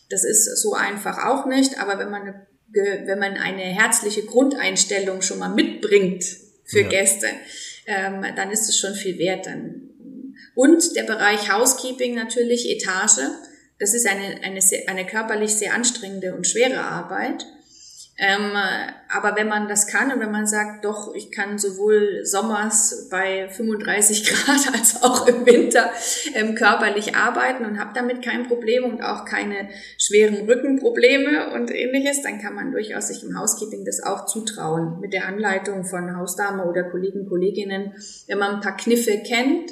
Das 0.10 0.24
ist 0.24 0.62
so 0.62 0.74
einfach 0.74 1.26
auch 1.26 1.46
nicht, 1.46 1.78
aber 1.78 2.00
wenn 2.00 2.12
man 2.12 2.22
eine, 2.22 2.48
wenn 2.68 3.20
man 3.20 3.38
eine 3.38 3.64
herzliche 3.64 4.24
Grundeinstellung 4.24 5.22
schon 5.22 5.40
mal 5.40 5.50
mitbringt 5.50 6.24
für 6.66 6.82
ja. 6.82 6.90
Gäste, 6.90 7.28
ähm, 7.86 8.26
dann 8.36 8.52
ist 8.52 8.68
es 8.68 8.80
schon 8.80 8.94
viel 8.94 9.18
wert. 9.18 9.46
Dann. 9.46 9.90
Und 10.56 10.96
der 10.96 11.04
Bereich 11.04 11.52
Housekeeping 11.52 12.16
natürlich, 12.16 12.70
Etage 12.70 13.22
das 13.80 13.94
ist 13.94 14.08
eine, 14.08 14.42
eine, 14.44 14.60
eine 14.88 15.06
körperlich 15.06 15.56
sehr 15.56 15.74
anstrengende 15.74 16.34
und 16.36 16.48
schwere 16.48 16.80
Arbeit. 16.80 17.46
Ähm, 18.18 18.54
aber 19.10 19.36
wenn 19.36 19.50
man 19.50 19.68
das 19.68 19.88
kann 19.88 20.10
und 20.10 20.22
wenn 20.22 20.32
man 20.32 20.48
sagt, 20.48 20.86
doch, 20.86 21.14
ich 21.14 21.32
kann 21.32 21.60
sowohl 21.60 22.24
sommers 22.24 23.10
bei 23.12 23.50
35 23.50 24.26
Grad 24.30 24.74
als 24.74 25.04
auch 25.04 25.28
im 25.28 25.46
Winter 25.46 25.92
ähm, 26.34 26.56
körperlich 26.56 27.16
arbeiten 27.16 27.66
und 27.66 27.78
habe 27.78 27.92
damit 27.94 28.24
kein 28.24 28.48
Problem 28.48 28.86
und 28.86 29.02
auch 29.02 29.26
keine 29.26 29.68
schweren 29.98 30.46
Rückenprobleme 30.50 31.52
und 31.52 31.72
ähnliches, 31.72 32.22
dann 32.22 32.40
kann 32.40 32.56
man 32.56 32.72
durchaus 32.72 33.10
sich 33.10 33.22
im 33.24 33.38
Housekeeping 33.38 33.84
das 33.84 34.02
auch 34.02 34.26
zutrauen. 34.28 35.02
Mit 35.02 35.12
der 35.12 35.28
Anleitung 35.28 35.84
von 35.84 36.16
Hausdame 36.16 36.64
oder 36.64 36.84
Kollegen, 36.84 37.28
Kolleginnen, 37.28 37.96
wenn 38.28 38.40
man 38.40 38.56
ein 38.56 38.62
paar 38.62 38.78
Kniffe 38.78 39.24
kennt, 39.28 39.72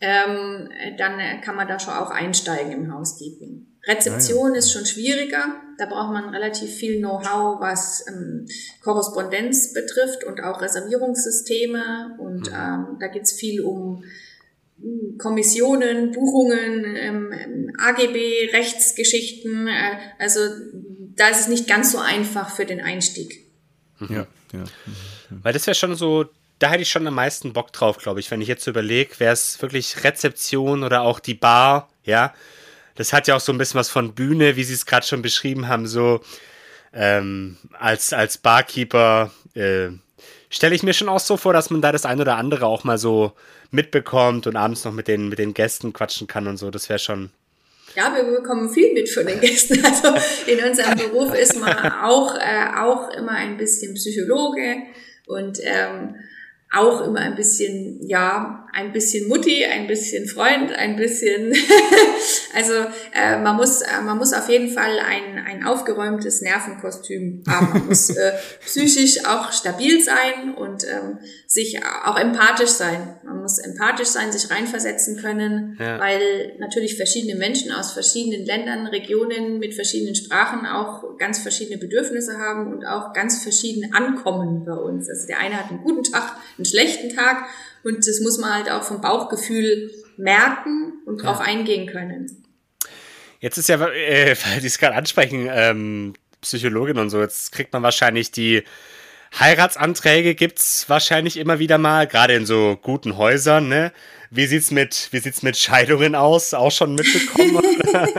ähm, 0.00 0.68
dann 0.98 1.40
kann 1.42 1.54
man 1.54 1.68
da 1.68 1.78
schon 1.78 1.94
auch 1.94 2.10
einsteigen 2.10 2.72
im 2.72 2.92
Housekeeping. 2.92 3.71
Rezeption 3.84 4.50
ah, 4.50 4.54
ja. 4.54 4.58
ist 4.58 4.72
schon 4.72 4.86
schwieriger. 4.86 5.56
Da 5.78 5.86
braucht 5.86 6.12
man 6.12 6.28
relativ 6.28 6.70
viel 6.70 6.98
Know-how, 6.98 7.60
was 7.60 8.04
ähm, 8.08 8.46
Korrespondenz 8.82 9.72
betrifft 9.72 10.24
und 10.24 10.40
auch 10.42 10.60
Reservierungssysteme. 10.60 12.16
Und 12.18 12.48
mhm. 12.48 12.54
ähm, 12.54 12.96
da 13.00 13.08
geht's 13.08 13.32
viel 13.32 13.62
um 13.62 14.04
hm, 14.80 15.18
Kommissionen, 15.18 16.12
Buchungen, 16.12 16.96
ähm, 16.96 17.72
AGB, 17.78 18.50
Rechtsgeschichten. 18.52 19.66
Äh, 19.66 19.96
also 20.18 20.40
da 21.16 21.28
ist 21.28 21.40
es 21.40 21.48
nicht 21.48 21.66
ganz 21.66 21.92
so 21.92 21.98
einfach 21.98 22.54
für 22.54 22.64
den 22.64 22.80
Einstieg. 22.80 23.46
Ja, 24.00 24.26
ja. 24.52 24.64
Weil 25.42 25.52
das 25.52 25.66
wäre 25.66 25.74
schon 25.74 25.94
so 25.94 26.28
da 26.62 26.70
hätte 26.70 26.82
ich 26.82 26.90
schon 26.90 27.06
am 27.08 27.14
meisten 27.14 27.52
Bock 27.52 27.72
drauf, 27.72 27.98
glaube 27.98 28.20
ich. 28.20 28.30
Wenn 28.30 28.40
ich 28.40 28.46
jetzt 28.46 28.68
überlege, 28.68 29.18
wäre 29.18 29.32
es 29.32 29.60
wirklich 29.60 30.04
Rezeption 30.04 30.84
oder 30.84 31.02
auch 31.02 31.18
die 31.18 31.34
Bar, 31.34 31.88
ja. 32.04 32.32
Das 32.94 33.12
hat 33.12 33.26
ja 33.28 33.36
auch 33.36 33.40
so 33.40 33.52
ein 33.52 33.58
bisschen 33.58 33.78
was 33.78 33.88
von 33.88 34.14
Bühne, 34.14 34.56
wie 34.56 34.64
Sie 34.64 34.74
es 34.74 34.86
gerade 34.86 35.06
schon 35.06 35.22
beschrieben 35.22 35.68
haben, 35.68 35.86
so 35.86 36.20
ähm, 36.92 37.56
als, 37.78 38.12
als 38.12 38.38
Barkeeper. 38.38 39.30
Äh, 39.54 39.88
Stelle 40.50 40.74
ich 40.74 40.82
mir 40.82 40.92
schon 40.92 41.08
auch 41.08 41.20
so 41.20 41.38
vor, 41.38 41.54
dass 41.54 41.70
man 41.70 41.80
da 41.80 41.92
das 41.92 42.04
ein 42.04 42.20
oder 42.20 42.36
andere 42.36 42.66
auch 42.66 42.84
mal 42.84 42.98
so 42.98 43.32
mitbekommt 43.70 44.46
und 44.46 44.56
abends 44.56 44.84
noch 44.84 44.92
mit 44.92 45.08
den, 45.08 45.30
mit 45.30 45.38
den 45.38 45.54
Gästen 45.54 45.94
quatschen 45.94 46.26
kann 46.26 46.46
und 46.46 46.58
so. 46.58 46.70
Das 46.70 46.90
wäre 46.90 46.98
schon, 46.98 47.30
ja, 47.96 48.14
wir 48.14 48.24
bekommen 48.24 48.72
viel 48.72 48.92
mit 48.92 49.08
von 49.08 49.26
den 49.26 49.40
Gästen. 49.40 49.82
Also 49.84 50.14
in 50.46 50.62
unserem 50.62 50.96
Beruf 50.96 51.34
ist 51.34 51.58
man 51.58 51.74
auch, 52.02 52.34
äh, 52.36 52.78
auch 52.78 53.10
immer 53.10 53.32
ein 53.32 53.56
bisschen 53.56 53.94
Psychologe 53.94 54.76
und 55.26 55.58
ähm, 55.62 56.16
auch 56.72 57.06
immer 57.06 57.20
ein 57.20 57.34
bisschen, 57.34 58.06
ja, 58.06 58.66
ein 58.72 58.92
bisschen 58.92 59.28
Mutti, 59.28 59.64
ein 59.64 59.86
bisschen 59.86 60.26
Freund, 60.26 60.72
ein 60.72 60.96
bisschen, 60.96 61.52
also 62.54 62.72
äh, 63.14 63.38
man 63.38 63.56
muss, 63.56 63.82
äh, 63.82 64.00
man 64.04 64.18
muss 64.18 64.32
auf 64.32 64.48
jeden 64.48 64.72
Fall 64.72 64.98
ein, 64.98 65.38
ein 65.44 65.64
aufgeräumtes 65.64 66.42
Nervenkostüm 66.42 67.42
haben. 67.48 67.72
Man 67.72 67.86
muss 67.86 68.10
äh, 68.10 68.32
psychisch 68.64 69.24
auch 69.24 69.52
stabil 69.52 70.02
sein 70.02 70.54
und 70.54 70.84
ähm, 70.84 71.18
sich 71.46 71.80
auch 72.04 72.18
empathisch 72.18 72.70
sein. 72.70 73.16
Man 73.24 73.40
muss 73.40 73.58
empathisch 73.58 74.08
sein, 74.08 74.32
sich 74.32 74.50
reinversetzen 74.50 75.16
können, 75.18 75.76
ja. 75.80 75.98
weil 75.98 76.56
natürlich 76.58 76.96
verschiedene 76.96 77.36
Menschen 77.36 77.72
aus 77.72 77.92
verschiedenen 77.92 78.44
Ländern, 78.44 78.86
Regionen 78.86 79.58
mit 79.58 79.74
verschiedenen 79.74 80.14
Sprachen 80.14 80.66
auch 80.66 81.16
ganz 81.18 81.38
verschiedene 81.38 81.78
Bedürfnisse 81.78 82.38
haben 82.38 82.72
und 82.72 82.84
auch 82.84 83.12
ganz 83.12 83.42
verschieden 83.42 83.94
ankommen 83.94 84.64
bei 84.64 84.74
uns. 84.74 85.08
Also 85.08 85.26
der 85.26 85.38
eine 85.38 85.56
hat 85.56 85.70
einen 85.70 85.82
guten 85.82 86.02
Tag, 86.02 86.36
einen 86.58 86.64
schlechten 86.64 87.14
Tag 87.14 87.46
und 87.84 88.06
das 88.06 88.20
muss 88.20 88.38
man 88.38 88.54
halt 88.54 88.70
auch 88.70 88.82
vom 88.82 89.00
Bauchgefühl 89.00 89.90
merken 90.16 90.94
und 91.06 91.22
drauf 91.22 91.38
ja. 91.40 91.46
eingehen 91.46 91.86
können. 91.86 92.41
Jetzt 93.42 93.58
ist 93.58 93.68
ja, 93.68 93.76
äh, 93.88 94.36
weil 94.46 94.60
Sie 94.62 94.68
es 94.68 94.78
gerade 94.78 94.94
ansprechen, 94.94 95.50
ähm, 95.52 96.14
Psychologin 96.40 96.98
und 96.98 97.10
so, 97.10 97.20
jetzt 97.20 97.52
kriegt 97.52 97.72
man 97.72 97.82
wahrscheinlich 97.82 98.30
die 98.30 98.62
Heiratsanträge 99.38 100.34
gibt's 100.34 100.84
wahrscheinlich 100.88 101.38
immer 101.38 101.58
wieder 101.58 101.78
mal, 101.78 102.06
gerade 102.06 102.34
in 102.34 102.44
so 102.44 102.78
guten 102.80 103.16
Häusern, 103.16 103.68
ne? 103.68 103.92
Wie 104.30 104.46
sieht's 104.46 104.70
mit, 104.70 105.08
wie 105.10 105.18
sieht's 105.18 105.42
mit 105.42 105.56
Scheidungen 105.56 106.14
aus? 106.14 106.54
Auch 106.54 106.70
schon 106.70 106.94
mitbekommen? 106.94 107.62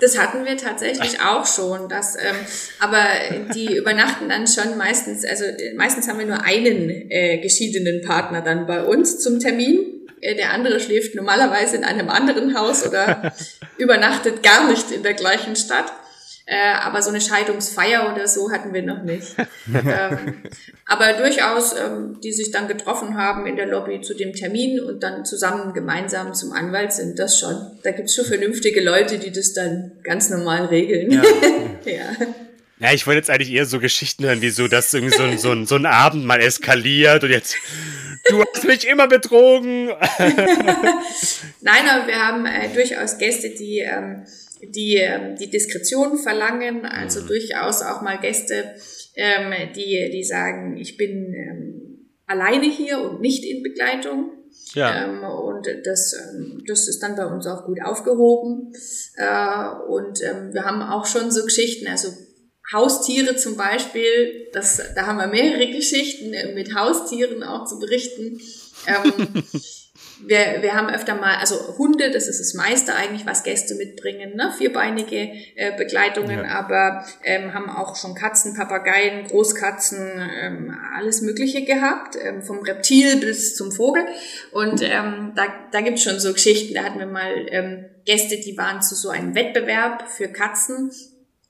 das 0.00 0.18
hatten 0.18 0.44
wir 0.44 0.56
tatsächlich 0.56 1.20
auch 1.20 1.46
schon. 1.46 1.88
Das, 1.88 2.14
ähm, 2.16 2.36
aber 2.80 3.06
die 3.54 3.76
übernachten 3.76 4.28
dann 4.28 4.46
schon 4.46 4.76
meistens, 4.78 5.24
also 5.24 5.44
meistens 5.76 6.08
haben 6.08 6.18
wir 6.18 6.26
nur 6.26 6.42
einen 6.42 7.10
äh, 7.10 7.38
geschiedenen 7.38 8.02
Partner 8.02 8.40
dann 8.42 8.66
bei 8.66 8.82
uns 8.84 9.18
zum 9.20 9.38
Termin. 9.38 10.03
Äh, 10.24 10.34
der 10.36 10.52
andere 10.52 10.80
schläft 10.80 11.14
normalerweise 11.14 11.76
in 11.76 11.84
einem 11.84 12.08
anderen 12.08 12.58
Haus 12.58 12.86
oder 12.86 13.34
übernachtet 13.78 14.42
gar 14.42 14.68
nicht 14.68 14.90
in 14.90 15.02
der 15.02 15.14
gleichen 15.14 15.54
Stadt. 15.54 15.92
Äh, 16.46 16.74
aber 16.74 17.00
so 17.00 17.08
eine 17.08 17.22
Scheidungsfeier 17.22 18.12
oder 18.12 18.28
so 18.28 18.50
hatten 18.50 18.74
wir 18.74 18.82
noch 18.82 19.02
nicht. 19.02 19.34
ähm, 19.66 20.42
aber 20.86 21.14
durchaus, 21.14 21.74
ähm, 21.74 22.20
die 22.22 22.32
sich 22.32 22.50
dann 22.50 22.68
getroffen 22.68 23.16
haben 23.16 23.46
in 23.46 23.56
der 23.56 23.66
Lobby 23.66 24.02
zu 24.02 24.14
dem 24.14 24.34
Termin 24.34 24.80
und 24.80 25.02
dann 25.02 25.24
zusammen 25.24 25.72
gemeinsam 25.72 26.34
zum 26.34 26.52
Anwalt 26.52 26.92
sind, 26.92 27.18
das 27.18 27.38
schon. 27.38 27.56
Da 27.82 27.92
gibt's 27.92 28.14
schon 28.14 28.26
vernünftige 28.26 28.82
Leute, 28.82 29.18
die 29.18 29.32
das 29.32 29.54
dann 29.54 29.92
ganz 30.02 30.28
normal 30.28 30.66
regeln. 30.66 31.10
Ja. 31.12 31.22
ja. 31.90 32.26
Ja, 32.80 32.92
ich 32.92 33.06
wollte 33.06 33.18
jetzt 33.18 33.30
eigentlich 33.30 33.52
eher 33.52 33.64
so 33.64 33.78
Geschichten 33.78 34.24
hören, 34.24 34.42
wie 34.42 34.50
so, 34.50 34.68
dass 34.68 34.92
irgendwie 34.92 35.16
so 35.16 35.22
ein, 35.22 35.38
so 35.38 35.52
ein, 35.52 35.66
so 35.66 35.76
ein 35.76 35.86
Abend 35.86 36.26
mal 36.26 36.40
eskaliert 36.40 37.24
und 37.24 37.30
jetzt, 37.30 37.56
du 38.28 38.42
hast 38.42 38.64
mich 38.64 38.86
immer 38.88 39.08
betrogen. 39.08 39.86
Nein, 41.60 41.88
aber 41.90 42.06
wir 42.06 42.26
haben 42.26 42.46
äh, 42.46 42.68
durchaus 42.72 43.18
Gäste, 43.18 43.50
die 43.50 43.80
ähm, 43.80 44.24
die 44.62 44.96
ähm, 44.96 45.36
die 45.36 45.50
Diskretion 45.50 46.18
verlangen, 46.18 46.86
also 46.86 47.22
mhm. 47.22 47.26
durchaus 47.26 47.82
auch 47.82 48.02
mal 48.02 48.18
Gäste, 48.18 48.74
ähm, 49.14 49.52
die, 49.74 50.10
die 50.12 50.24
sagen, 50.24 50.76
ich 50.76 50.96
bin 50.96 51.34
ähm, 51.34 52.10
alleine 52.26 52.66
hier 52.66 53.00
und 53.00 53.20
nicht 53.20 53.44
in 53.44 53.62
Begleitung. 53.62 54.30
Ja. 54.74 55.04
Ähm, 55.04 55.22
und 55.22 55.68
das, 55.84 56.14
ähm, 56.14 56.62
das 56.66 56.88
ist 56.88 57.02
dann 57.02 57.16
bei 57.16 57.26
uns 57.26 57.46
auch 57.46 57.64
gut 57.64 57.80
aufgehoben. 57.82 58.72
Äh, 59.16 59.68
und 59.88 60.22
ähm, 60.22 60.52
wir 60.52 60.64
haben 60.64 60.82
auch 60.82 61.06
schon 61.06 61.30
so 61.30 61.44
Geschichten, 61.44 61.86
also 61.86 62.08
Haustiere 62.72 63.36
zum 63.36 63.56
Beispiel, 63.56 64.48
das, 64.52 64.80
da 64.94 65.06
haben 65.06 65.18
wir 65.18 65.26
mehrere 65.26 65.70
Geschichten 65.70 66.32
äh, 66.32 66.54
mit 66.54 66.74
Haustieren 66.74 67.42
auch 67.42 67.66
zu 67.66 67.78
berichten. 67.78 68.40
Ähm, 68.86 69.44
wir, 70.26 70.62
wir 70.62 70.74
haben 70.74 70.88
öfter 70.88 71.14
mal, 71.14 71.36
also 71.36 71.76
Hunde, 71.76 72.10
das 72.10 72.26
ist 72.26 72.40
das 72.40 72.54
meiste 72.54 72.94
eigentlich, 72.94 73.26
was 73.26 73.42
Gäste 73.42 73.74
mitbringen, 73.74 74.36
ne? 74.36 74.52
vierbeinige 74.56 75.30
äh, 75.56 75.76
Begleitungen, 75.76 76.40
ja. 76.40 76.58
aber 76.58 77.04
ähm, 77.22 77.52
haben 77.52 77.68
auch 77.68 77.96
schon 77.96 78.14
Katzen, 78.14 78.56
Papageien, 78.56 79.26
Großkatzen, 79.26 80.30
ähm, 80.42 80.76
alles 80.96 81.20
Mögliche 81.20 81.64
gehabt, 81.64 82.16
ähm, 82.16 82.42
vom 82.42 82.60
Reptil 82.60 83.16
bis 83.16 83.56
zum 83.56 83.72
Vogel. 83.72 84.04
Und 84.52 84.80
ähm, 84.82 85.32
da, 85.36 85.46
da 85.70 85.80
gibt's 85.82 86.02
schon 86.02 86.18
so 86.18 86.32
Geschichten, 86.32 86.74
da 86.74 86.84
hatten 86.84 86.98
wir 86.98 87.06
mal 87.06 87.46
ähm, 87.50 87.84
Gäste, 88.06 88.38
die 88.38 88.56
waren 88.56 88.80
zu 88.80 88.94
so 88.94 89.10
einem 89.10 89.34
Wettbewerb 89.34 90.08
für 90.10 90.28
Katzen. 90.28 90.90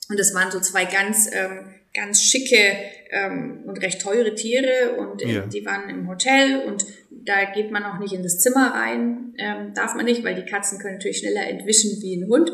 Und 0.09 0.19
das 0.19 0.35
waren 0.35 0.51
so 0.51 0.61
zwei 0.61 0.85
ganz 0.85 1.31
ähm, 1.33 1.75
ganz 1.95 2.23
schicke 2.23 2.77
ähm, 3.11 3.63
und 3.67 3.81
recht 3.81 4.03
teure 4.03 4.35
Tiere 4.35 4.97
und 4.99 5.23
äh, 5.23 5.33
ja. 5.33 5.47
die 5.47 5.65
waren 5.65 5.89
im 5.89 6.09
Hotel 6.09 6.63
und 6.67 6.85
da 7.11 7.45
geht 7.55 7.71
man 7.71 7.85
auch 7.85 8.01
nicht 8.01 8.13
in 8.13 8.23
das 8.23 8.41
Zimmer 8.41 8.75
rein, 8.75 9.35
ähm, 9.39 9.73
darf 9.75 9.95
man 9.95 10.05
nicht, 10.05 10.25
weil 10.25 10.35
die 10.35 10.45
Katzen 10.45 10.79
können 10.79 10.95
natürlich 10.95 11.19
schneller 11.19 11.47
entwischen 11.49 12.03
wie 12.03 12.17
ein 12.17 12.29
Hund. 12.29 12.51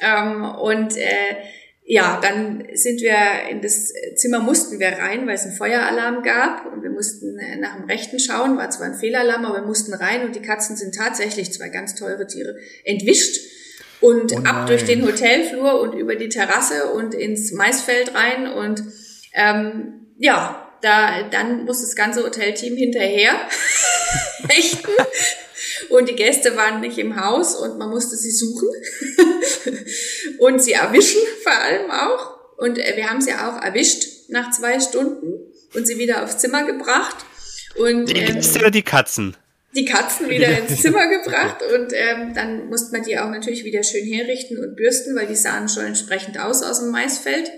Ähm, 0.00 0.44
und 0.44 0.96
äh, 0.96 1.36
ja, 1.84 2.20
dann 2.22 2.66
sind 2.72 3.00
wir 3.02 3.50
in 3.50 3.60
das 3.60 3.92
Zimmer 4.16 4.40
mussten 4.40 4.80
wir 4.80 4.88
rein, 4.88 5.26
weil 5.26 5.34
es 5.34 5.44
einen 5.44 5.56
Feueralarm 5.56 6.22
gab 6.22 6.72
und 6.72 6.82
wir 6.82 6.90
mussten 6.90 7.38
äh, 7.38 7.56
nach 7.58 7.76
dem 7.76 7.84
Rechten 7.84 8.18
schauen, 8.18 8.56
war 8.56 8.70
zwar 8.70 8.86
ein 8.86 8.94
Fehlalarm, 8.94 9.44
aber 9.44 9.60
wir 9.60 9.66
mussten 9.66 9.92
rein 9.92 10.24
und 10.24 10.34
die 10.34 10.42
Katzen 10.42 10.76
sind 10.76 10.94
tatsächlich 10.94 11.52
zwei 11.52 11.68
ganz 11.68 11.94
teure 11.94 12.26
Tiere 12.26 12.56
entwischt 12.84 13.59
und 14.00 14.32
oh 14.32 14.40
ab 14.44 14.66
durch 14.66 14.84
den 14.84 15.04
Hotelflur 15.06 15.80
und 15.80 15.94
über 15.94 16.16
die 16.16 16.28
Terrasse 16.28 16.92
und 16.92 17.14
ins 17.14 17.52
Maisfeld 17.52 18.14
rein 18.14 18.52
und 18.52 18.82
ähm, 19.34 20.06
ja, 20.18 20.66
da 20.82 21.22
dann 21.30 21.64
muss 21.64 21.82
das 21.82 21.94
ganze 21.94 22.22
Hotelteam 22.22 22.76
hinterher 22.76 23.32
hechten 24.48 24.92
und 25.88 26.08
die 26.08 26.14
Gäste 26.14 26.56
waren 26.56 26.80
nicht 26.80 26.98
im 26.98 27.20
Haus 27.20 27.54
und 27.54 27.78
man 27.78 27.90
musste 27.90 28.16
sie 28.16 28.30
suchen 28.30 28.68
und 30.38 30.62
sie 30.62 30.72
erwischen 30.72 31.20
vor 31.42 31.52
allem 31.52 31.90
auch. 31.90 32.38
Und 32.58 32.78
äh, 32.78 32.96
wir 32.96 33.08
haben 33.08 33.20
sie 33.20 33.32
auch 33.32 33.60
erwischt 33.60 34.28
nach 34.28 34.50
zwei 34.50 34.78
Stunden 34.80 35.52
und 35.74 35.86
sie 35.86 35.98
wieder 35.98 36.22
aufs 36.22 36.38
Zimmer 36.38 36.64
gebracht. 36.64 37.16
Und 37.76 38.06
die 38.06 38.14
Gäste 38.14 38.58
ähm, 38.58 38.62
oder 38.62 38.70
die 38.70 38.82
Katzen 38.82 39.36
die 39.74 39.84
Katzen 39.84 40.28
wieder 40.28 40.48
ins 40.58 40.82
Zimmer 40.82 41.06
gebracht 41.08 41.58
und 41.62 41.92
ähm, 41.92 42.34
dann 42.34 42.68
musste 42.68 42.92
man 42.92 43.04
die 43.04 43.18
auch 43.18 43.30
natürlich 43.30 43.64
wieder 43.64 43.82
schön 43.82 44.04
herrichten 44.04 44.58
und 44.58 44.76
bürsten, 44.76 45.14
weil 45.16 45.26
die 45.26 45.36
sahen 45.36 45.68
schon 45.68 45.84
entsprechend 45.84 46.40
aus 46.40 46.62
aus 46.62 46.80
dem 46.80 46.90
Maisfeld. 46.90 47.50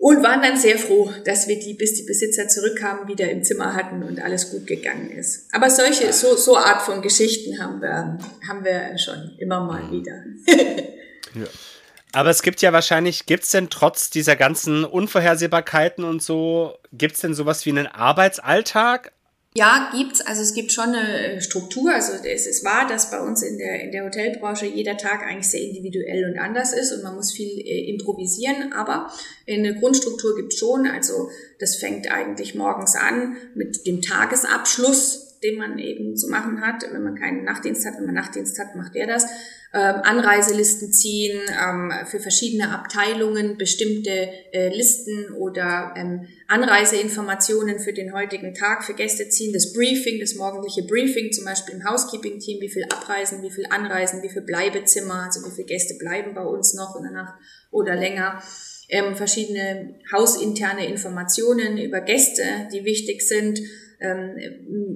Und 0.00 0.22
waren 0.22 0.40
dann 0.40 0.56
sehr 0.56 0.78
froh, 0.78 1.12
dass 1.24 1.48
wir 1.48 1.58
die, 1.58 1.74
bis 1.74 1.94
die 1.94 2.04
Besitzer 2.04 2.46
zurückkamen, 2.46 3.08
wieder 3.08 3.28
im 3.30 3.42
Zimmer 3.42 3.74
hatten 3.74 4.04
und 4.04 4.22
alles 4.22 4.52
gut 4.52 4.64
gegangen 4.68 5.10
ist. 5.10 5.52
Aber 5.52 5.70
solche, 5.70 6.12
so, 6.12 6.36
so 6.36 6.56
Art 6.56 6.82
von 6.82 7.02
Geschichten 7.02 7.60
haben 7.60 7.82
wir, 7.82 8.16
haben 8.46 8.64
wir 8.64 8.96
schon 8.96 9.34
immer 9.38 9.58
mal 9.64 9.90
wieder. 9.90 10.22
ja. 11.34 11.48
Aber 12.12 12.30
es 12.30 12.42
gibt 12.42 12.62
ja 12.62 12.72
wahrscheinlich, 12.72 13.26
gibt 13.26 13.42
es 13.42 13.50
denn 13.50 13.70
trotz 13.70 14.08
dieser 14.08 14.36
ganzen 14.36 14.84
Unvorhersehbarkeiten 14.84 16.04
und 16.04 16.22
so, 16.22 16.78
gibt 16.92 17.16
es 17.16 17.20
denn 17.20 17.34
sowas 17.34 17.66
wie 17.66 17.70
einen 17.70 17.88
Arbeitsalltag? 17.88 19.12
Ja, 19.58 19.90
gibt's. 19.92 20.20
Also 20.20 20.40
es 20.40 20.54
gibt 20.54 20.70
schon 20.70 20.94
eine 20.94 21.32
äh, 21.32 21.40
Struktur. 21.40 21.92
Also 21.92 22.12
es 22.22 22.46
ist 22.46 22.64
wahr, 22.64 22.86
dass 22.86 23.10
bei 23.10 23.20
uns 23.20 23.42
in 23.42 23.58
der, 23.58 23.80
in 23.80 23.90
der 23.90 24.04
Hotelbranche 24.04 24.66
jeder 24.66 24.96
Tag 24.96 25.26
eigentlich 25.26 25.50
sehr 25.50 25.62
individuell 25.62 26.30
und 26.30 26.38
anders 26.38 26.72
ist 26.72 26.92
und 26.92 27.02
man 27.02 27.16
muss 27.16 27.32
viel 27.32 27.58
äh, 27.66 27.90
improvisieren. 27.90 28.72
Aber 28.72 29.12
eine 29.48 29.74
Grundstruktur 29.74 30.36
gibt's 30.36 30.58
schon. 30.58 30.86
Also 30.86 31.30
das 31.58 31.74
fängt 31.74 32.08
eigentlich 32.08 32.54
morgens 32.54 32.94
an 32.94 33.36
mit 33.56 33.84
dem 33.84 34.00
Tagesabschluss 34.00 35.27
den 35.42 35.58
man 35.58 35.78
eben 35.78 36.16
zu 36.16 36.28
machen 36.28 36.60
hat. 36.60 36.84
Wenn 36.90 37.02
man 37.02 37.14
keinen 37.14 37.44
Nachtdienst 37.44 37.86
hat, 37.86 37.94
wenn 37.98 38.06
man 38.06 38.14
Nachtdienst 38.14 38.58
hat, 38.58 38.74
macht 38.76 38.94
der 38.94 39.06
das. 39.06 39.26
Ähm, 39.74 39.96
Anreiselisten 40.02 40.92
ziehen, 40.94 41.42
ähm, 41.62 41.92
für 42.06 42.20
verschiedene 42.20 42.70
Abteilungen 42.72 43.58
bestimmte 43.58 44.30
äh, 44.52 44.74
Listen 44.74 45.34
oder 45.34 45.92
ähm, 45.94 46.26
Anreiseinformationen 46.46 47.78
für 47.78 47.92
den 47.92 48.14
heutigen 48.14 48.54
Tag 48.54 48.82
für 48.82 48.94
Gäste 48.94 49.28
ziehen, 49.28 49.52
das 49.52 49.74
Briefing, 49.74 50.20
das 50.20 50.36
morgendliche 50.36 50.84
Briefing, 50.84 51.32
zum 51.32 51.44
Beispiel 51.44 51.74
im 51.74 51.84
Housekeeping-Team, 51.84 52.62
wie 52.62 52.70
viel 52.70 52.84
Abreisen, 52.84 53.42
wie 53.42 53.50
viel 53.50 53.66
Anreisen, 53.68 54.22
wie 54.22 54.30
viel 54.30 54.40
Bleibezimmer, 54.40 55.24
also 55.26 55.44
wie 55.46 55.54
viele 55.54 55.66
Gäste 55.66 55.98
bleiben 55.98 56.32
bei 56.34 56.44
uns 56.44 56.72
noch 56.72 56.96
in 56.96 57.02
der 57.02 57.12
Nacht 57.12 57.34
oder 57.70 57.94
länger. 57.94 58.42
Ähm, 58.88 59.16
verschiedene 59.16 59.94
hausinterne 60.12 60.86
Informationen 60.86 61.78
über 61.78 62.00
Gäste, 62.00 62.42
die 62.72 62.84
wichtig 62.84 63.22
sind 63.22 63.60
ähm, 64.00 64.36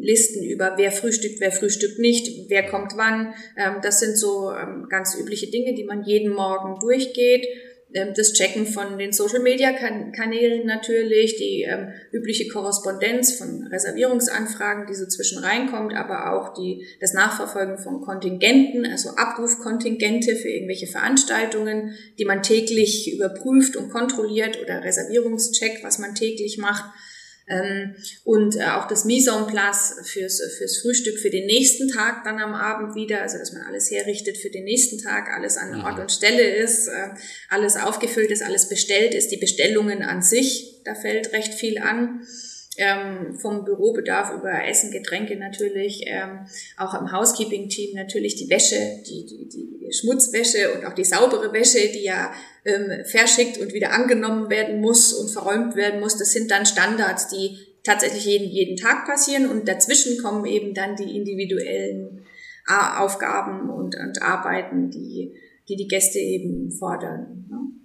Listen 0.00 0.42
über 0.44 0.74
wer 0.76 0.92
frühstückt, 0.92 1.40
wer 1.40 1.52
frühstückt 1.52 1.98
nicht, 1.98 2.48
wer 2.48 2.66
kommt 2.66 2.96
wann. 2.96 3.34
Ähm, 3.56 3.76
das 3.82 4.00
sind 4.00 4.16
so 4.16 4.52
ähm, 4.52 4.86
ganz 4.88 5.16
übliche 5.18 5.50
Dinge, 5.50 5.74
die 5.74 5.84
man 5.84 6.04
jeden 6.04 6.32
Morgen 6.32 6.78
durchgeht. 6.80 7.46
Ähm, 7.94 8.12
das 8.14 8.32
Checken 8.32 8.66
von 8.66 8.98
den 8.98 9.12
Social-Media-Kanälen 9.12 10.66
natürlich, 10.66 11.36
die 11.36 11.62
ähm, 11.62 11.88
übliche 12.12 12.48
Korrespondenz 12.48 13.34
von 13.34 13.66
Reservierungsanfragen, 13.68 14.86
die 14.86 14.94
so 14.94 15.06
zwischen 15.06 15.38
reinkommt, 15.38 15.94
aber 15.94 16.32
auch 16.32 16.54
die, 16.54 16.86
das 17.00 17.14
Nachverfolgen 17.14 17.78
von 17.78 18.00
Kontingenten, 18.00 18.86
also 18.86 19.10
Abrufkontingente 19.16 20.36
für 20.36 20.48
irgendwelche 20.48 20.86
Veranstaltungen, 20.86 21.94
die 22.18 22.24
man 22.24 22.42
täglich 22.42 23.12
überprüft 23.14 23.76
und 23.76 23.90
kontrolliert 23.90 24.60
oder 24.62 24.82
Reservierungscheck, 24.82 25.80
was 25.82 25.98
man 25.98 26.14
täglich 26.14 26.58
macht 26.58 26.84
und 28.24 28.56
äh, 28.56 28.64
auch 28.64 28.88
das 28.88 29.04
Mise 29.04 29.30
en 29.30 29.46
place 29.46 30.00
fürs, 30.04 30.40
fürs 30.58 30.78
Frühstück 30.78 31.18
für 31.18 31.30
den 31.30 31.46
nächsten 31.46 31.88
Tag 31.88 32.24
dann 32.24 32.38
am 32.38 32.54
Abend 32.54 32.94
wieder, 32.94 33.22
also 33.22 33.38
dass 33.38 33.52
man 33.52 33.62
alles 33.62 33.90
herrichtet 33.90 34.38
für 34.38 34.50
den 34.50 34.64
nächsten 34.64 34.98
Tag, 34.98 35.28
alles 35.34 35.56
an 35.56 35.80
Ort 35.82 35.98
und 35.98 36.12
Stelle 36.12 36.56
ist, 36.56 36.88
äh, 36.88 37.08
alles 37.48 37.76
aufgefüllt 37.76 38.30
ist, 38.30 38.42
alles 38.42 38.68
bestellt 38.68 39.14
ist, 39.14 39.28
die 39.28 39.36
Bestellungen 39.36 40.02
an 40.02 40.22
sich, 40.22 40.80
da 40.84 40.94
fällt 40.94 41.32
recht 41.32 41.54
viel 41.54 41.78
an 41.78 42.26
ähm, 42.78 43.34
vom 43.38 43.64
Bürobedarf 43.64 44.32
über 44.34 44.66
Essen, 44.66 44.90
Getränke 44.90 45.36
natürlich, 45.36 46.04
ähm, 46.06 46.46
auch 46.76 46.94
im 46.98 47.12
Housekeeping-Team 47.12 47.94
natürlich 47.94 48.36
die 48.36 48.48
Wäsche, 48.48 48.76
die, 49.06 49.26
die, 49.26 49.48
die 49.48 49.92
Schmutzwäsche 49.92 50.72
und 50.72 50.86
auch 50.86 50.94
die 50.94 51.04
saubere 51.04 51.52
Wäsche, 51.52 51.92
die 51.92 52.04
ja 52.04 52.32
ähm, 52.64 53.04
verschickt 53.04 53.58
und 53.58 53.74
wieder 53.74 53.92
angenommen 53.92 54.48
werden 54.48 54.80
muss 54.80 55.12
und 55.12 55.28
verräumt 55.28 55.76
werden 55.76 56.00
muss. 56.00 56.16
Das 56.16 56.32
sind 56.32 56.50
dann 56.50 56.64
Standards, 56.64 57.28
die 57.28 57.58
tatsächlich 57.84 58.24
jeden, 58.24 58.48
jeden 58.48 58.76
Tag 58.76 59.06
passieren 59.06 59.50
und 59.50 59.68
dazwischen 59.68 60.22
kommen 60.22 60.46
eben 60.46 60.72
dann 60.72 60.96
die 60.96 61.16
individuellen 61.16 62.24
äh, 62.68 62.98
Aufgaben 62.98 63.68
und, 63.68 63.96
und 63.96 64.22
Arbeiten, 64.22 64.90
die, 64.90 65.34
die 65.68 65.76
die 65.76 65.88
Gäste 65.88 66.18
eben 66.18 66.70
fordern. 66.70 67.46
Ne? 67.50 67.81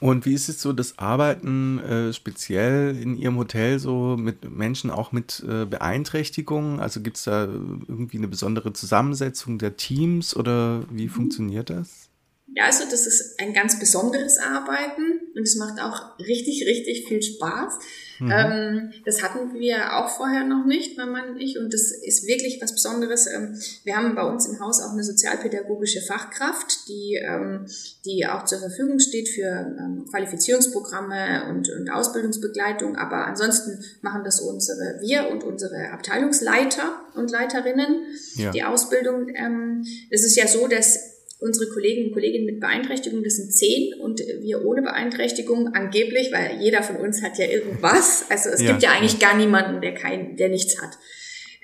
Und 0.00 0.24
wie 0.24 0.32
ist 0.32 0.48
es 0.48 0.62
so 0.62 0.72
das 0.72 0.98
Arbeiten 0.98 1.78
äh, 1.78 2.12
speziell 2.14 2.96
in 2.96 3.18
Ihrem 3.18 3.36
Hotel 3.36 3.78
so 3.78 4.16
mit 4.18 4.50
Menschen 4.50 4.90
auch 4.90 5.12
mit 5.12 5.44
äh, 5.46 5.66
Beeinträchtigungen? 5.66 6.80
Also 6.80 7.02
gibt 7.02 7.18
es 7.18 7.24
da 7.24 7.44
irgendwie 7.44 8.16
eine 8.16 8.28
besondere 8.28 8.72
Zusammensetzung 8.72 9.58
der 9.58 9.76
Teams 9.76 10.34
oder 10.34 10.82
wie 10.90 11.04
mhm. 11.04 11.10
funktioniert 11.10 11.68
das? 11.68 12.08
Ja, 12.56 12.64
also 12.64 12.84
das 12.90 13.06
ist 13.06 13.38
ein 13.38 13.52
ganz 13.52 13.78
besonderes 13.78 14.38
Arbeiten 14.38 15.20
und 15.36 15.42
es 15.42 15.56
macht 15.56 15.80
auch 15.80 16.18
richtig, 16.18 16.64
richtig 16.66 17.06
viel 17.06 17.22
Spaß. 17.22 17.78
Mhm. 18.20 18.30
Ähm, 18.30 18.92
das 19.04 19.22
hatten 19.22 19.54
wir 19.54 19.96
auch 19.96 20.08
vorher 20.10 20.44
noch 20.44 20.66
nicht, 20.66 20.96
mein 20.98 21.10
Mann 21.10 21.30
und 21.30 21.40
ich, 21.40 21.58
und 21.58 21.72
das 21.72 21.90
ist 21.90 22.26
wirklich 22.26 22.60
was 22.60 22.72
Besonderes. 22.72 23.26
Ähm, 23.26 23.58
wir 23.84 23.96
haben 23.96 24.14
bei 24.14 24.22
uns 24.22 24.46
im 24.46 24.60
Haus 24.60 24.80
auch 24.82 24.92
eine 24.92 25.02
sozialpädagogische 25.02 26.02
Fachkraft, 26.02 26.88
die, 26.88 27.16
ähm, 27.16 27.66
die 28.04 28.26
auch 28.26 28.44
zur 28.44 28.58
Verfügung 28.58 28.98
steht 28.98 29.28
für 29.28 29.48
ähm, 29.48 30.04
Qualifizierungsprogramme 30.10 31.48
und, 31.48 31.70
und 31.70 31.90
Ausbildungsbegleitung, 31.90 32.96
aber 32.96 33.26
ansonsten 33.26 33.82
machen 34.02 34.22
das 34.24 34.40
unsere, 34.40 35.00
wir 35.00 35.30
und 35.30 35.42
unsere 35.42 35.90
Abteilungsleiter 35.90 37.00
und 37.14 37.30
Leiterinnen, 37.30 38.02
ja. 38.34 38.50
die 38.50 38.64
Ausbildung. 38.64 39.28
Ähm, 39.34 39.86
es 40.10 40.24
ist 40.24 40.36
ja 40.36 40.46
so, 40.46 40.68
dass 40.68 41.19
unsere 41.40 41.70
Kollegen 41.70 42.06
und 42.06 42.12
Kolleginnen 42.12 42.44
mit 42.44 42.60
Beeinträchtigung, 42.60 43.24
das 43.24 43.36
sind 43.36 43.52
zehn 43.52 43.94
und 43.94 44.20
wir 44.20 44.64
ohne 44.64 44.82
Beeinträchtigung 44.82 45.74
angeblich, 45.74 46.30
weil 46.32 46.60
jeder 46.60 46.82
von 46.82 46.96
uns 46.96 47.22
hat 47.22 47.38
ja 47.38 47.46
irgendwas. 47.46 48.26
Also 48.28 48.50
es 48.50 48.60
ja. 48.60 48.68
gibt 48.68 48.82
ja 48.82 48.92
eigentlich 48.92 49.18
gar 49.18 49.36
niemanden, 49.36 49.80
der 49.80 49.94
kein, 49.94 50.36
der 50.36 50.50
nichts 50.50 50.80
hat. 50.80 50.98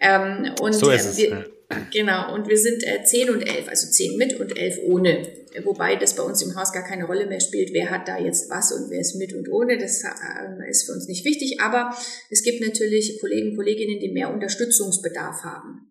Ähm, 0.00 0.52
und 0.60 0.74
so 0.74 0.90
ist 0.90 1.06
es. 1.06 1.16
Wir, 1.18 1.46
Genau, 1.92 2.32
und 2.32 2.48
wir 2.48 2.58
sind 2.58 2.84
äh, 2.86 3.02
zehn 3.02 3.28
und 3.28 3.42
elf, 3.42 3.68
also 3.68 3.90
zehn 3.90 4.16
mit 4.16 4.38
und 4.38 4.56
elf 4.56 4.78
ohne. 4.84 5.26
Wobei 5.64 5.96
das 5.96 6.14
bei 6.14 6.22
uns 6.22 6.40
im 6.42 6.54
Haus 6.54 6.72
gar 6.72 6.84
keine 6.84 7.06
Rolle 7.06 7.26
mehr 7.26 7.40
spielt, 7.40 7.72
wer 7.72 7.90
hat 7.90 8.06
da 8.06 8.18
jetzt 8.18 8.48
was 8.50 8.70
und 8.70 8.88
wer 8.90 9.00
ist 9.00 9.16
mit 9.16 9.34
und 9.34 9.50
ohne. 9.50 9.76
Das 9.76 10.04
äh, 10.04 10.70
ist 10.70 10.86
für 10.86 10.92
uns 10.92 11.08
nicht 11.08 11.24
wichtig. 11.24 11.60
Aber 11.60 11.92
es 12.30 12.44
gibt 12.44 12.60
natürlich 12.60 13.18
Kollegen 13.20 13.50
und 13.50 13.56
Kolleginnen, 13.56 13.98
die 13.98 14.10
mehr 14.10 14.32
Unterstützungsbedarf 14.32 15.42
haben 15.42 15.90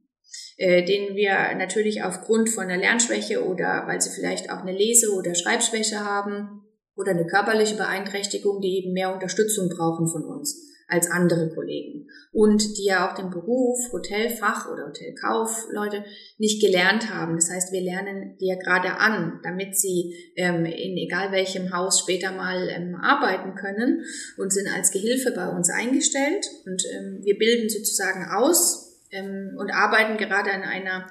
äh, 0.58 0.84
denen 0.84 1.15
wir 1.15 1.34
natürlich 1.58 2.04
aufgrund 2.04 2.50
von 2.50 2.65
einer 2.65 2.78
Lernschwäche 2.78 3.44
oder 3.46 3.84
weil 3.88 4.02
sie 4.02 4.10
vielleicht 4.10 4.50
auch 4.50 4.62
eine 4.62 4.72
Lese- 4.72 5.13
oder 5.13 5.36
Schreibschwäche 5.36 6.00
haben 6.00 6.62
oder 6.96 7.12
eine 7.12 7.28
körperliche 7.28 7.76
Beeinträchtigung, 7.76 8.62
die 8.62 8.78
eben 8.80 8.94
mehr 8.94 9.13
Unterstützung 9.13 9.70
brauchen 9.70 10.08
von 10.08 10.24
uns 10.24 10.65
als 10.88 11.10
andere 11.10 11.50
Kollegen 11.50 12.08
und 12.32 12.78
die 12.78 12.86
ja 12.86 13.10
auch 13.10 13.15
den 13.15 13.32
Beruf 13.32 13.91
Hotelfach 13.91 14.72
oder 14.72 14.88
Hotelkaufleute 14.88 16.06
nicht 16.38 16.62
gelernt 16.62 17.12
haben. 17.12 17.36
Das 17.36 17.50
heißt, 17.50 17.74
wir 17.74 17.82
lernen 17.82 18.38
die 18.39 18.48
ja 18.48 18.56
gerade 18.56 19.00
an, 19.00 19.39
damit 19.44 19.76
sie 19.76 20.13
ähm, 20.36 20.65
in 20.65 20.96
egal 20.98 21.32
welchem 21.32 21.74
Haus 21.74 22.02
später 22.02 22.32
mal 22.32 22.70
ähm, 22.70 22.96
arbeiten 22.96 23.56
können 23.56 24.04
und 24.38 24.54
sind 24.54 24.68
als 24.68 24.91
Gehilfe 24.91 25.32
bei 25.32 25.50
uns 25.50 25.70
eingestellt 25.72 26.46
und 26.65 26.84
ähm, 26.94 27.20
wir 27.24 27.38
bilden 27.38 27.68
sozusagen 27.68 28.30
aus 28.32 28.85
ähm, 29.12 29.56
und 29.58 29.72
arbeiten 29.72 30.18
gerade 30.18 30.52
an 30.52 30.63
einer, 30.63 31.08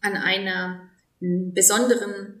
an 0.00 0.14
einer 0.14 0.90
hm, 1.20 1.52
besonderen, 1.54 2.40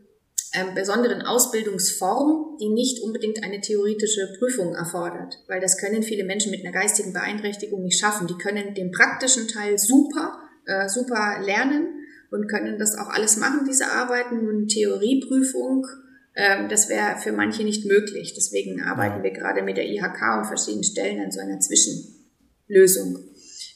ähm, 0.54 0.74
besonderen 0.74 1.22
Ausbildungsform, 1.22 2.56
die 2.60 2.68
nicht 2.68 3.02
unbedingt 3.02 3.42
eine 3.44 3.60
theoretische 3.60 4.32
Prüfung 4.38 4.74
erfordert, 4.74 5.38
weil 5.48 5.60
das 5.60 5.78
können 5.78 6.02
viele 6.02 6.24
Menschen 6.24 6.50
mit 6.50 6.64
einer 6.64 6.72
geistigen 6.72 7.12
Beeinträchtigung 7.12 7.82
nicht 7.82 7.98
schaffen. 7.98 8.26
Die 8.26 8.38
können 8.38 8.74
den 8.74 8.90
praktischen 8.92 9.48
Teil 9.48 9.78
super, 9.78 10.38
äh, 10.66 10.88
super 10.88 11.40
lernen 11.44 11.98
und 12.30 12.48
können 12.48 12.78
das 12.78 12.96
auch 12.96 13.08
alles 13.08 13.36
machen, 13.36 13.66
diese 13.68 13.90
Arbeiten. 13.90 14.46
Und 14.46 14.68
Theorieprüfung, 14.68 15.86
ähm, 16.34 16.68
das 16.68 16.88
wäre 16.88 17.16
für 17.18 17.32
manche 17.32 17.64
nicht 17.64 17.86
möglich. 17.86 18.34
Deswegen 18.34 18.82
arbeiten 18.82 19.22
wir 19.22 19.30
gerade 19.30 19.62
mit 19.62 19.76
der 19.76 19.88
IHK 19.88 20.38
und 20.38 20.46
verschiedenen 20.46 20.84
Stellen 20.84 21.20
an 21.20 21.32
so 21.32 21.40
einer 21.40 21.60
Zwischenlösung. 21.60 23.27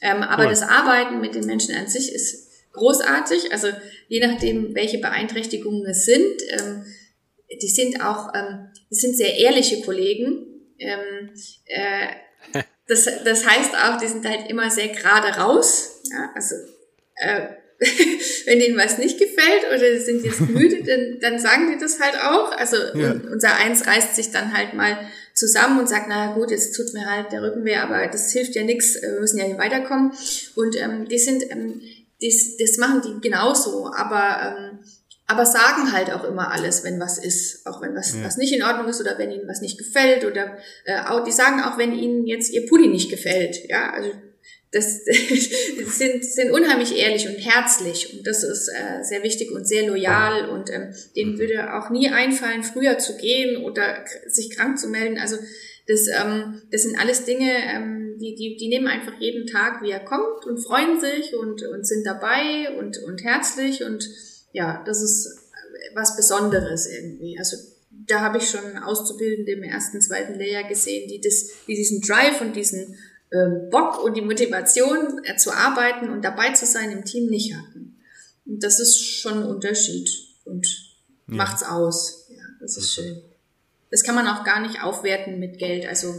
Ähm, 0.03 0.21
aber 0.21 0.43
cool. 0.43 0.49
das 0.49 0.61
Arbeiten 0.61 1.21
mit 1.21 1.33
den 1.33 1.45
Menschen 1.45 1.73
an 1.75 1.87
sich 1.87 2.13
ist 2.13 2.49
großartig. 2.73 3.53
Also 3.53 3.69
je 4.09 4.19
nachdem, 4.19 4.75
welche 4.75 4.97
Beeinträchtigungen 4.97 5.85
es 5.85 6.05
sind, 6.05 6.41
ähm, 6.49 6.85
die 7.61 7.69
sind 7.69 8.03
auch, 8.03 8.33
ähm, 8.35 8.69
die 8.91 8.95
sind 8.95 9.15
sehr 9.15 9.37
ehrliche 9.37 9.81
Kollegen. 9.81 10.45
Ähm, 10.77 11.29
äh, 11.65 12.07
das, 12.87 13.05
das 13.23 13.47
heißt 13.47 13.75
auch, 13.75 13.97
die 13.97 14.07
sind 14.07 14.27
halt 14.27 14.49
immer 14.49 14.69
sehr 14.69 14.89
gerade 14.89 15.29
raus. 15.39 16.01
Ja, 16.11 16.31
also 16.35 16.55
äh, 17.15 17.47
wenn 18.45 18.59
denen 18.59 18.77
was 18.77 18.97
nicht 18.97 19.17
gefällt 19.17 19.67
oder 19.69 19.79
sie 19.79 20.03
sind 20.03 20.25
jetzt 20.25 20.41
müde, 20.49 20.83
dann, 20.83 21.19
dann 21.21 21.39
sagen 21.39 21.71
die 21.71 21.79
das 21.79 22.01
halt 22.01 22.15
auch. 22.19 22.51
Also 22.51 22.75
ja. 22.93 23.15
unser 23.31 23.55
Eins 23.55 23.87
reißt 23.87 24.17
sich 24.17 24.31
dann 24.31 24.53
halt 24.53 24.73
mal 24.73 24.97
zusammen 25.43 25.79
und 25.79 25.89
sagt, 25.89 26.05
na 26.07 26.33
gut, 26.33 26.51
jetzt 26.51 26.73
tut 26.75 26.93
mir 26.93 27.05
halt 27.09 27.31
der 27.31 27.41
Rücken 27.41 27.65
weh, 27.65 27.75
aber 27.75 28.07
das 28.07 28.31
hilft 28.31 28.55
ja 28.55 28.63
nichts, 28.63 29.01
wir 29.01 29.19
müssen 29.19 29.37
ja 29.39 29.45
hier 29.45 29.57
weiterkommen. 29.57 30.13
Und 30.55 30.75
ähm, 30.79 31.07
die 31.09 31.19
sind, 31.19 31.43
ähm, 31.51 31.81
das, 32.21 32.57
das 32.57 32.77
machen 32.77 33.01
die 33.01 33.27
genauso, 33.27 33.91
aber 33.93 34.57
ähm, 34.57 34.79
aber 35.25 35.45
sagen 35.45 35.93
halt 35.93 36.11
auch 36.11 36.25
immer 36.25 36.51
alles, 36.51 36.83
wenn 36.83 36.99
was 36.99 37.17
ist, 37.17 37.65
auch 37.65 37.81
wenn 37.81 37.95
was, 37.95 38.13
ja. 38.13 38.23
was 38.23 38.37
nicht 38.37 38.53
in 38.53 38.63
Ordnung 38.63 38.87
ist 38.87 38.99
oder 38.99 39.17
wenn 39.17 39.31
ihnen 39.31 39.47
was 39.47 39.61
nicht 39.61 39.77
gefällt 39.77 40.25
oder 40.25 40.57
äh, 40.85 40.99
auch, 41.07 41.23
die 41.23 41.31
sagen 41.31 41.61
auch, 41.61 41.77
wenn 41.77 41.97
ihnen 41.97 42.27
jetzt 42.27 42.51
ihr 42.51 42.67
Pulli 42.67 42.87
nicht 42.87 43.09
gefällt, 43.09 43.69
ja, 43.69 43.91
also 43.91 44.11
das, 45.77 45.97
sind, 45.97 46.25
sind 46.25 46.51
unheimlich 46.51 46.97
ehrlich 46.97 47.27
und 47.27 47.35
herzlich 47.35 48.13
und 48.13 48.25
das 48.25 48.43
ist 48.43 48.69
äh, 48.69 49.03
sehr 49.03 49.23
wichtig 49.23 49.51
und 49.51 49.67
sehr 49.67 49.87
loyal 49.87 50.49
und 50.49 50.71
ähm, 50.71 50.93
denen 51.15 51.37
würde 51.37 51.75
auch 51.75 51.89
nie 51.89 52.09
einfallen, 52.09 52.63
früher 52.63 52.97
zu 52.97 53.17
gehen 53.17 53.63
oder 53.63 54.03
sich 54.27 54.49
krank 54.55 54.79
zu 54.79 54.87
melden. 54.87 55.19
Also 55.19 55.37
das, 55.87 56.07
ähm, 56.07 56.61
das 56.71 56.83
sind 56.83 56.99
alles 56.99 57.25
Dinge, 57.25 57.51
ähm, 57.51 58.17
die, 58.19 58.35
die, 58.35 58.57
die 58.57 58.67
nehmen 58.69 58.87
einfach 58.87 59.19
jeden 59.19 59.45
Tag, 59.45 59.83
wie 59.83 59.91
er 59.91 59.99
kommt 59.99 60.45
und 60.45 60.57
freuen 60.57 60.99
sich 60.99 61.35
und, 61.35 61.61
und 61.63 61.85
sind 61.85 62.05
dabei 62.05 62.75
und, 62.79 62.97
und 63.03 63.23
herzlich 63.23 63.83
und 63.83 64.09
ja, 64.53 64.83
das 64.85 65.01
ist 65.01 65.39
was 65.93 66.15
Besonderes 66.15 66.87
irgendwie. 66.87 67.37
Also 67.37 67.57
da 67.91 68.21
habe 68.21 68.37
ich 68.37 68.49
schon 68.49 68.77
Auszubildende 68.77 69.53
im 69.53 69.63
ersten, 69.63 70.01
zweiten 70.01 70.35
Lehrjahr 70.35 70.67
gesehen, 70.67 71.07
die 71.07 71.21
das, 71.21 71.49
die 71.67 71.75
diesen 71.75 72.01
Drive 72.01 72.41
und 72.41 72.55
diesen 72.55 72.97
ähm, 73.33 73.69
Bock 73.69 74.03
und 74.03 74.15
die 74.15 74.21
Motivation 74.21 75.21
äh, 75.23 75.35
zu 75.37 75.51
arbeiten 75.51 76.09
und 76.09 76.23
dabei 76.23 76.53
zu 76.53 76.65
sein 76.65 76.91
im 76.91 77.03
Team 77.03 77.29
nicht 77.29 77.55
hatten. 77.55 77.99
Und 78.45 78.63
das 78.63 78.79
ist 78.79 79.01
schon 79.01 79.39
ein 79.39 79.49
Unterschied 79.49 80.09
und 80.45 80.67
ja. 81.27 81.35
macht's 81.35 81.63
aus. 81.63 82.27
Ja, 82.29 82.43
das 82.59 82.77
ist 82.77 82.93
schön. 82.93 83.21
Das 83.89 84.03
kann 84.03 84.15
man 84.15 84.27
auch 84.27 84.43
gar 84.43 84.59
nicht 84.59 84.83
aufwerten 84.83 85.39
mit 85.39 85.57
Geld. 85.57 85.87
Also 85.87 86.13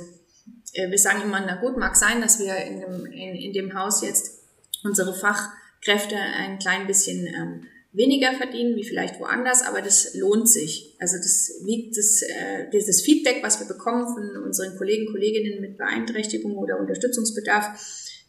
äh, 0.72 0.90
wir 0.90 0.98
sagen 0.98 1.22
immer, 1.22 1.40
na 1.40 1.56
gut, 1.56 1.76
mag 1.76 1.96
sein, 1.96 2.20
dass 2.20 2.38
wir 2.38 2.56
in 2.56 2.80
dem, 2.80 3.06
in, 3.06 3.34
in 3.36 3.52
dem 3.52 3.74
Haus 3.78 4.02
jetzt 4.02 4.42
unsere 4.82 5.14
Fachkräfte 5.14 6.16
ein 6.16 6.58
klein 6.58 6.86
bisschen 6.86 7.26
ähm, 7.26 7.66
weniger 7.94 8.32
verdienen 8.32 8.76
wie 8.76 8.84
vielleicht 8.84 9.20
woanders, 9.20 9.62
aber 9.62 9.80
das 9.80 10.14
lohnt 10.14 10.48
sich. 10.48 10.96
Also 10.98 11.16
das 11.16 11.52
wiegt 11.64 11.96
das, 11.96 12.22
äh, 12.22 12.68
dieses 12.72 13.02
Feedback, 13.02 13.42
was 13.42 13.60
wir 13.60 13.66
bekommen 13.66 14.06
von 14.12 14.42
unseren 14.42 14.76
Kollegen, 14.76 15.06
Kolleginnen 15.10 15.60
mit 15.60 15.78
Beeinträchtigung 15.78 16.56
oder 16.56 16.78
Unterstützungsbedarf, 16.78 17.66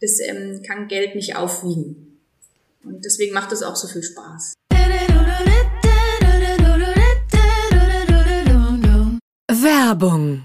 das 0.02 0.20
ähm, 0.20 0.62
kann 0.66 0.88
Geld 0.88 1.16
nicht 1.16 1.36
aufwiegen. 1.36 2.20
Und 2.84 3.04
deswegen 3.04 3.34
macht 3.34 3.52
es 3.52 3.64
auch 3.64 3.76
so 3.76 3.88
viel 3.88 4.04
Spaß. 4.04 4.54
Werbung. 9.50 10.44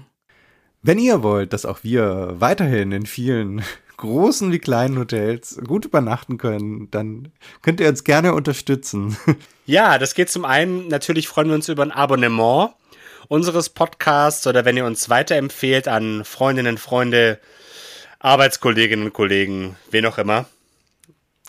Wenn 0.81 0.97
ihr 0.97 1.21
wollt, 1.21 1.53
dass 1.53 1.65
auch 1.65 1.83
wir 1.83 2.35
weiterhin 2.39 2.91
in 2.91 3.05
vielen 3.05 3.61
großen 4.01 4.51
wie 4.51 4.59
kleinen 4.59 4.97
Hotels 4.99 5.59
gut 5.65 5.85
übernachten 5.85 6.37
können, 6.37 6.89
dann 6.91 7.31
könnt 7.61 7.79
ihr 7.79 7.87
uns 7.87 8.03
gerne 8.03 8.33
unterstützen. 8.33 9.17
Ja, 9.67 9.99
das 9.99 10.15
geht 10.15 10.29
zum 10.29 10.43
einen, 10.43 10.89
natürlich 10.89 11.29
freuen 11.29 11.47
wir 11.47 11.55
uns 11.55 11.69
über 11.69 11.83
ein 11.83 11.93
Abonnement 11.93 12.71
unseres 13.29 13.69
Podcasts 13.69 14.45
oder 14.45 14.65
wenn 14.65 14.75
ihr 14.75 14.83
uns 14.83 15.09
weiterempfehlt 15.09 15.87
an 15.87 16.25
Freundinnen, 16.25 16.77
Freunde, 16.77 17.39
Arbeitskolleginnen 18.19 19.05
und 19.05 19.13
Kollegen, 19.13 19.77
wen 19.89 20.05
auch 20.07 20.17
immer. 20.17 20.45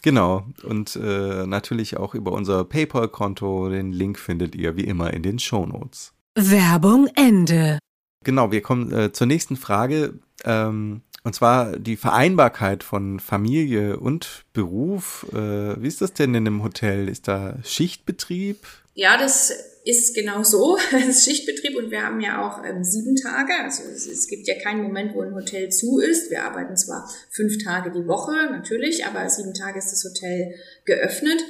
Genau. 0.02 0.46
Und 0.62 0.94
äh, 0.94 1.46
natürlich 1.46 1.96
auch 1.96 2.14
über 2.14 2.30
unser 2.32 2.64
PayPal-Konto. 2.64 3.70
Den 3.70 3.90
Link 3.90 4.20
findet 4.20 4.54
ihr 4.54 4.76
wie 4.76 4.84
immer 4.84 5.12
in 5.12 5.24
den 5.24 5.40
Show 5.40 5.66
Notes. 5.66 6.12
Werbung 6.36 7.08
Ende. 7.16 7.78
Genau, 8.22 8.52
wir 8.52 8.60
kommen 8.60 8.92
äh, 8.92 9.12
zur 9.12 9.26
nächsten 9.26 9.56
Frage. 9.56 10.14
Ähm, 10.44 11.02
und 11.24 11.34
zwar 11.34 11.78
die 11.78 11.96
Vereinbarkeit 11.96 12.82
von 12.82 13.20
Familie 13.20 13.98
und 13.98 14.44
Beruf. 14.52 15.26
Äh, 15.32 15.80
wie 15.80 15.86
ist 15.88 16.00
das 16.00 16.12
denn 16.12 16.34
in 16.34 16.46
einem 16.46 16.62
Hotel? 16.62 17.08
Ist 17.08 17.28
da 17.28 17.58
Schichtbetrieb? 17.64 18.58
Ja, 18.94 19.16
das 19.16 19.52
ist 19.84 20.14
genau 20.14 20.42
so. 20.42 20.78
Das 20.90 21.04
ist 21.04 21.24
Schichtbetrieb 21.24 21.76
und 21.76 21.90
wir 21.90 22.02
haben 22.02 22.20
ja 22.20 22.44
auch 22.44 22.64
ähm, 22.64 22.82
sieben 22.82 23.16
Tage. 23.16 23.52
Also 23.62 23.84
es, 23.84 24.06
es, 24.06 24.26
gibt 24.26 24.48
ja 24.48 24.54
keinen 24.60 24.82
Moment, 24.82 25.14
wo 25.14 25.22
ein 25.22 25.34
Hotel 25.34 25.70
zu 25.70 25.98
ist. 26.00 26.30
Wir 26.30 26.44
arbeiten 26.44 26.76
zwar 26.76 27.08
fünf 27.30 27.62
Tage 27.62 27.90
die 27.92 28.06
Woche, 28.06 28.32
natürlich, 28.50 29.06
aber 29.06 29.28
sieben 29.28 29.54
Tage 29.54 29.78
ist 29.78 29.92
das 29.92 30.04
Hotel 30.04 30.54
geöffnet. 30.84 31.44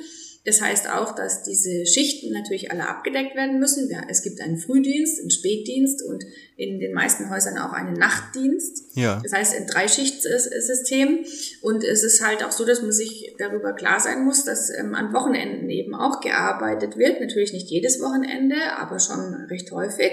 Das 0.45 0.61
heißt 0.61 0.91
auch, 0.91 1.15
dass 1.15 1.45
diese 1.45 1.87
Schichten 1.87 2.33
natürlich 2.33 2.73
alle 2.73 2.89
abgedeckt 2.89 3.37
werden 3.37 3.61
müssen. 3.61 3.89
Es 4.09 4.23
gibt 4.23 4.41
einen 4.41 4.59
Frühdienst, 4.59 5.21
einen 5.21 5.31
Spätdienst 5.31 6.03
und 6.03 6.25
in 6.57 6.81
den 6.81 6.93
meisten 6.93 7.31
Häusern 7.31 7.59
auch 7.59 7.73
einen 7.73 7.93
Nachtdienst. 7.93 8.97
Ja. 8.97 9.21
Das 9.23 9.33
heißt 9.33 9.55
ein 9.55 9.69
Dreischichtsystem. 9.69 11.25
Und 11.61 11.85
es 11.85 12.03
ist 12.03 12.27
halt 12.27 12.43
auch 12.43 12.51
so, 12.51 12.65
dass 12.65 12.83
man 12.83 12.91
sich 12.91 13.37
darüber 13.39 13.73
klar 13.73 14.01
sein 14.01 14.25
muss, 14.25 14.45
dass 14.45 14.69
ähm, 14.71 14.97
an 14.97 15.13
Wochenenden 15.13 15.71
eben 15.71 15.95
auch 15.95 16.21
gearbeitet 16.21 16.97
wird. 16.97 17.21
Natürlich 17.21 17.53
nicht 17.53 17.71
jedes 17.71 18.01
Wochenende, 18.01 18.57
aber 18.79 18.99
schon 18.99 19.35
recht 19.49 19.71
häufig. 19.71 20.11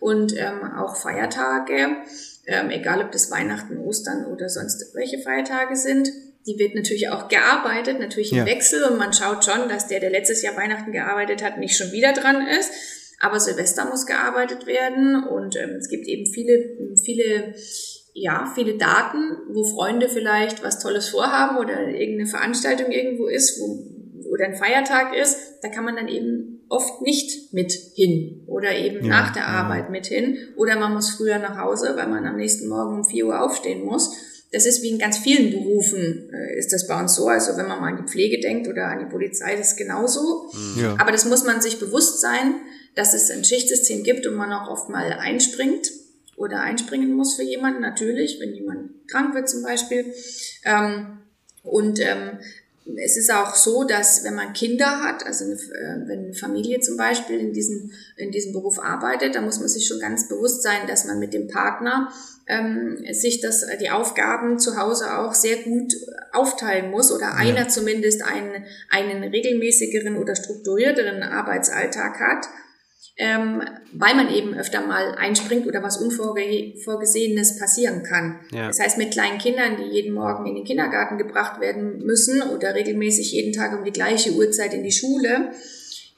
Und 0.00 0.36
ähm, 0.36 0.64
auch 0.76 0.96
Feiertage, 0.96 1.98
ähm, 2.46 2.70
egal 2.70 3.00
ob 3.00 3.12
das 3.12 3.30
Weihnachten, 3.30 3.78
Ostern 3.78 4.26
oder 4.26 4.48
sonst 4.48 4.92
welche 4.94 5.18
Feiertage 5.20 5.76
sind 5.76 6.08
die 6.48 6.58
wird 6.58 6.74
natürlich 6.74 7.10
auch 7.10 7.28
gearbeitet, 7.28 8.00
natürlich 8.00 8.32
im 8.32 8.38
ja. 8.38 8.46
Wechsel 8.46 8.82
und 8.84 8.98
man 8.98 9.12
schaut 9.12 9.44
schon, 9.44 9.68
dass 9.68 9.86
der, 9.86 10.00
der 10.00 10.10
letztes 10.10 10.42
Jahr 10.42 10.56
Weihnachten 10.56 10.92
gearbeitet 10.92 11.44
hat, 11.44 11.58
nicht 11.58 11.76
schon 11.76 11.92
wieder 11.92 12.12
dran 12.12 12.46
ist. 12.46 12.70
Aber 13.20 13.40
Silvester 13.40 13.84
muss 13.84 14.06
gearbeitet 14.06 14.66
werden 14.66 15.24
und 15.24 15.56
ähm, 15.56 15.76
es 15.78 15.88
gibt 15.88 16.06
eben 16.06 16.26
viele, 16.26 16.76
viele, 17.02 17.54
ja, 18.14 18.50
viele 18.54 18.78
Daten, 18.78 19.36
wo 19.52 19.64
Freunde 19.64 20.08
vielleicht 20.08 20.62
was 20.62 20.78
Tolles 20.78 21.08
vorhaben 21.08 21.58
oder 21.58 21.88
irgendeine 21.88 22.28
Veranstaltung 22.28 22.92
irgendwo 22.92 23.26
ist, 23.26 23.60
wo, 23.60 24.30
oder 24.32 24.46
ein 24.46 24.56
Feiertag 24.56 25.16
ist, 25.16 25.36
da 25.62 25.68
kann 25.68 25.84
man 25.84 25.96
dann 25.96 26.08
eben 26.08 26.64
oft 26.68 27.02
nicht 27.02 27.52
mit 27.52 27.72
hin 27.72 28.44
oder 28.46 28.76
eben 28.76 29.04
ja, 29.04 29.08
nach 29.08 29.32
der 29.32 29.48
Arbeit 29.48 29.86
ja. 29.86 29.90
mit 29.90 30.06
hin 30.06 30.38
oder 30.56 30.78
man 30.78 30.94
muss 30.94 31.10
früher 31.10 31.38
nach 31.38 31.58
Hause, 31.58 31.94
weil 31.96 32.08
man 32.08 32.24
am 32.24 32.36
nächsten 32.36 32.68
Morgen 32.68 32.98
um 32.98 33.04
4 33.04 33.26
Uhr 33.26 33.42
aufstehen 33.42 33.84
muss 33.84 34.37
das 34.52 34.64
ist 34.64 34.82
wie 34.82 34.88
in 34.88 34.98
ganz 34.98 35.18
vielen 35.18 35.50
Berufen, 35.50 36.30
äh, 36.32 36.58
ist 36.58 36.72
das 36.72 36.86
bei 36.86 36.98
uns 36.98 37.14
so. 37.14 37.28
Also 37.28 37.56
wenn 37.56 37.68
man 37.68 37.80
mal 37.80 37.92
an 37.92 38.04
die 38.04 38.10
Pflege 38.10 38.40
denkt 38.40 38.68
oder 38.68 38.86
an 38.86 38.98
die 38.98 39.10
Polizei, 39.10 39.56
das 39.56 39.72
ist 39.72 39.76
genauso. 39.76 40.50
Ja. 40.80 40.96
Aber 40.98 41.12
das 41.12 41.24
muss 41.26 41.44
man 41.44 41.60
sich 41.60 41.78
bewusst 41.78 42.20
sein, 42.20 42.54
dass 42.94 43.14
es 43.14 43.30
ein 43.30 43.44
Schichtsystem 43.44 44.02
gibt 44.02 44.26
und 44.26 44.34
man 44.34 44.52
auch 44.52 44.70
oft 44.70 44.88
mal 44.88 45.12
einspringt 45.12 45.90
oder 46.36 46.60
einspringen 46.60 47.12
muss 47.12 47.34
für 47.34 47.42
jemanden, 47.42 47.80
natürlich, 47.80 48.38
wenn 48.40 48.54
jemand 48.54 49.08
krank 49.08 49.34
wird 49.34 49.48
zum 49.48 49.62
Beispiel. 49.62 50.06
Ähm, 50.64 51.18
und 51.62 52.00
ähm, 52.00 52.38
es 52.96 53.16
ist 53.16 53.32
auch 53.32 53.54
so, 53.54 53.84
dass 53.84 54.24
wenn 54.24 54.34
man 54.34 54.52
Kinder 54.52 55.02
hat, 55.02 55.26
also 55.26 55.44
eine, 55.44 55.54
äh, 55.54 56.08
wenn 56.08 56.24
eine 56.24 56.34
Familie 56.34 56.80
zum 56.80 56.96
Beispiel 56.96 57.38
in 57.38 57.52
diesem, 57.52 57.90
in 58.16 58.30
diesem 58.30 58.52
Beruf 58.52 58.78
arbeitet, 58.78 59.34
dann 59.34 59.44
muss 59.44 59.60
man 59.60 59.68
sich 59.68 59.86
schon 59.86 60.00
ganz 60.00 60.28
bewusst 60.28 60.62
sein, 60.62 60.86
dass 60.86 61.04
man 61.04 61.18
mit 61.18 61.34
dem 61.34 61.48
Partner 61.48 62.10
ähm, 62.46 63.04
sich 63.12 63.40
das, 63.40 63.66
die 63.80 63.90
Aufgaben 63.90 64.58
zu 64.58 64.76
Hause 64.78 65.18
auch 65.18 65.34
sehr 65.34 65.56
gut 65.56 65.92
aufteilen 66.32 66.90
muss 66.90 67.12
oder 67.12 67.34
einer 67.34 67.62
ja. 67.62 67.68
zumindest 67.68 68.22
einen, 68.24 68.64
einen 68.90 69.22
regelmäßigeren 69.22 70.16
oder 70.16 70.34
strukturierteren 70.34 71.22
Arbeitsalltag 71.22 72.20
hat 72.20 72.48
ähm, 73.18 73.62
weil 73.92 74.14
man 74.14 74.32
eben 74.32 74.54
öfter 74.54 74.86
mal 74.86 75.16
einspringt 75.16 75.66
oder 75.66 75.82
was 75.82 75.96
Unvorgesehenes 75.96 77.58
passieren 77.58 78.04
kann. 78.04 78.38
Ja. 78.52 78.68
Das 78.68 78.78
heißt, 78.78 78.96
mit 78.96 79.10
kleinen 79.10 79.38
Kindern, 79.38 79.76
die 79.76 79.92
jeden 79.92 80.14
Morgen 80.14 80.46
in 80.46 80.54
den 80.54 80.64
Kindergarten 80.64 81.18
gebracht 81.18 81.60
werden 81.60 82.04
müssen 82.04 82.42
oder 82.42 82.76
regelmäßig 82.76 83.32
jeden 83.32 83.52
Tag 83.52 83.76
um 83.76 83.84
die 83.84 83.90
gleiche 83.90 84.32
Uhrzeit 84.32 84.72
in 84.72 84.84
die 84.84 84.92
Schule, 84.92 85.50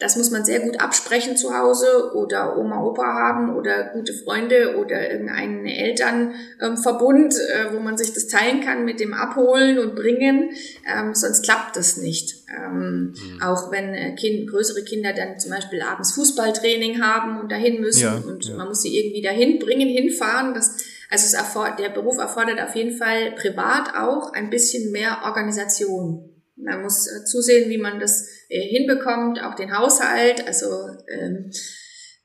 das 0.00 0.16
muss 0.16 0.30
man 0.30 0.46
sehr 0.46 0.60
gut 0.60 0.80
absprechen 0.80 1.36
zu 1.36 1.56
Hause 1.56 2.14
oder 2.14 2.56
Oma, 2.56 2.82
Opa 2.82 3.04
haben 3.04 3.54
oder 3.54 3.90
gute 3.92 4.14
Freunde 4.14 4.78
oder 4.78 5.10
irgendeinen 5.10 5.66
Elternverbund, 5.66 7.34
äh, 7.34 7.74
wo 7.74 7.80
man 7.80 7.98
sich 7.98 8.14
das 8.14 8.26
teilen 8.26 8.62
kann 8.62 8.86
mit 8.86 8.98
dem 8.98 9.12
Abholen 9.12 9.78
und 9.78 9.94
Bringen. 9.94 10.52
Ähm, 10.90 11.14
sonst 11.14 11.44
klappt 11.44 11.76
das 11.76 11.98
nicht. 11.98 12.34
Ähm, 12.48 13.12
mhm. 13.12 13.42
Auch 13.42 13.70
wenn 13.70 13.92
äh, 13.92 14.14
kind, 14.16 14.48
größere 14.48 14.84
Kinder 14.84 15.12
dann 15.12 15.38
zum 15.38 15.50
Beispiel 15.50 15.82
abends 15.82 16.14
Fußballtraining 16.14 17.02
haben 17.02 17.38
und 17.38 17.52
dahin 17.52 17.82
müssen 17.82 18.00
ja, 18.00 18.22
und 18.26 18.46
ja. 18.46 18.56
man 18.56 18.68
muss 18.68 18.80
sie 18.80 18.98
irgendwie 18.98 19.20
dahin 19.20 19.58
bringen, 19.58 19.88
hinfahren. 19.88 20.54
Das, 20.54 20.78
also 21.10 21.26
es 21.26 21.76
der 21.78 21.90
Beruf 21.90 22.16
erfordert 22.16 22.58
auf 22.58 22.74
jeden 22.74 22.96
Fall 22.96 23.32
privat 23.32 23.94
auch 23.94 24.32
ein 24.32 24.48
bisschen 24.48 24.92
mehr 24.92 25.18
Organisation. 25.24 26.29
Man 26.62 26.82
muss 26.82 27.06
äh, 27.06 27.24
zusehen, 27.24 27.70
wie 27.70 27.78
man 27.78 28.00
das 28.00 28.26
äh, 28.48 28.60
hinbekommt, 28.60 29.42
auch 29.42 29.54
den 29.54 29.76
Haushalt. 29.76 30.46
Also 30.46 30.66
ähm, 31.08 31.50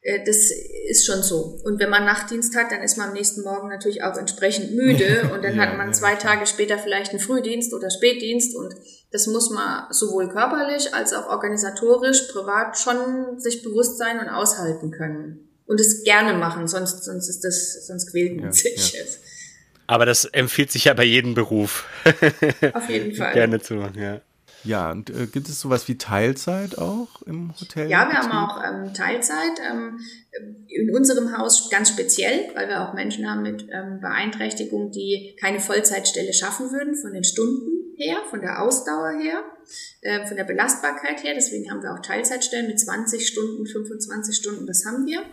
äh, 0.06 0.24
das 0.24 0.52
ist 0.88 1.06
schon 1.06 1.24
so. 1.24 1.60
Und 1.63 1.80
wenn 1.80 1.89
man 1.89 2.06
Nachtdienst 2.06 2.56
hat, 2.56 2.71
dann 2.71 2.84
ist 2.84 2.98
man 2.98 3.10
am 3.10 3.13
nächsten 3.13 3.41
Morgen 3.41 3.69
natürlich 3.69 4.04
auch 4.04 4.15
entsprechend 4.17 4.76
müde 4.76 5.30
und 5.34 5.43
dann 5.43 5.56
ja, 5.56 5.63
hat 5.63 5.78
man 5.78 5.93
zwei. 5.93 6.15
Tage 6.15 6.45
später 6.45 6.78
vielleicht 6.78 7.12
einen 7.12 7.19
Frühdienst 7.19 7.74
oder 7.74 7.89
Spätdienst 7.89 8.56
und 8.56 8.74
das 9.12 9.28
muss 9.28 9.50
man 9.50 9.91
sowohl 9.91 10.30
körperlich 10.30 10.93
als 10.93 11.13
auch 11.13 11.28
organisatorisch, 11.28 12.24
privat 12.32 12.78
schon 12.78 13.39
sich 13.39 13.63
bewusst 13.63 13.98
sein 13.98 14.19
und 14.19 14.30
aushalten 14.30 14.91
können. 14.91 15.50
Und 15.65 15.80
es 15.80 16.04
gerne 16.04 16.38
machen, 16.38 16.67
sonst, 16.67 17.04
sonst 17.04 17.28
ist 17.28 17.43
das, 17.43 17.88
sonst 17.88 18.12
quält 18.12 18.36
man 18.36 18.45
ja, 18.45 18.52
sich. 18.52 18.93
Ja. 18.93 19.02
Aber 19.88 20.06
das 20.06 20.26
empfiehlt 20.26 20.71
sich 20.71 20.86
ja 20.86 20.93
bei 20.93 21.04
jedem 21.04 21.34
Beruf. 21.34 21.86
Auf 22.74 22.89
jeden 22.89 23.15
Fall. 23.15 23.34
Gerne 23.34 23.62
zu 23.62 23.76
machen, 23.76 24.02
ja. 24.02 24.21
Ja, 24.63 24.91
und 24.91 25.12
äh, 25.12 25.28
gibt 25.28 25.48
es 25.48 25.62
sowas 25.62 25.88
wie 25.88 25.98
Teilzeit 25.98 26.80
auch 26.80 27.21
im 27.28 27.54
Hotel? 27.62 27.88
Ja, 27.88 28.10
wir 28.10 28.17
haben 28.17 28.32
auch 28.32 28.63
ähm, 28.63 28.93
Teilzeit. 28.95 29.60
Ähm, 29.71 30.00
in 30.67 30.93
unserem 30.93 31.38
Haus 31.38 31.69
ganz 31.69 31.89
speziell, 31.89 32.50
weil 32.56 32.67
wir 32.67 32.82
auch 32.82 32.93
Menschen 32.93 33.30
haben 33.30 33.43
mit 33.43 33.67
ähm, 33.71 34.02
Beeinträchtigung, 34.02 34.91
die 34.91 35.36
keine 35.39 35.60
Vollzeitstelle 35.60 36.34
schaffen 36.34 36.71
würden 36.71 36.95
von 36.95 37.13
den 37.13 37.24
Stunden 37.24 37.95
her, 37.98 38.17
von 38.30 38.41
der 38.41 38.62
Ausdauer 38.62 39.12
her, 39.21 39.43
äh, 40.01 40.25
von 40.25 40.38
der 40.38 40.43
Belastbarkeit 40.43 41.23
her. 41.23 41.34
Deswegen 41.36 41.71
haben 41.71 41.82
wir 41.82 41.93
auch 41.93 42.01
Teilzeitstellen 42.01 42.67
mit 42.67 42.80
20 42.80 43.28
Stunden, 43.28 43.65
25 43.65 44.36
Stunden, 44.36 44.67
das 44.67 44.86
haben 44.86 45.06
wir. 45.06 45.23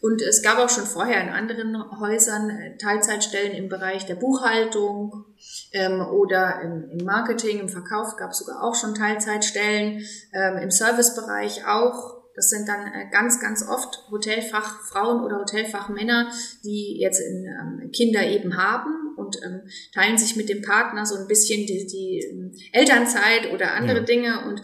Und 0.00 0.22
es 0.22 0.42
gab 0.42 0.58
auch 0.58 0.70
schon 0.70 0.84
vorher 0.84 1.22
in 1.22 1.28
anderen 1.28 1.98
Häusern 2.00 2.50
äh, 2.50 2.76
Teilzeitstellen 2.76 3.52
im 3.52 3.68
Bereich 3.68 4.06
der 4.06 4.16
Buchhaltung 4.16 5.24
ähm, 5.72 6.00
oder 6.00 6.60
im, 6.62 6.90
im, 6.90 7.04
Marketing, 7.04 7.60
im 7.60 7.68
Verkauf 7.68 8.16
gab 8.16 8.30
es 8.30 8.38
sogar 8.38 8.62
auch 8.62 8.74
schon 8.74 8.94
Teilzeitstellen, 8.94 10.04
ähm, 10.32 10.58
im 10.58 10.70
Servicebereich 10.70 11.66
auch. 11.66 12.15
Das 12.36 12.50
sind 12.50 12.68
dann 12.68 12.86
äh, 12.92 13.10
ganz, 13.10 13.40
ganz 13.40 13.66
oft 13.66 14.08
Hotelfachfrauen 14.10 15.24
oder 15.24 15.38
Hotelfachmänner, 15.38 16.30
die 16.62 16.98
jetzt 17.00 17.20
ähm, 17.20 17.90
Kinder 17.92 18.24
eben 18.26 18.58
haben 18.58 19.14
und 19.16 19.36
ähm, 19.42 19.62
teilen 19.94 20.18
sich 20.18 20.36
mit 20.36 20.50
dem 20.50 20.60
Partner 20.60 21.06
so 21.06 21.16
ein 21.16 21.26
bisschen 21.26 21.66
die, 21.66 21.86
die 21.86 22.20
ähm, 22.30 22.52
Elternzeit 22.72 23.52
oder 23.52 23.72
andere 23.72 24.00
ja. 24.00 24.04
Dinge 24.04 24.46
und 24.48 24.62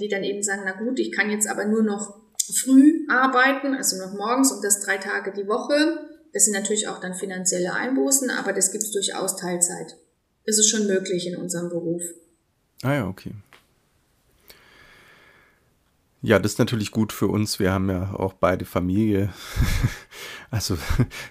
die 0.00 0.08
dann 0.08 0.22
eben 0.22 0.40
sagen, 0.40 0.62
na 0.64 0.72
gut, 0.72 1.00
ich 1.00 1.10
kann 1.10 1.30
jetzt 1.30 1.48
aber 1.48 1.64
nur 1.64 1.82
noch 1.82 2.16
früh 2.54 3.06
arbeiten, 3.08 3.74
also 3.74 3.96
noch 3.98 4.14
morgens 4.14 4.52
und 4.52 4.62
das 4.62 4.80
drei 4.80 4.98
Tage 4.98 5.32
die 5.32 5.48
Woche. 5.48 5.98
Das 6.32 6.44
sind 6.44 6.54
natürlich 6.54 6.86
auch 6.86 7.00
dann 7.00 7.14
finanzielle 7.14 7.74
Einbußen, 7.74 8.30
aber 8.30 8.52
das 8.52 8.70
gibt 8.70 8.84
es 8.84 8.92
durchaus 8.92 9.36
Teilzeit. 9.36 9.96
Das 10.46 10.58
ist 10.58 10.68
schon 10.68 10.86
möglich 10.86 11.26
in 11.26 11.36
unserem 11.36 11.70
Beruf. 11.70 12.02
Ah 12.82 12.94
ja, 12.94 13.08
okay. 13.08 13.32
Ja, 16.24 16.38
das 16.38 16.52
ist 16.52 16.58
natürlich 16.58 16.90
gut 16.90 17.12
für 17.12 17.26
uns. 17.26 17.58
Wir 17.58 17.70
haben 17.70 17.90
ja 17.90 18.14
auch 18.14 18.32
beide 18.32 18.64
Familie. 18.64 19.32
Also 20.50 20.78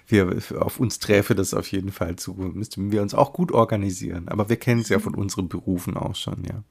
wir, 0.06 0.36
auf 0.60 0.78
uns 0.78 0.98
träfe 0.98 1.34
das 1.34 1.54
auf 1.54 1.68
jeden 1.68 1.92
Fall 1.92 2.16
zu. 2.16 2.34
Müssten 2.34 2.92
wir 2.92 3.00
uns 3.00 3.14
auch 3.14 3.32
gut 3.32 3.52
organisieren. 3.52 4.28
Aber 4.28 4.50
wir 4.50 4.56
kennen 4.56 4.82
es 4.82 4.90
ja 4.90 4.98
von 4.98 5.14
unseren 5.14 5.48
Berufen 5.48 5.96
auch 5.96 6.14
schon, 6.14 6.44
ja. 6.44 6.62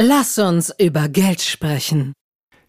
Lass 0.00 0.36
uns 0.38 0.74
über 0.80 1.08
Geld 1.08 1.42
sprechen. 1.42 2.12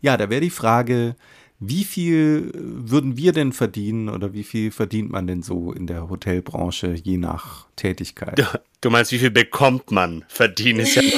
Ja, 0.02 0.18
da 0.18 0.30
wäre 0.30 0.42
die 0.42 0.52
Frage, 0.52 1.16
wie 1.64 1.84
viel 1.84 2.52
würden 2.56 3.18
wir 3.18 3.34
denn 3.34 3.54
verdienen 3.54 4.10
oder 4.10 4.34
wie 4.34 4.44
viel 4.44 4.72
verdient 4.72 5.12
man 5.12 5.28
denn 5.28 5.44
so 5.44 5.72
in 5.72 5.86
der 5.86 6.10
Hotelbranche 6.10 6.96
je 7.02 7.18
nach 7.18 7.68
Tätigkeit? 7.76 8.44
Du 8.82 8.90
meinst, 8.90 9.12
wie 9.12 9.20
viel 9.20 9.30
bekommt 9.30 9.92
man? 9.92 10.26
Verdienen 10.28 10.80
ist 10.80 10.96
ja. 10.96 11.04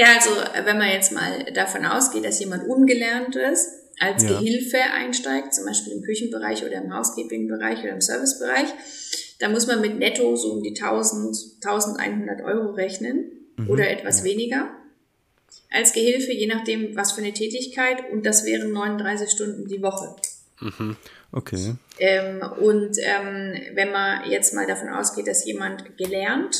Ja, 0.00 0.14
also 0.14 0.30
wenn 0.64 0.78
man 0.78 0.90
jetzt 0.90 1.10
mal 1.10 1.44
davon 1.52 1.84
ausgeht, 1.84 2.24
dass 2.24 2.38
jemand 2.38 2.68
ungelernt 2.68 3.34
ist, 3.34 3.68
als 3.98 4.22
ja. 4.22 4.38
Gehilfe 4.38 4.78
einsteigt, 4.94 5.52
zum 5.52 5.64
Beispiel 5.64 5.92
im 5.94 6.02
Küchenbereich 6.02 6.64
oder 6.64 6.80
im 6.80 6.94
Housekeeping-Bereich 6.94 7.80
oder 7.80 7.94
im 7.94 8.00
Servicebereich, 8.00 8.68
da 9.40 9.48
muss 9.48 9.66
man 9.66 9.80
mit 9.80 9.98
netto 9.98 10.36
so 10.36 10.52
um 10.52 10.62
die 10.62 10.80
1000, 10.80 11.36
1100 11.64 12.42
Euro 12.42 12.70
rechnen 12.74 13.32
mhm. 13.56 13.68
oder 13.68 13.90
etwas 13.90 14.20
ja. 14.20 14.26
weniger 14.26 14.70
als 15.70 15.92
Gehilfe, 15.92 16.32
je 16.32 16.46
nachdem, 16.46 16.96
was 16.96 17.12
für 17.12 17.20
eine 17.20 17.32
Tätigkeit. 17.32 18.10
Und 18.10 18.24
das 18.24 18.44
wären 18.44 18.72
39 18.72 19.30
Stunden 19.30 19.68
die 19.68 19.82
Woche. 19.82 20.16
Mhm. 20.60 20.96
Okay. 21.30 21.74
Ähm, 21.98 22.42
und 22.60 22.96
ähm, 22.98 23.54
wenn 23.74 23.92
man 23.92 24.28
jetzt 24.30 24.54
mal 24.54 24.66
davon 24.66 24.88
ausgeht, 24.88 25.26
dass 25.26 25.44
jemand 25.44 25.96
gelernt 25.98 26.56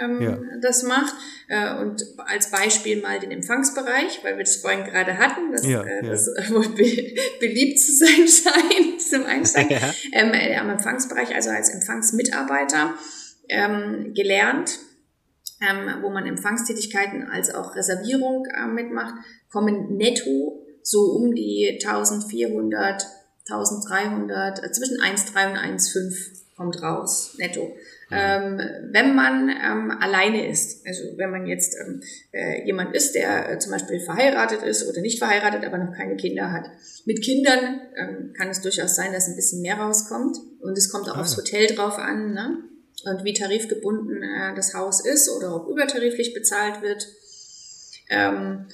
ähm, 0.00 0.20
ja. 0.20 0.38
das 0.60 0.82
macht. 0.82 1.14
Äh, 1.48 1.74
und 1.76 2.04
als 2.18 2.50
Beispiel 2.50 3.00
mal 3.00 3.18
den 3.18 3.30
Empfangsbereich, 3.30 4.20
weil 4.22 4.36
wir 4.36 4.44
das 4.44 4.56
vorhin 4.56 4.84
gerade 4.84 5.18
hatten, 5.18 5.52
dass 5.52 5.66
ja, 5.66 5.82
äh, 5.82 6.02
das 6.02 6.26
ja. 6.26 6.50
wohl 6.54 6.68
be 6.68 7.14
beliebt 7.40 7.80
zu 7.80 7.92
sein 7.92 8.08
scheint 8.28 9.02
zum 9.02 9.24
Einsteigen. 9.26 9.78
Ähm, 10.12 10.32
äh, 10.32 10.56
am 10.56 10.70
Empfangsbereich, 10.70 11.34
also 11.34 11.50
als 11.50 11.70
Empfangsmitarbeiter 11.70 12.94
ähm, 13.48 14.12
gelernt, 14.14 14.78
ähm, 15.60 16.02
wo 16.02 16.10
man 16.10 16.26
Empfangstätigkeiten 16.26 17.28
als 17.30 17.54
auch 17.54 17.74
Reservierung 17.74 18.46
äh, 18.46 18.66
mitmacht, 18.66 19.14
kommen 19.50 19.96
netto 19.96 20.64
so 20.82 21.12
um 21.12 21.34
die 21.34 21.78
1400, 21.82 23.06
1300, 23.48 24.64
äh, 24.64 24.72
zwischen 24.72 24.98
1,3 24.98 25.50
und 25.50 25.58
1,5 25.58 26.40
kommt 26.56 26.82
raus, 26.82 27.36
netto. 27.38 27.74
Ähm, 28.12 28.60
wenn 28.90 29.14
man 29.14 29.48
ähm, 29.48 29.90
alleine 30.00 30.48
ist, 30.48 30.84
also 30.86 31.16
wenn 31.16 31.30
man 31.30 31.46
jetzt 31.46 31.76
ähm, 31.80 32.02
äh, 32.32 32.66
jemand 32.66 32.94
ist, 32.94 33.14
der 33.14 33.50
äh, 33.50 33.58
zum 33.58 33.72
Beispiel 33.72 34.00
verheiratet 34.00 34.62
ist 34.62 34.86
oder 34.88 35.00
nicht 35.00 35.18
verheiratet, 35.18 35.64
aber 35.64 35.78
noch 35.78 35.96
keine 35.96 36.16
Kinder 36.16 36.50
hat. 36.52 36.68
Mit 37.04 37.22
Kindern 37.22 37.80
ähm, 37.96 38.32
kann 38.36 38.48
es 38.48 38.60
durchaus 38.60 38.96
sein, 38.96 39.12
dass 39.12 39.28
ein 39.28 39.36
bisschen 39.36 39.62
mehr 39.62 39.76
rauskommt 39.76 40.36
und 40.60 40.76
es 40.76 40.90
kommt 40.90 41.08
auch 41.08 41.16
ah. 41.16 41.20
aufs 41.20 41.36
Hotel 41.36 41.68
drauf 41.68 41.98
an 41.98 42.34
ne? 42.34 42.58
Und 43.04 43.24
wie 43.24 43.32
tarifgebunden 43.32 44.22
äh, 44.22 44.54
das 44.54 44.74
Haus 44.74 45.04
ist 45.04 45.28
oder 45.30 45.56
ob 45.56 45.68
übertariflich 45.68 46.34
bezahlt 46.34 46.82
wird. 46.82 47.06
Ähm, 48.08 48.66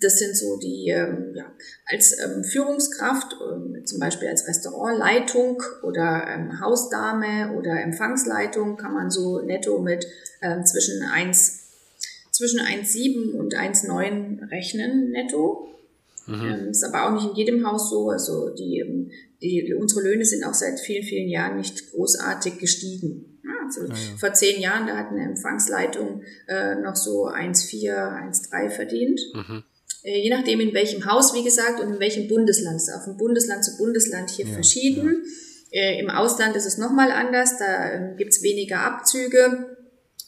das 0.00 0.18
sind 0.18 0.36
so 0.36 0.58
die, 0.58 0.88
ähm, 0.88 1.32
ja, 1.34 1.44
als 1.86 2.16
ähm, 2.18 2.44
Führungskraft, 2.44 3.36
ähm, 3.40 3.84
zum 3.86 3.98
Beispiel 3.98 4.28
als 4.28 4.46
Restaurantleitung 4.46 5.62
oder 5.82 6.26
ähm, 6.28 6.60
Hausdame 6.60 7.54
oder 7.56 7.80
Empfangsleitung, 7.80 8.76
kann 8.76 8.94
man 8.94 9.10
so 9.10 9.40
netto 9.40 9.78
mit 9.78 10.06
ähm, 10.42 10.64
zwischen 10.64 11.02
1, 11.02 11.62
zwischen 12.30 12.60
1,7 12.60 13.32
und 13.32 13.54
1,9 13.54 14.50
rechnen 14.50 15.10
netto. 15.10 15.68
Mhm. 16.26 16.68
Ist 16.70 16.84
aber 16.84 17.06
auch 17.06 17.14
nicht 17.14 17.30
in 17.30 17.36
jedem 17.36 17.66
Haus 17.66 17.90
so. 17.90 18.08
Also 18.08 18.50
die, 18.50 19.10
die, 19.42 19.74
unsere 19.74 20.02
Löhne 20.02 20.24
sind 20.24 20.44
auch 20.44 20.54
seit 20.54 20.80
vielen, 20.80 21.04
vielen 21.04 21.28
Jahren 21.28 21.56
nicht 21.56 21.92
großartig 21.92 22.58
gestiegen. 22.58 23.33
Also 23.66 23.82
ah, 23.82 23.94
ja. 23.94 24.16
vor 24.18 24.32
zehn 24.32 24.60
Jahren, 24.60 24.86
da 24.86 24.96
hat 24.96 25.10
eine 25.10 25.24
Empfangsleitung 25.24 26.22
äh, 26.48 26.74
noch 26.76 26.96
so 26.96 27.26
1,4, 27.26 27.92
1,3 27.92 28.70
verdient. 28.70 29.20
Mhm. 29.34 29.64
Äh, 30.02 30.20
je 30.20 30.30
nachdem 30.30 30.60
in 30.60 30.74
welchem 30.74 31.06
Haus, 31.06 31.34
wie 31.34 31.42
gesagt, 31.42 31.80
und 31.80 31.94
in 31.94 32.00
welchem 32.00 32.28
Bundesland. 32.28 32.76
Ist 32.76 32.92
auch 32.92 33.04
von 33.04 33.16
Bundesland 33.16 33.64
zu 33.64 33.76
Bundesland 33.76 34.30
hier 34.30 34.46
ja, 34.46 34.52
verschieden. 34.54 35.24
Ja. 35.70 35.80
Äh, 35.80 35.98
Im 35.98 36.10
Ausland 36.10 36.54
ist 36.54 36.66
es 36.66 36.78
nochmal 36.78 37.10
anders, 37.10 37.58
da 37.58 37.90
ähm, 37.92 38.16
gibt's 38.16 38.42
weniger 38.42 38.80
Abzüge 38.80 39.76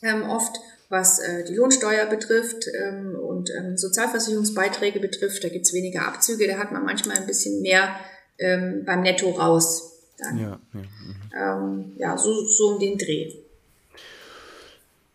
ähm, 0.02 0.24
oft, 0.24 0.56
was 0.88 1.20
äh, 1.20 1.44
die 1.44 1.54
Lohnsteuer 1.54 2.06
betrifft 2.06 2.66
ähm, 2.74 3.14
und 3.14 3.50
ähm, 3.56 3.76
Sozialversicherungsbeiträge 3.76 4.98
betrifft. 4.98 5.44
Da 5.44 5.48
gibt's 5.48 5.72
weniger 5.72 6.06
Abzüge, 6.06 6.48
da 6.48 6.58
hat 6.58 6.72
man 6.72 6.84
manchmal 6.84 7.16
ein 7.16 7.26
bisschen 7.26 7.62
mehr 7.62 7.96
ähm, 8.38 8.82
beim 8.84 9.02
Netto 9.02 9.30
raus. 9.30 9.95
Dann. 10.18 10.38
Ja, 10.38 10.60
ja. 10.72 10.80
Mhm. 10.80 11.16
Ähm, 11.34 11.92
ja 11.98 12.16
so, 12.16 12.46
so 12.48 12.68
um 12.74 12.80
den 12.80 12.98
Dreh. 12.98 13.32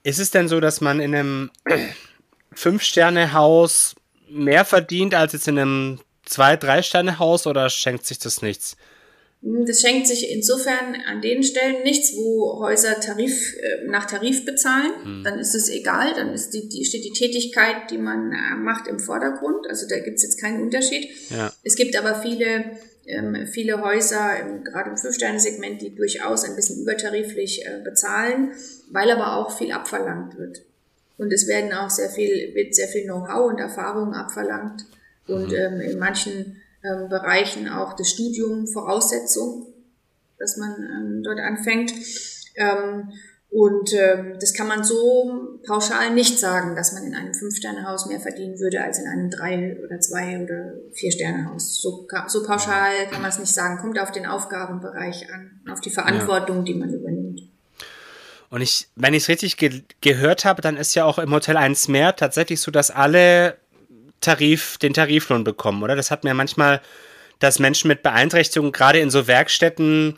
Ist 0.04 0.20
es 0.20 0.32
denn 0.32 0.48
so, 0.48 0.60
dass 0.60 0.82
man 0.82 1.00
in 1.00 1.14
einem 1.14 1.52
Fünf-Sterne-Haus 2.54 3.96
mehr 4.30 4.66
verdient 4.66 5.14
als 5.14 5.34
jetzt 5.34 5.48
in 5.48 5.60
einem 5.60 6.00
Zwei-, 6.26 6.58
Drei-Sterne-Haus 6.58 7.48
oder 7.48 7.70
schenkt 7.70 8.06
sich 8.06 8.20
das 8.20 8.42
nichts? 8.42 8.78
Das 9.42 9.82
schenkt 9.82 10.08
sich 10.08 10.30
insofern 10.30 10.96
an 11.08 11.20
den 11.20 11.42
Stellen 11.42 11.82
nichts, 11.82 12.14
wo 12.16 12.60
Häuser 12.60 13.00
Tarif, 13.00 13.56
äh, 13.56 13.88
nach 13.88 14.06
Tarif 14.06 14.46
bezahlen. 14.46 14.92
Hm. 15.04 15.24
Dann 15.24 15.40
ist 15.40 15.56
es 15.56 15.68
egal, 15.68 16.14
dann 16.14 16.32
ist 16.32 16.52
die, 16.52 16.70
die, 16.70 16.86
steht 16.86 17.04
die 17.04 17.12
Tätigkeit, 17.12 17.90
die 17.90 17.98
man 17.98 18.32
äh, 18.32 18.56
macht, 18.56 18.88
im 18.88 19.00
Vordergrund. 19.00 19.68
Also 19.68 19.88
da 19.88 19.98
gibt 20.00 20.18
es 20.18 20.24
jetzt 20.24 20.40
keinen 20.40 20.62
Unterschied. 20.62 21.10
Ja. 21.32 21.52
Es 21.64 21.76
gibt 21.76 21.96
aber 21.96 22.22
viele, 22.22 22.78
ähm, 23.12 23.48
viele 23.48 23.82
Häuser, 23.82 24.40
im, 24.40 24.64
gerade 24.64 24.90
im 24.90 24.98
Fünf-Sterne-Segment, 24.98 25.82
die 25.82 25.96
durchaus 25.96 26.44
ein 26.44 26.56
bisschen 26.56 26.82
übertariflich 26.82 27.66
äh, 27.66 27.82
bezahlen, 27.84 28.52
weil 28.92 29.12
aber 29.12 29.38
auch 29.38 29.58
viel 29.58 29.72
abverlangt 29.72 30.38
wird. 30.38 30.62
Und 31.18 31.32
es 31.32 31.48
werden 31.48 31.72
auch 31.74 31.90
sehr 31.90 32.10
viel, 32.10 32.56
wird 32.56 32.74
sehr 32.74 32.88
viel 32.88 33.04
Know-how 33.04 33.52
und 33.52 33.60
Erfahrung 33.60 34.14
abverlangt. 34.14 34.86
Und 35.28 35.50
mhm. 35.50 35.56
ähm, 35.56 35.82
in 35.82 36.00
manchen 36.00 36.62
ähm, 36.84 37.10
Bereichen 37.10 37.70
auch 37.70 37.94
das 37.94 38.10
Studium 38.10 38.68
Voraussetzung, 38.68 39.68
dass 40.40 40.58
man 40.58 40.76
ähm, 40.76 41.24
dort 41.24 41.40
anfängt. 41.40 41.94
Und 43.52 43.94
ähm, 43.94 44.38
das 44.40 44.54
kann 44.54 44.70
man 44.70 44.82
so 44.82 45.60
pauschal 45.68 46.14
nicht 46.14 46.40
sagen, 46.40 46.74
dass 46.74 46.94
man 46.94 47.04
in 47.04 47.14
einem 47.14 47.34
Fünf-Sterne-Haus 47.34 48.06
mehr 48.06 48.22
verdienen 48.22 48.58
würde 48.60 48.82
als 48.82 48.98
in 48.98 49.08
einem 49.08 49.30
Drei- 49.30 49.78
oder 49.84 50.00
Zwei- 50.00 50.42
oder 50.42 50.72
Vier-Sterne-Haus. 50.94 51.82
So, 51.82 52.08
so 52.28 52.44
pauschal 52.44 53.08
kann 53.12 53.22
man 53.22 53.30
es 53.30 53.40
nicht 53.40 53.54
sagen. 53.54 53.78
Kommt 53.78 54.00
auf 54.00 54.14
den 54.14 54.26
Aufgabenbereich 54.26 55.28
an, 55.34 55.60
auf 55.70 55.82
die 55.82 55.90
Verantwortung, 55.90 56.60
ja. 56.60 56.64
die 56.64 56.74
man 56.76 56.94
übernimmt. 56.94 57.42
Und 58.50 58.62
ich, 58.62 58.88
wenn 58.96 59.14
ich 59.14 59.24
es 59.24 59.30
richtig 59.30 59.58
ge 59.58 59.82
gehört 60.00 60.46
habe, 60.46 60.62
dann 60.62 60.78
ist 60.78 60.96
ja 60.96 61.04
auch 61.04 61.20
im 61.20 61.34
Hotel 61.34 61.58
1 61.58 61.90
mehr 61.90 62.16
tatsächlich 62.16 62.62
so, 62.62 62.72
dass 62.72 62.90
alle 62.90 63.58
Tarif, 64.22 64.78
den 64.78 64.94
Tariflohn 64.94 65.44
bekommen, 65.44 65.84
oder? 65.84 65.98
Das 65.98 66.10
hat 66.10 66.24
mir 66.24 66.34
manchmal, 66.34 66.80
dass 67.40 67.60
Menschen 67.60 67.90
mit 67.90 68.02
Beeinträchtigungen 68.02 68.72
gerade 68.72 69.00
in 69.00 69.10
so 69.10 69.28
Werkstätten, 69.28 70.18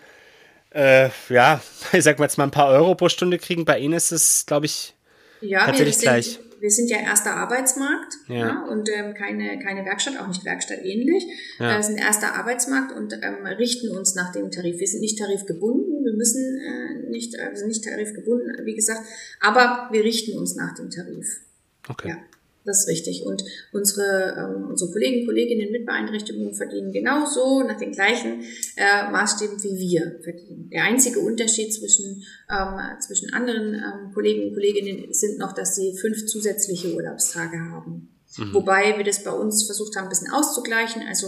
äh, 0.73 1.09
ja, 1.29 1.61
ich 1.91 2.03
sag 2.03 2.19
mal 2.19 2.25
jetzt 2.25 2.37
mal 2.37 2.45
ein 2.45 2.51
paar 2.51 2.69
Euro 2.69 2.95
pro 2.95 3.09
Stunde 3.09 3.37
kriegen. 3.37 3.65
Bei 3.65 3.79
Ihnen 3.79 3.93
ist 3.93 4.11
es, 4.11 4.45
glaube 4.45 4.65
ich, 4.65 4.95
ja, 5.41 5.65
tatsächlich 5.65 5.95
sind, 5.95 6.03
gleich 6.03 6.39
wir 6.63 6.71
sind 6.71 6.89
ja 6.89 6.97
erster 6.97 7.35
Arbeitsmarkt 7.35 8.13
ja. 8.29 8.35
ja 8.35 8.65
und 8.67 8.89
ähm, 8.89 9.13
keine, 9.13 9.59
keine 9.59 9.83
Werkstatt, 9.83 10.17
auch 10.17 10.29
nicht 10.29 10.45
Werkstatt 10.45 10.79
ähnlich. 10.81 11.25
Ja. 11.59 11.75
Wir 11.75 11.83
sind 11.83 11.97
erster 11.97 12.35
Arbeitsmarkt 12.35 12.95
und 12.95 13.11
ähm, 13.11 13.45
richten 13.45 13.89
uns 13.89 14.15
nach 14.15 14.31
dem 14.31 14.49
Tarif. 14.49 14.79
Wir 14.79 14.87
sind 14.87 15.01
nicht 15.01 15.19
tarifgebunden, 15.19 16.05
wir 16.05 16.13
müssen 16.13 16.41
äh, 16.41 17.09
nicht, 17.09 17.35
äh, 17.35 17.49
wir 17.49 17.57
sind 17.57 17.67
nicht 17.67 17.83
tarifgebunden, 17.83 18.65
wie 18.65 18.75
gesagt, 18.75 19.01
aber 19.41 19.89
wir 19.91 20.05
richten 20.05 20.37
uns 20.37 20.55
nach 20.55 20.73
dem 20.73 20.89
Tarif. 20.89 21.41
Okay. 21.89 22.11
Ja. 22.11 22.17
Das 22.65 22.81
ist 22.81 22.87
richtig. 22.87 23.25
Und 23.25 23.43
unsere, 23.73 24.35
ähm, 24.37 24.69
unsere 24.69 24.91
Kollegen, 24.91 25.25
Kolleginnen 25.25 25.71
mit 25.71 25.85
Beeinträchtigungen 25.85 26.53
verdienen 26.53 26.93
genauso 26.93 27.61
nach 27.63 27.77
den 27.77 27.91
gleichen 27.91 28.41
äh, 28.77 29.11
Maßstäben 29.11 29.61
wie 29.63 29.77
wir 29.77 30.19
verdienen. 30.23 30.69
Der 30.71 30.85
einzige 30.85 31.19
Unterschied 31.19 31.73
zwischen, 31.73 32.23
ähm, 32.49 32.79
zwischen 33.01 33.33
anderen 33.33 33.73
ähm, 33.73 34.13
Kollegen 34.13 34.47
und 34.47 34.53
Kolleginnen 34.53 35.13
sind 35.13 35.39
noch, 35.39 35.53
dass 35.53 35.75
sie 35.75 35.97
fünf 35.97 36.25
zusätzliche 36.25 36.93
Urlaubstage 36.95 37.59
haben. 37.59 38.09
Mhm. 38.37 38.53
Wobei 38.53 38.97
wir 38.97 39.03
das 39.03 39.23
bei 39.23 39.31
uns 39.31 39.63
versucht 39.63 39.97
haben, 39.97 40.05
ein 40.05 40.09
bisschen 40.09 40.31
auszugleichen. 40.31 41.03
Also 41.07 41.27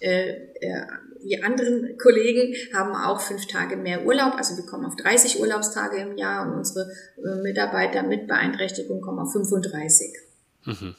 äh, 0.00 0.30
äh, 0.60 0.86
wir 1.20 1.44
anderen 1.44 1.98
Kollegen 1.98 2.54
haben 2.72 2.94
auch 2.94 3.20
fünf 3.20 3.46
Tage 3.46 3.76
mehr 3.76 4.06
Urlaub. 4.06 4.34
Also 4.36 4.56
wir 4.56 4.64
kommen 4.64 4.84
auf 4.84 4.94
30 4.94 5.40
Urlaubstage 5.40 5.96
im 5.96 6.16
Jahr 6.16 6.46
und 6.46 6.56
unsere 6.56 6.88
äh, 7.16 7.42
Mitarbeiter 7.42 8.04
mit 8.04 8.28
Beeinträchtigung 8.28 9.00
kommen 9.00 9.18
auf 9.18 9.32
35. 9.32 10.27
Mhm. 10.68 10.94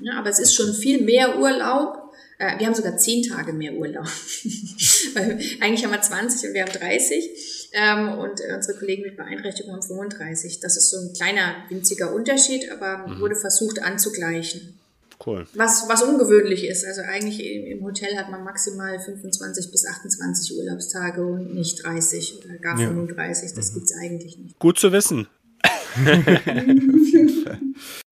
Ja, 0.00 0.18
aber 0.18 0.30
es 0.30 0.38
ist 0.38 0.54
schon 0.54 0.72
viel 0.72 1.02
mehr 1.02 1.38
Urlaub. 1.38 2.12
Äh, 2.38 2.58
wir 2.58 2.66
haben 2.66 2.74
sogar 2.74 2.96
zehn 2.96 3.22
Tage 3.22 3.52
mehr 3.52 3.74
Urlaub. 3.74 4.06
Eigentlich 5.60 5.84
haben 5.84 5.92
wir 5.92 6.00
20 6.00 6.48
und 6.48 6.54
wir 6.54 6.62
haben 6.62 6.72
30. 6.72 7.68
Ähm, 7.72 8.18
und 8.18 8.40
unsere 8.54 8.78
Kollegen 8.78 9.02
mit 9.02 9.16
Beeinträchtigung 9.16 9.74
haben 9.74 9.82
35. 9.82 10.60
Das 10.60 10.76
ist 10.76 10.90
so 10.90 10.98
ein 10.98 11.12
kleiner, 11.12 11.56
winziger 11.68 12.14
Unterschied, 12.14 12.70
aber 12.72 13.06
mhm. 13.06 13.20
wurde 13.20 13.36
versucht 13.36 13.82
anzugleichen. 13.82 14.78
Cool. 15.24 15.46
Was, 15.52 15.86
was 15.86 16.02
ungewöhnlich 16.02 16.66
ist. 16.66 16.86
Also 16.86 17.02
eigentlich 17.02 17.44
im 17.44 17.84
Hotel 17.84 18.16
hat 18.16 18.30
man 18.30 18.42
maximal 18.42 18.98
25 18.98 19.70
bis 19.70 19.84
28 19.84 20.56
Urlaubstage 20.56 21.26
und 21.26 21.54
nicht 21.54 21.84
30 21.84 22.38
oder 22.42 22.56
gar 22.56 22.78
35. 22.78 23.52
Das 23.52 23.70
mhm. 23.70 23.74
gibt's 23.74 23.92
eigentlich 24.00 24.38
nicht. 24.38 24.58
Gut 24.58 24.78
zu 24.78 24.92
wissen. 24.92 25.28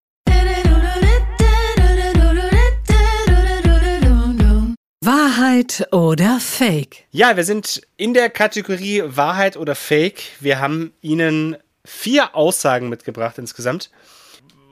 Wahrheit 5.08 5.88
oder 5.90 6.38
Fake? 6.38 7.06
Ja, 7.12 7.34
wir 7.34 7.44
sind 7.44 7.80
in 7.96 8.12
der 8.12 8.28
Kategorie 8.28 9.02
Wahrheit 9.06 9.56
oder 9.56 9.74
Fake. 9.74 10.20
Wir 10.38 10.60
haben 10.60 10.92
Ihnen 11.00 11.56
vier 11.82 12.36
Aussagen 12.36 12.90
mitgebracht 12.90 13.38
insgesamt. 13.38 13.90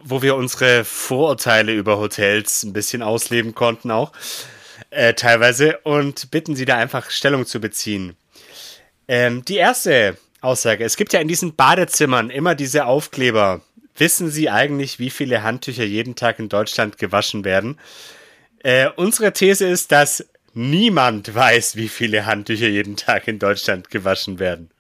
wo 0.05 0.21
wir 0.21 0.37
unsere 0.37 0.85
Vorurteile 0.85 1.73
über 1.73 1.97
Hotels 1.97 2.65
ein 2.65 2.75
bisschen 2.75 3.03
ausleben 3.03 3.55
konnten 3.55 3.91
auch 3.91 4.13
äh, 4.91 5.15
teilweise 5.15 5.79
und 5.85 6.31
bitten 6.31 6.55
Sie 6.55 6.67
da 6.67 6.77
einfach 6.77 7.11
Stellung 7.11 7.47
zu 7.47 7.59
beziehen. 7.59 8.15
Ähm, 9.09 9.43
die 9.43 9.57
erste 9.57 10.19
Aussage: 10.43 10.85
Es 10.85 10.99
gibt 10.99 11.15
ja 11.15 11.21
in 11.21 11.29
diesen 11.29 11.57
Badezimmern 11.57 12.29
immer 12.29 12.55
diese 12.55 12.85
Aufkleber. 12.85 13.63
Wissen 13.97 14.31
Sie 14.31 14.51
eigentlich, 14.51 14.99
wie 14.99 15.09
viele 15.09 15.43
Handtücher 15.43 15.85
jeden 15.85 16.15
Tag 16.15 16.39
in 16.39 16.51
Deutschland 16.51 16.99
gewaschen 16.99 17.43
werden? 17.47 17.79
Äh, 18.67 18.91
unsere 18.97 19.33
These 19.33 19.65
ist, 19.65 19.93
dass 19.93 20.27
niemand 20.53 21.33
weiß, 21.33 21.77
wie 21.77 21.87
viele 21.87 22.27
Handtücher 22.27 22.67
jeden 22.67 22.97
Tag 22.97 23.29
in 23.29 23.39
Deutschland 23.39 23.91
gewaschen 23.91 24.41
werden. 24.41 24.71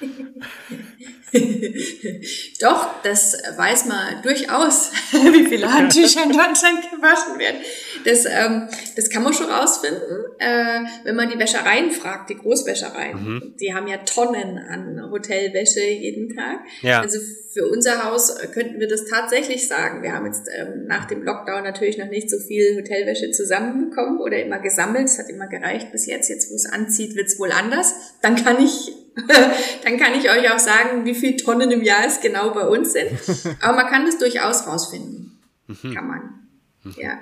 Doch, 2.60 3.02
das 3.02 3.36
weiß 3.56 3.86
man 3.86 4.22
durchaus, 4.22 4.92
wie 5.12 5.46
viele 5.46 5.72
Handtücher 5.72 6.22
in 6.22 6.30
Deutschland 6.30 6.90
gewaschen 6.90 7.38
werden. 7.38 7.56
Das, 8.04 8.24
ähm, 8.24 8.68
das 8.96 9.10
kann 9.10 9.22
man 9.22 9.32
schon 9.32 9.50
rausfinden, 9.50 10.24
äh, 10.38 10.80
wenn 11.04 11.16
man 11.16 11.28
die 11.28 11.38
Wäschereien 11.38 11.90
fragt, 11.90 12.30
die 12.30 12.36
Großwäschereien. 12.36 13.22
Mhm. 13.22 13.54
Die 13.58 13.74
haben 13.74 13.88
ja 13.88 13.98
Tonnen 13.98 14.58
an 14.58 15.10
Hotelwäsche 15.10 15.80
jeden 15.80 16.34
Tag. 16.36 16.60
Ja. 16.82 17.00
Also 17.00 17.18
für 17.52 17.66
unser 17.68 18.04
Haus 18.04 18.36
könnten 18.52 18.80
wir 18.80 18.88
das 18.88 19.04
tatsächlich 19.06 19.66
sagen. 19.66 20.02
Wir 20.02 20.12
haben 20.12 20.26
jetzt 20.26 20.48
ähm, 20.56 20.86
nach 20.86 21.06
dem 21.06 21.22
Lockdown 21.22 21.62
natürlich 21.62 21.98
noch 21.98 22.08
nicht 22.08 22.28
so 22.28 22.38
viel 22.38 22.76
Hotelwäsche 22.76 23.30
zusammenbekommen 23.30 24.18
oder 24.18 24.42
immer 24.42 24.58
gesammelt. 24.58 25.06
Es 25.06 25.18
hat 25.18 25.30
immer 25.30 25.46
gereicht 25.46 25.90
bis 25.92 26.06
jetzt. 26.06 26.28
Jetzt, 26.28 26.50
wo 26.50 26.54
es 26.54 26.66
anzieht, 26.66 27.16
wird 27.16 27.28
es 27.28 27.38
wohl 27.38 27.52
anders. 27.52 27.94
Dann 28.22 28.36
kann 28.36 28.62
ich 28.62 28.92
dann 29.84 29.98
kann 29.98 30.14
ich 30.14 30.30
euch 30.30 30.50
auch 30.50 30.58
sagen, 30.58 31.04
wie 31.04 31.14
viele 31.14 31.36
Tonnen 31.36 31.70
im 31.70 31.82
Jahr 31.82 32.04
es 32.06 32.20
genau 32.20 32.50
bei 32.50 32.66
uns 32.66 32.92
sind. 32.92 33.18
Aber 33.60 33.76
man 33.76 33.86
kann 33.86 34.06
das 34.06 34.18
durchaus 34.18 34.66
rausfinden. 34.66 35.38
Mhm. 35.66 35.94
Kann 35.94 36.08
man. 36.08 36.48
Mhm. 36.82 36.94
Ja. 36.96 37.18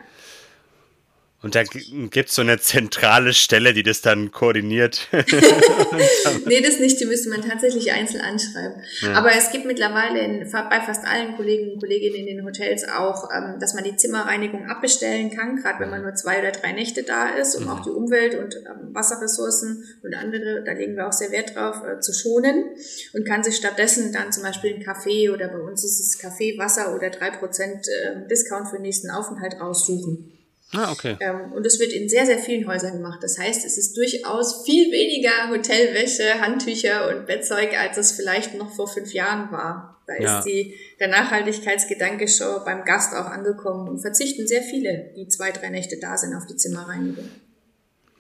Und 1.43 1.57
da 1.57 1.64
gibt 1.64 2.28
es 2.28 2.36
so 2.36 2.43
eine 2.43 2.61
zentrale 2.61 3.32
Stelle, 3.32 3.72
die 3.72 3.82
das 3.82 4.01
dann 4.01 4.30
koordiniert. 4.30 5.09
nee, 6.47 6.61
das 6.61 6.78
nicht, 6.78 7.01
die 7.01 7.05
müsste 7.05 7.30
man 7.30 7.43
tatsächlich 7.43 7.90
einzeln 7.90 8.20
anschreiben. 8.20 8.80
Ja. 9.01 9.14
Aber 9.14 9.32
es 9.32 9.51
gibt 9.51 9.66
mittlerweile 9.66 10.20
in, 10.20 10.49
bei 10.49 10.80
fast 10.80 11.05
allen 11.05 11.34
Kollegen 11.36 11.72
und 11.72 11.80
Kolleginnen 11.80 12.28
in 12.28 12.36
den 12.36 12.47
Hotels 12.47 12.84
auch, 12.88 13.28
ähm, 13.34 13.59
dass 13.59 13.74
man 13.74 13.82
die 13.82 13.97
Zimmerreinigung 13.97 14.66
abbestellen 14.66 15.30
kann, 15.30 15.57
gerade 15.57 15.80
wenn 15.80 15.90
man 15.90 16.03
nur 16.03 16.14
zwei 16.14 16.38
oder 16.38 16.53
drei 16.53 16.70
Nächte 16.72 17.03
da 17.03 17.30
ist, 17.30 17.57
um 17.57 17.64
mhm. 17.64 17.70
auch 17.70 17.82
die 17.82 17.90
Umwelt 17.90 18.36
und 18.36 18.55
ähm, 18.55 18.95
Wasserressourcen 18.95 19.84
und 20.05 20.14
andere, 20.14 20.62
da 20.64 20.72
legen 20.72 20.95
wir 20.95 21.09
auch 21.09 21.12
sehr 21.12 21.32
Wert 21.32 21.57
drauf, 21.57 21.82
äh, 21.84 21.99
zu 21.99 22.12
schonen 22.12 22.66
und 23.14 23.26
kann 23.26 23.43
sich 23.43 23.57
stattdessen 23.57 24.12
dann 24.12 24.30
zum 24.30 24.45
Beispiel 24.45 24.74
ein 24.74 24.82
Kaffee 24.84 25.28
oder 25.30 25.49
bei 25.49 25.59
uns 25.59 25.82
ist 25.82 25.99
es 25.99 26.18
Kaffee, 26.18 26.57
Wasser 26.57 26.95
oder 26.95 27.11
drei 27.11 27.30
Prozent 27.30 27.88
äh, 27.88 28.28
Discount 28.28 28.68
für 28.68 28.76
den 28.76 28.82
nächsten 28.82 29.11
Aufenthalt 29.11 29.61
raussuchen. 29.61 30.38
Ah, 30.75 30.91
okay. 30.91 31.16
Ähm, 31.20 31.53
und 31.53 31.66
es 31.66 31.79
wird 31.79 31.93
in 31.93 32.09
sehr, 32.09 32.25
sehr 32.25 32.39
vielen 32.39 32.66
Häusern 32.66 32.95
gemacht. 32.95 33.18
Das 33.23 33.39
heißt, 33.39 33.64
es 33.64 33.77
ist 33.77 33.97
durchaus 33.97 34.64
viel 34.64 34.91
weniger 34.91 35.51
Hotelwäsche, 35.51 36.41
Handtücher 36.41 37.09
und 37.09 37.27
Bettzeug, 37.27 37.79
als 37.79 37.99
es 37.99 38.12
vielleicht 38.12 38.55
noch 38.55 38.75
vor 38.75 38.89
fünf 38.89 39.12
Jahren 39.12 39.53
war. 39.53 40.03
Da 40.07 40.14
ja. 40.16 40.39
ist 40.39 40.47
die, 40.47 40.75
der 40.99 41.09
Nachhaltigkeitsgedanke 41.09 42.27
schon 42.27 42.64
beim 42.64 42.85
Gast 42.85 43.14
auch 43.14 43.27
angekommen 43.27 43.89
und 43.89 44.01
verzichten 44.01 44.47
sehr 44.47 44.62
viele, 44.62 45.12
die 45.16 45.29
zwei, 45.29 45.53
drei 45.53 45.68
Nächte 45.68 45.99
da 46.01 46.16
sind, 46.16 46.35
auf 46.35 46.47
die 46.47 46.57
Zimmerreinigung. 46.57 47.29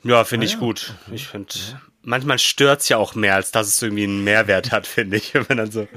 Ja, 0.04 0.24
finde 0.24 0.46
ich 0.46 0.58
gut. 0.58 0.94
Ich 1.12 1.28
finde, 1.28 1.54
manchmal 2.02 2.38
stört's 2.38 2.88
ja 2.88 2.98
auch 2.98 3.14
mehr, 3.14 3.34
als 3.34 3.50
dass 3.50 3.68
es 3.68 3.80
irgendwie 3.80 4.04
einen 4.04 4.24
Mehrwert 4.24 4.72
hat, 4.72 4.86
finde 4.86 5.16
ich, 5.16 5.34
wenn 5.34 5.46
man 5.48 5.58
dann 5.58 5.70
so. 5.70 5.88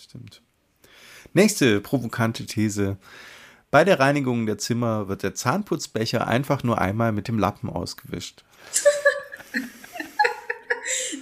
Stimmt. 0.00 0.42
Nächste 1.32 1.80
provokante 1.80 2.46
These. 2.46 2.96
Bei 3.70 3.84
der 3.84 4.00
Reinigung 4.00 4.46
der 4.46 4.58
Zimmer 4.58 5.08
wird 5.08 5.22
der 5.22 5.34
Zahnputzbecher 5.34 6.26
einfach 6.26 6.64
nur 6.64 6.80
einmal 6.80 7.12
mit 7.12 7.28
dem 7.28 7.38
Lappen 7.38 7.70
ausgewischt. 7.70 8.42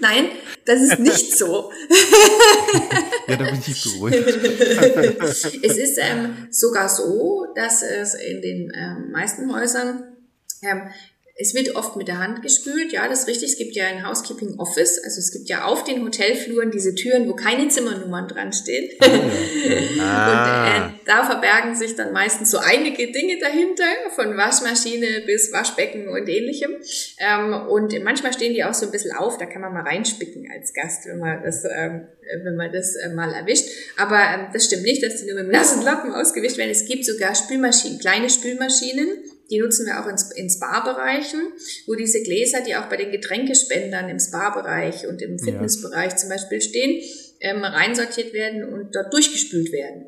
Nein, 0.00 0.28
das 0.64 0.80
ist 0.80 0.98
nicht 0.98 1.36
so. 1.36 1.70
ja, 3.26 3.36
da 3.36 3.44
bin 3.44 3.62
ich 3.66 3.82
beruhigt. 3.82 4.16
es 5.20 5.44
ist 5.76 5.98
ähm, 5.98 6.48
sogar 6.50 6.88
so, 6.88 7.46
dass 7.54 7.82
es 7.82 8.14
in 8.14 8.40
den 8.40 8.72
ähm, 8.74 9.10
meisten 9.12 9.52
Häusern 9.54 10.04
ähm, 10.62 10.90
es 11.40 11.54
wird 11.54 11.76
oft 11.76 11.94
mit 11.94 12.08
der 12.08 12.18
Hand 12.18 12.42
gespült, 12.42 12.92
ja, 12.92 13.08
das 13.08 13.20
ist 13.20 13.28
richtig. 13.28 13.50
Es 13.50 13.58
gibt 13.58 13.76
ja 13.76 13.86
ein 13.86 14.04
Housekeeping 14.04 14.58
Office, 14.58 14.98
also 15.04 15.20
es 15.20 15.30
gibt 15.30 15.48
ja 15.48 15.64
auf 15.64 15.84
den 15.84 16.02
Hotelfluren 16.04 16.72
diese 16.72 16.96
Türen, 16.96 17.28
wo 17.28 17.34
keine 17.34 17.68
Zimmernummern 17.68 18.26
dran 18.26 18.52
stehen. 18.52 18.90
ah. 20.00 20.66
Da 21.08 21.24
verbergen 21.24 21.74
sich 21.74 21.96
dann 21.96 22.12
meistens 22.12 22.50
so 22.50 22.58
einige 22.58 23.10
Dinge 23.10 23.38
dahinter, 23.40 23.86
von 24.14 24.36
Waschmaschine 24.36 25.22
bis 25.24 25.50
Waschbecken 25.50 26.06
und 26.06 26.28
ähnlichem. 26.28 26.72
Ähm, 27.18 27.54
und 27.70 27.98
manchmal 28.04 28.34
stehen 28.34 28.52
die 28.52 28.62
auch 28.62 28.74
so 28.74 28.84
ein 28.84 28.92
bisschen 28.92 29.12
auf, 29.16 29.38
da 29.38 29.46
kann 29.46 29.62
man 29.62 29.72
mal 29.72 29.84
reinspicken 29.84 30.50
als 30.54 30.74
Gast, 30.74 31.06
wenn 31.06 31.18
man 31.18 31.42
das, 31.42 31.64
ähm, 31.64 32.08
wenn 32.44 32.56
man 32.56 32.70
das 32.70 32.94
äh, 32.96 33.08
mal 33.08 33.32
erwischt. 33.32 33.70
Aber 33.96 34.18
ähm, 34.18 34.48
das 34.52 34.66
stimmt 34.66 34.82
nicht, 34.82 35.02
dass 35.02 35.16
die 35.16 35.24
nur 35.24 35.36
mit 35.36 35.46
dem 35.46 35.50
nassen 35.50 35.82
Lappen 35.82 36.12
ausgewischt 36.14 36.58
werden. 36.58 36.72
Es 36.72 36.84
gibt 36.84 37.06
sogar 37.06 37.34
Spülmaschinen, 37.34 37.98
kleine 37.98 38.28
Spülmaschinen, 38.28 39.08
die 39.50 39.60
nutzen 39.60 39.86
wir 39.86 40.02
auch 40.02 40.08
in, 40.08 40.16
in 40.36 40.50
Spa-Bereichen, 40.50 41.40
wo 41.86 41.94
diese 41.94 42.22
Gläser, 42.22 42.60
die 42.60 42.76
auch 42.76 42.90
bei 42.90 42.98
den 42.98 43.10
Getränkespendern 43.10 44.10
im 44.10 44.18
Spa-Bereich 44.18 45.06
und 45.06 45.22
im 45.22 45.38
Fitnessbereich 45.38 46.10
ja. 46.10 46.16
zum 46.18 46.28
Beispiel 46.28 46.60
stehen, 46.60 47.02
ähm, 47.40 47.64
reinsortiert 47.64 48.32
werden 48.32 48.64
und 48.64 48.94
dort 48.94 49.12
durchgespült 49.12 49.72
werden. 49.72 50.06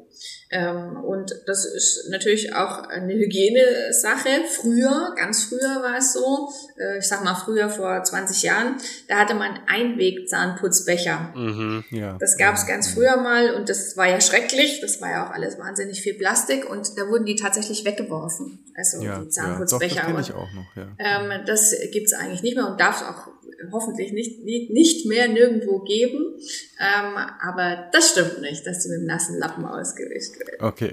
Ähm, 0.51 0.97
und 1.05 1.33
das 1.47 1.65
ist 1.65 2.09
natürlich 2.11 2.55
auch 2.55 2.89
eine 2.89 3.15
Hygienesache. 3.15 4.45
Früher, 4.49 5.15
ganz 5.17 5.45
früher 5.45 5.83
war 5.83 5.99
es 5.99 6.13
so, 6.13 6.51
äh, 6.77 6.99
ich 6.99 7.07
sag 7.07 7.23
mal 7.23 7.37
früher 7.37 7.69
vor 7.69 8.03
20 8.03 8.43
Jahren, 8.43 8.77
da 9.07 9.19
hatte 9.19 9.35
man 9.35 9.61
Einweg-Zahnputzbecher. 9.69 11.33
Mhm, 11.37 11.85
ja. 11.91 12.17
Das 12.19 12.37
gab 12.37 12.57
es 12.57 12.67
ganz 12.67 12.89
früher 12.89 13.17
mal 13.19 13.55
und 13.55 13.69
das 13.69 13.97
war 13.97 14.09
ja 14.09 14.21
schrecklich. 14.21 14.81
Das 14.81 15.01
war 15.01 15.11
ja 15.11 15.27
auch 15.27 15.31
alles 15.31 15.59
wahnsinnig 15.59 16.03
viel 16.03 16.15
Plastik 16.15 16.69
und 16.69 16.99
da 16.99 17.09
wurden 17.09 17.27
die 17.27 17.37
tatsächlich 17.37 17.85
weggeworfen. 17.85 18.59
Also 18.77 19.03
ja, 19.03 19.21
die 19.21 19.29
Zahnputzbecher. 19.29 19.95
Ja, 19.95 20.09
doch, 20.09 20.17
das, 20.17 20.29
ich 20.29 20.35
auch 20.35 20.53
noch, 20.53 20.77
ja. 20.77 20.89
ähm, 20.99 21.47
das 21.47 21.75
gibt's 21.93 22.13
eigentlich 22.13 22.43
nicht 22.43 22.57
mehr 22.57 22.67
und 22.67 22.81
darf 22.81 23.03
auch 23.03 23.29
hoffentlich 23.73 24.13
nicht, 24.13 24.45
nicht 24.45 25.07
mehr 25.07 25.29
nirgendwo 25.29 25.81
geben. 25.81 26.37
Ähm, 26.79 27.17
aber 27.41 27.89
das 27.93 28.11
stimmt 28.11 28.41
nicht, 28.41 28.67
dass 28.67 28.83
die 28.83 28.89
mit 28.89 29.01
dem 29.01 29.07
nassen 29.07 29.39
Lappen 29.39 29.65
ausgewischt 29.65 30.39
werden. 30.39 30.57
Okay. 30.61 30.93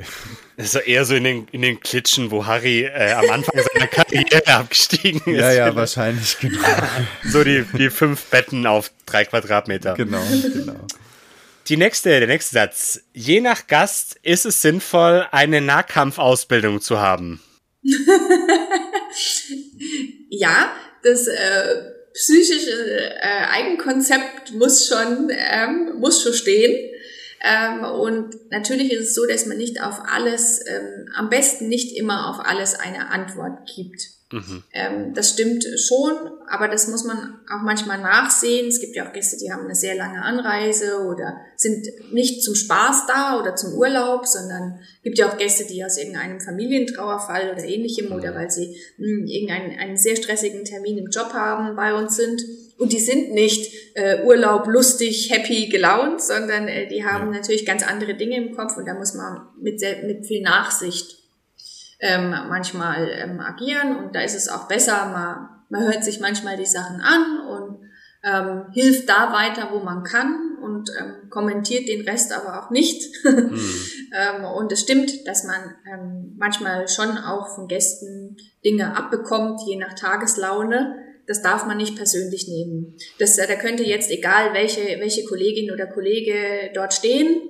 Das 0.58 0.68
ist 0.68 0.76
ja 0.76 0.82
eher 0.82 1.06
so 1.06 1.16
in 1.16 1.24
den, 1.24 1.48
in 1.52 1.62
den 1.62 1.80
Klitschen, 1.80 2.32
wo 2.32 2.46
Harry 2.46 2.84
äh, 2.84 3.14
am 3.14 3.30
Anfang 3.30 3.62
seiner 3.74 3.88
Karriere 3.88 4.46
abgestiegen 4.54 5.22
ist. 5.26 5.40
Ja, 5.40 5.52
ja, 5.52 5.76
wahrscheinlich, 5.76 6.38
genau. 6.40 6.60
so 7.30 7.44
die, 7.44 7.64
die 7.78 7.90
fünf 7.90 8.26
Betten 8.26 8.66
auf 8.66 8.92
drei 9.06 9.26
Quadratmeter. 9.26 9.94
Genau, 9.96 10.24
genau. 10.54 10.76
Die 11.68 11.78
nächste, 11.78 12.10
der 12.10 12.28
nächste 12.28 12.54
Satz. 12.54 13.02
Je 13.14 13.42
nach 13.42 13.68
Gast 13.68 14.18
ist 14.24 14.46
es 14.46 14.62
sinnvoll, 14.62 15.28
eine 15.32 15.60
Nahkampfausbildung 15.60 16.80
zu 16.80 17.00
haben. 17.00 17.42
ja, 20.30 20.72
das 21.04 21.28
äh, 21.28 21.97
psychische 22.18 22.72
äh, 23.22 23.46
Eigenkonzept 23.52 24.54
muss 24.54 24.88
schon, 24.88 25.30
ähm, 25.32 26.00
muss 26.00 26.24
schon 26.24 26.34
stehen. 26.34 26.92
Ähm, 27.44 27.84
und 27.84 28.50
natürlich 28.50 28.92
ist 28.92 29.10
es 29.10 29.16
so, 29.16 29.28
dass 29.28 29.46
man 29.46 29.58
nicht 29.58 29.82
auf 29.82 30.02
alles, 30.12 30.60
ähm, 30.68 31.10
am 31.16 31.30
besten 31.30 31.70
nicht 31.70 31.96
immer 31.96 32.30
auf 32.30 32.44
alles 32.44 32.74
eine 32.74 33.10
Antwort 33.12 33.70
gibt. 33.74 34.17
Mhm. 34.32 34.64
Ähm, 34.74 35.14
das 35.14 35.30
stimmt 35.32 35.66
schon, 35.78 36.14
aber 36.50 36.68
das 36.68 36.90
muss 36.90 37.06
man 37.06 37.40
auch 37.50 37.62
manchmal 37.64 38.00
nachsehen. 38.00 38.68
Es 38.68 38.82
gibt 38.82 38.96
ja 38.96 39.08
auch 39.08 39.14
Gäste, 39.14 39.38
die 39.38 39.52
haben 39.54 39.64
eine 39.64 39.76
sehr 39.76 39.96
lange 39.96 40.22
Anreise 40.22 41.06
oder 41.06 41.38
sind 41.56 41.88
nicht 42.12 42.44
zum 42.44 42.54
Spaß 42.54 43.06
da 43.08 43.40
oder 43.40 43.56
zum 43.56 43.74
Urlaub, 43.74 44.28
sondern 44.28 44.80
gibt 45.02 45.18
ja 45.18 45.30
auch 45.30 45.38
Gäste, 45.38 45.66
die 45.66 45.84
aus 45.84 45.98
irgendeinem 45.98 46.42
Familientrauerfall 46.42 47.54
oder 47.54 47.64
ähnlichem 47.64 48.12
oder 48.12 48.36
weil 48.36 48.52
sie 48.52 48.76
mh, 48.98 49.08
hm, 49.08 49.26
irgendeinen 49.28 49.80
einen 49.80 49.98
sehr 49.98 50.18
stressigen 50.18 50.66
Termin 50.66 50.98
im 50.98 51.10
Job 51.10 51.32
haben 51.34 51.78
bei 51.78 51.94
uns 51.94 52.18
sind. 52.18 52.42
Und 52.78 52.92
die 52.92 53.00
sind 53.00 53.32
nicht 53.34 53.74
äh, 53.96 54.24
Urlaub 54.24 54.68
lustig, 54.68 55.32
happy, 55.32 55.68
gelaunt, 55.68 56.22
sondern 56.22 56.68
äh, 56.68 56.88
die 56.88 57.06
haben 57.06 57.32
ja. 57.32 57.40
natürlich 57.40 57.66
ganz 57.66 57.82
andere 57.82 58.14
Dinge 58.16 58.36
im 58.36 58.56
Kopf 58.56 58.76
und 58.76 58.86
da 58.86 58.94
muss 58.94 59.14
man 59.14 59.48
mit, 59.60 59.80
sehr, 59.80 60.04
mit 60.04 60.26
viel 60.26 60.42
Nachsicht 60.42 61.17
ähm, 62.00 62.30
manchmal 62.30 63.10
ähm, 63.10 63.40
agieren 63.40 63.98
und 63.98 64.16
da 64.16 64.22
ist 64.22 64.36
es 64.36 64.50
auch 64.50 64.68
besser, 64.68 65.10
man, 65.12 65.50
man 65.70 65.92
hört 65.92 66.04
sich 66.04 66.20
manchmal 66.20 66.58
die 66.58 66.66
Sachen 66.66 67.02
an 67.02 67.42
und 67.48 67.88
ähm, 68.24 68.66
hilft 68.74 69.10
da 69.10 69.32
weiter, 69.34 69.70
wo 69.72 69.80
man 69.80 70.04
kann 70.04 70.58
und 70.62 70.90
ähm, 71.00 71.30
kommentiert 71.30 71.88
den 71.88 72.08
Rest 72.08 72.34
aber 72.34 72.62
auch 72.62 72.70
nicht. 72.72 73.04
mhm. 73.24 73.60
ähm, 74.38 74.46
und 74.46 74.72
es 74.72 74.82
stimmt, 74.82 75.28
dass 75.28 75.44
man 75.44 75.76
ähm, 75.92 76.34
manchmal 76.38 76.88
schon 76.88 77.18
auch 77.18 77.56
von 77.56 77.68
Gästen 77.68 78.38
Dinge 78.66 78.96
abbekommt, 78.96 79.62
je 79.68 79.78
nach 79.78 79.94
Tageslaune. 79.94 81.04
Das 81.28 81.42
darf 81.42 81.66
man 81.66 81.78
nicht 81.78 81.96
persönlich 81.96 82.48
nehmen. 82.48 82.96
Das, 83.20 83.38
äh, 83.38 83.48
da 83.48 83.56
könnte 83.56 83.84
jetzt, 83.84 84.10
egal 84.12 84.54
welche, 84.54 85.00
welche 85.00 85.26
Kollegin 85.26 85.72
oder 85.72 85.88
Kollege 85.88 86.72
dort 86.74 86.94
stehen, 86.94 87.42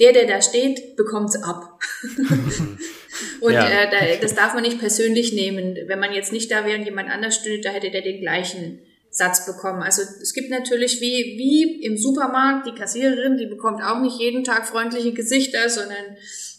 der, 0.00 0.12
der 0.12 0.26
da 0.26 0.42
steht, 0.42 0.96
bekommt's 0.96 1.42
ab. 1.42 1.80
und 3.40 3.52
ja. 3.52 3.68
äh, 3.68 4.18
das 4.20 4.34
darf 4.34 4.54
man 4.54 4.62
nicht 4.62 4.78
persönlich 4.78 5.32
nehmen. 5.32 5.76
Wenn 5.86 5.98
man 5.98 6.12
jetzt 6.12 6.32
nicht 6.32 6.50
da 6.50 6.64
wäre 6.64 6.78
und 6.78 6.84
jemand 6.84 7.10
anders 7.10 7.36
stünde, 7.36 7.60
da 7.60 7.70
hätte 7.70 7.90
der 7.90 8.02
den 8.02 8.20
gleichen 8.20 8.80
Satz 9.10 9.44
bekommen. 9.44 9.82
Also 9.82 10.02
es 10.02 10.32
gibt 10.32 10.50
natürlich 10.50 11.00
wie, 11.00 11.36
wie 11.36 11.84
im 11.84 11.98
Supermarkt 11.98 12.66
die 12.66 12.74
Kassiererin, 12.74 13.36
die 13.36 13.46
bekommt 13.46 13.82
auch 13.82 14.00
nicht 14.00 14.18
jeden 14.18 14.42
Tag 14.42 14.66
freundliche 14.66 15.12
Gesichter, 15.12 15.68
sondern 15.68 16.16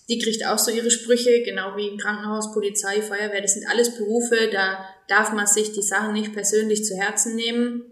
die 0.07 0.19
kriegt 0.19 0.45
auch 0.45 0.59
so 0.59 0.69
ihre 0.69 0.91
Sprüche, 0.91 1.41
genau 1.43 1.75
wie 1.75 1.87
im 1.87 1.97
Krankenhaus, 1.97 2.53
Polizei, 2.53 3.01
Feuerwehr. 3.01 3.41
Das 3.41 3.55
sind 3.55 3.67
alles 3.67 3.95
Berufe, 3.97 4.49
da 4.51 4.85
darf 5.07 5.33
man 5.33 5.47
sich 5.47 5.71
die 5.71 5.81
Sachen 5.81 6.13
nicht 6.13 6.33
persönlich 6.33 6.85
zu 6.85 6.95
Herzen 6.95 7.35
nehmen. 7.35 7.83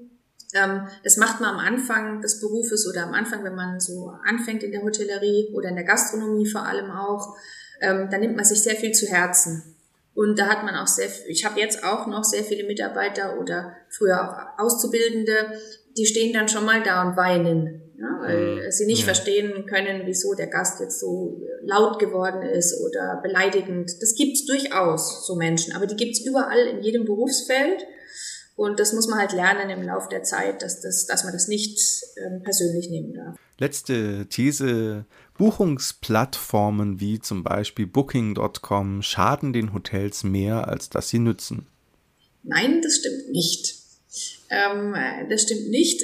Ähm, 0.53 0.87
das 1.03 1.17
macht 1.17 1.39
man 1.41 1.55
am 1.55 1.59
Anfang 1.59 2.21
des 2.21 2.39
Berufes 2.39 2.87
oder 2.87 3.03
am 3.03 3.13
Anfang, 3.13 3.43
wenn 3.43 3.55
man 3.55 3.79
so 3.79 4.13
anfängt 4.25 4.61
in 4.61 4.71
der 4.71 4.83
Hotellerie 4.83 5.49
oder 5.53 5.69
in 5.69 5.75
der 5.75 5.85
Gastronomie 5.85 6.45
vor 6.45 6.65
allem 6.65 6.91
auch. 6.91 7.35
Ähm, 7.81 8.07
da 8.09 8.17
nimmt 8.17 8.35
man 8.35 8.45
sich 8.45 8.61
sehr 8.61 8.75
viel 8.75 8.91
zu 8.91 9.07
Herzen. 9.07 9.75
Und 10.13 10.37
da 10.37 10.47
hat 10.47 10.63
man 10.63 10.75
auch 10.75 10.87
sehr, 10.87 11.09
ich 11.27 11.45
habe 11.45 11.59
jetzt 11.59 11.83
auch 11.83 12.05
noch 12.07 12.23
sehr 12.23 12.43
viele 12.43 12.65
Mitarbeiter 12.65 13.39
oder 13.39 13.75
früher 13.89 14.21
auch 14.21 14.63
Auszubildende, 14.63 15.53
die 15.97 16.05
stehen 16.05 16.33
dann 16.33 16.47
schon 16.47 16.65
mal 16.65 16.83
da 16.83 17.07
und 17.07 17.17
weinen, 17.17 17.81
ja, 17.97 18.19
weil 18.21 18.55
mhm. 18.55 18.71
sie 18.71 18.85
nicht 18.85 18.99
ja. 18.99 19.05
verstehen 19.05 19.65
können, 19.65 20.01
wieso 20.05 20.33
der 20.33 20.47
Gast 20.47 20.79
jetzt 20.79 20.99
so 20.99 21.41
laut 21.63 21.99
geworden 21.99 22.41
ist 22.41 22.79
oder 22.81 23.19
beleidigend. 23.21 23.91
Das 24.01 24.15
gibt's 24.15 24.45
durchaus, 24.45 25.25
so 25.25 25.35
Menschen, 25.35 25.73
aber 25.73 25.87
die 25.87 25.95
gibt's 25.95 26.19
überall 26.25 26.67
in 26.67 26.81
jedem 26.81 27.05
Berufsfeld. 27.05 27.85
Und 28.57 28.79
das 28.79 28.93
muss 28.93 29.07
man 29.07 29.17
halt 29.17 29.31
lernen 29.31 29.69
im 29.69 29.81
Laufe 29.81 30.09
der 30.09 30.23
Zeit, 30.23 30.61
dass, 30.61 30.81
das, 30.81 31.07
dass 31.07 31.23
man 31.23 31.33
das 31.33 31.47
nicht 31.47 31.79
ähm, 32.17 32.43
persönlich 32.43 32.89
nehmen 32.89 33.13
darf. 33.13 33.37
Letzte 33.57 34.27
These. 34.27 35.05
Buchungsplattformen 35.41 36.99
wie 36.99 37.19
zum 37.19 37.43
Beispiel 37.43 37.87
Booking.com 37.87 39.01
schaden 39.01 39.53
den 39.53 39.73
Hotels 39.73 40.23
mehr, 40.23 40.67
als 40.67 40.91
dass 40.91 41.09
sie 41.09 41.17
nützen. 41.17 41.65
Nein, 42.43 42.79
das 42.83 42.97
stimmt 42.97 43.31
nicht. 43.31 43.73
Ähm, 44.51 44.93
das 45.31 45.41
stimmt 45.41 45.69
nicht. 45.71 46.03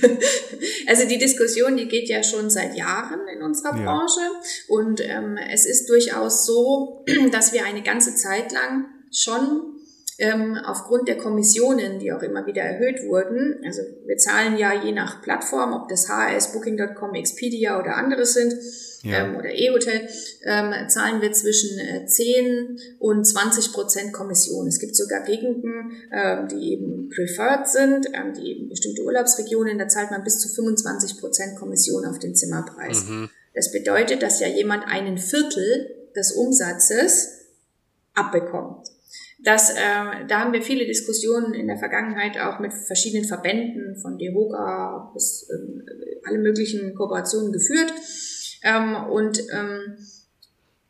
also 0.86 1.06
die 1.06 1.18
Diskussion, 1.18 1.76
die 1.76 1.86
geht 1.86 2.08
ja 2.08 2.22
schon 2.22 2.48
seit 2.48 2.78
Jahren 2.78 3.28
in 3.28 3.42
unserer 3.42 3.76
ja. 3.76 3.84
Branche 3.84 4.20
und 4.68 5.02
ähm, 5.02 5.36
es 5.36 5.66
ist 5.66 5.90
durchaus 5.90 6.46
so, 6.46 7.04
dass 7.30 7.52
wir 7.52 7.66
eine 7.66 7.82
ganze 7.82 8.14
Zeit 8.14 8.52
lang 8.52 8.86
schon 9.12 9.77
ähm, 10.18 10.58
aufgrund 10.64 11.06
der 11.08 11.16
Kommissionen, 11.16 12.00
die 12.00 12.12
auch 12.12 12.22
immer 12.22 12.44
wieder 12.46 12.62
erhöht 12.62 13.06
wurden, 13.06 13.60
also 13.64 13.82
wir 14.04 14.16
zahlen 14.16 14.58
ja 14.58 14.72
je 14.72 14.92
nach 14.92 15.22
Plattform, 15.22 15.72
ob 15.72 15.88
das 15.88 16.08
HS, 16.08 16.52
Booking.com, 16.52 17.14
Expedia 17.14 17.78
oder 17.78 17.96
andere 17.96 18.26
sind, 18.26 18.52
ja. 19.02 19.24
ähm, 19.24 19.36
oder 19.36 19.50
E-Hotel, 19.50 20.08
ähm, 20.44 20.72
zahlen 20.88 21.20
wir 21.22 21.32
zwischen 21.32 21.78
äh, 21.78 22.06
10 22.06 22.78
und 22.98 23.24
20 23.24 23.72
Prozent 23.72 24.12
Kommission. 24.12 24.66
Es 24.66 24.80
gibt 24.80 24.96
sogar 24.96 25.22
Gegenden, 25.22 25.92
ähm, 26.12 26.48
die 26.48 26.72
eben 26.72 27.08
preferred 27.10 27.68
sind, 27.68 28.06
ähm, 28.12 28.34
die 28.34 28.50
eben 28.50 28.68
bestimmte 28.68 29.02
Urlaubsregionen, 29.02 29.78
da 29.78 29.88
zahlt 29.88 30.10
man 30.10 30.24
bis 30.24 30.40
zu 30.40 30.48
25 30.48 31.18
Prozent 31.20 31.56
Kommission 31.56 32.04
auf 32.04 32.18
den 32.18 32.34
Zimmerpreis. 32.34 33.04
Mhm. 33.04 33.30
Das 33.54 33.72
bedeutet, 33.72 34.22
dass 34.22 34.40
ja 34.40 34.48
jemand 34.48 34.84
einen 34.86 35.18
Viertel 35.18 36.10
des 36.14 36.32
Umsatzes 36.32 37.38
abbekommt. 38.14 38.88
Das, 39.48 39.70
äh, 39.70 40.26
da 40.28 40.40
haben 40.40 40.52
wir 40.52 40.60
viele 40.60 40.84
Diskussionen 40.84 41.54
in 41.54 41.68
der 41.68 41.78
Vergangenheit 41.78 42.38
auch 42.38 42.58
mit 42.60 42.74
verschiedenen 42.74 43.24
Verbänden 43.24 43.96
von 43.96 44.18
DEHOGA 44.18 45.10
bis 45.14 45.48
ähm, 45.50 45.86
alle 46.24 46.36
möglichen 46.36 46.94
Kooperationen 46.94 47.50
geführt. 47.50 47.90
Ähm, 48.62 48.94
und 49.10 49.40
ähm, 49.50 49.96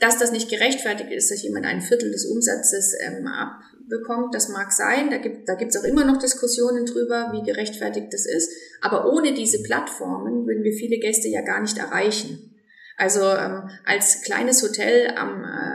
dass 0.01 0.19
das 0.19 0.33
nicht 0.33 0.51
gerechtfertigt 0.51 1.13
ist, 1.13 1.31
dass 1.31 1.45
jemand 1.45 1.67
ein 1.67 1.81
Viertel 1.81 2.11
des 2.11 2.27
Umsatzes 2.27 2.97
ähm, 2.99 3.29
abbekommt, 3.29 4.35
das 4.35 4.49
mag 4.49 4.73
sein. 4.73 5.09
Da 5.11 5.19
gibt 5.19 5.49
da 5.49 5.55
gibt's 5.55 5.77
auch 5.77 5.85
immer 5.85 6.05
noch 6.05 6.17
Diskussionen 6.19 6.85
drüber, 6.85 7.31
wie 7.31 7.49
gerechtfertigt 7.49 8.09
das 8.11 8.27
ist. 8.27 8.51
Aber 8.81 9.13
ohne 9.13 9.35
diese 9.35 9.63
Plattformen 9.63 10.49
würden 10.49 10.65
wir 10.65 10.73
viele 10.73 10.99
Gäste 10.99 11.29
ja 11.29 11.43
gar 11.43 11.61
nicht 11.61 11.79
erreichen. 11.79 12.57
Also 12.97 13.21
ähm, 13.21 13.71
als 13.85 14.23
kleines 14.23 14.61
Hotel 14.65 15.13
am, 15.15 15.45
äh, 15.45 15.68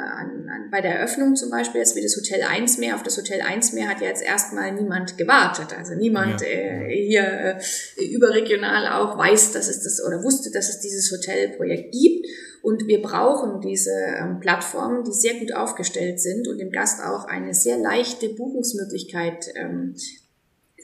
bei 0.73 0.81
der 0.81 0.95
Eröffnung 0.95 1.35
zum 1.35 1.51
Beispiel, 1.51 1.81
jetzt 1.81 1.95
wie 1.95 2.01
das 2.01 2.17
Hotel 2.17 2.41
1 2.41 2.79
mehr, 2.79 2.95
auf 2.95 3.03
das 3.03 3.15
Hotel 3.15 3.41
1 3.41 3.73
mehr 3.73 3.89
hat 3.89 4.01
ja 4.01 4.07
jetzt 4.07 4.23
erstmal 4.23 4.71
niemand 4.71 5.19
gewartet. 5.19 5.67
Also 5.77 5.93
niemand 5.93 6.41
ja. 6.41 6.47
äh, 6.47 7.07
hier 7.07 7.59
äh, 7.95 8.05
überregional 8.05 8.87
auch 8.87 9.15
weiß, 9.15 9.51
dass 9.51 9.67
es 9.67 9.83
das 9.83 10.03
oder 10.03 10.23
wusste, 10.23 10.49
dass 10.49 10.69
es 10.69 10.79
dieses 10.79 11.11
Hotelprojekt 11.11 11.91
gibt. 11.91 12.25
Und 12.63 12.87
wir 12.87 13.03
brauchen 13.03 13.61
diese 13.61 13.91
ähm, 14.19 14.39
Plattformen, 14.39 15.03
die 15.03 15.13
sehr 15.13 15.35
gut 15.35 15.53
aufgestellt 15.53 16.19
sind 16.19 16.47
und 16.47 16.57
dem 16.57 16.71
Gast 16.71 17.03
auch 17.03 17.25
eine 17.25 17.53
sehr 17.53 17.77
leichte 17.77 18.29
Buchungsmöglichkeit 18.29 19.53
ähm, 19.53 19.93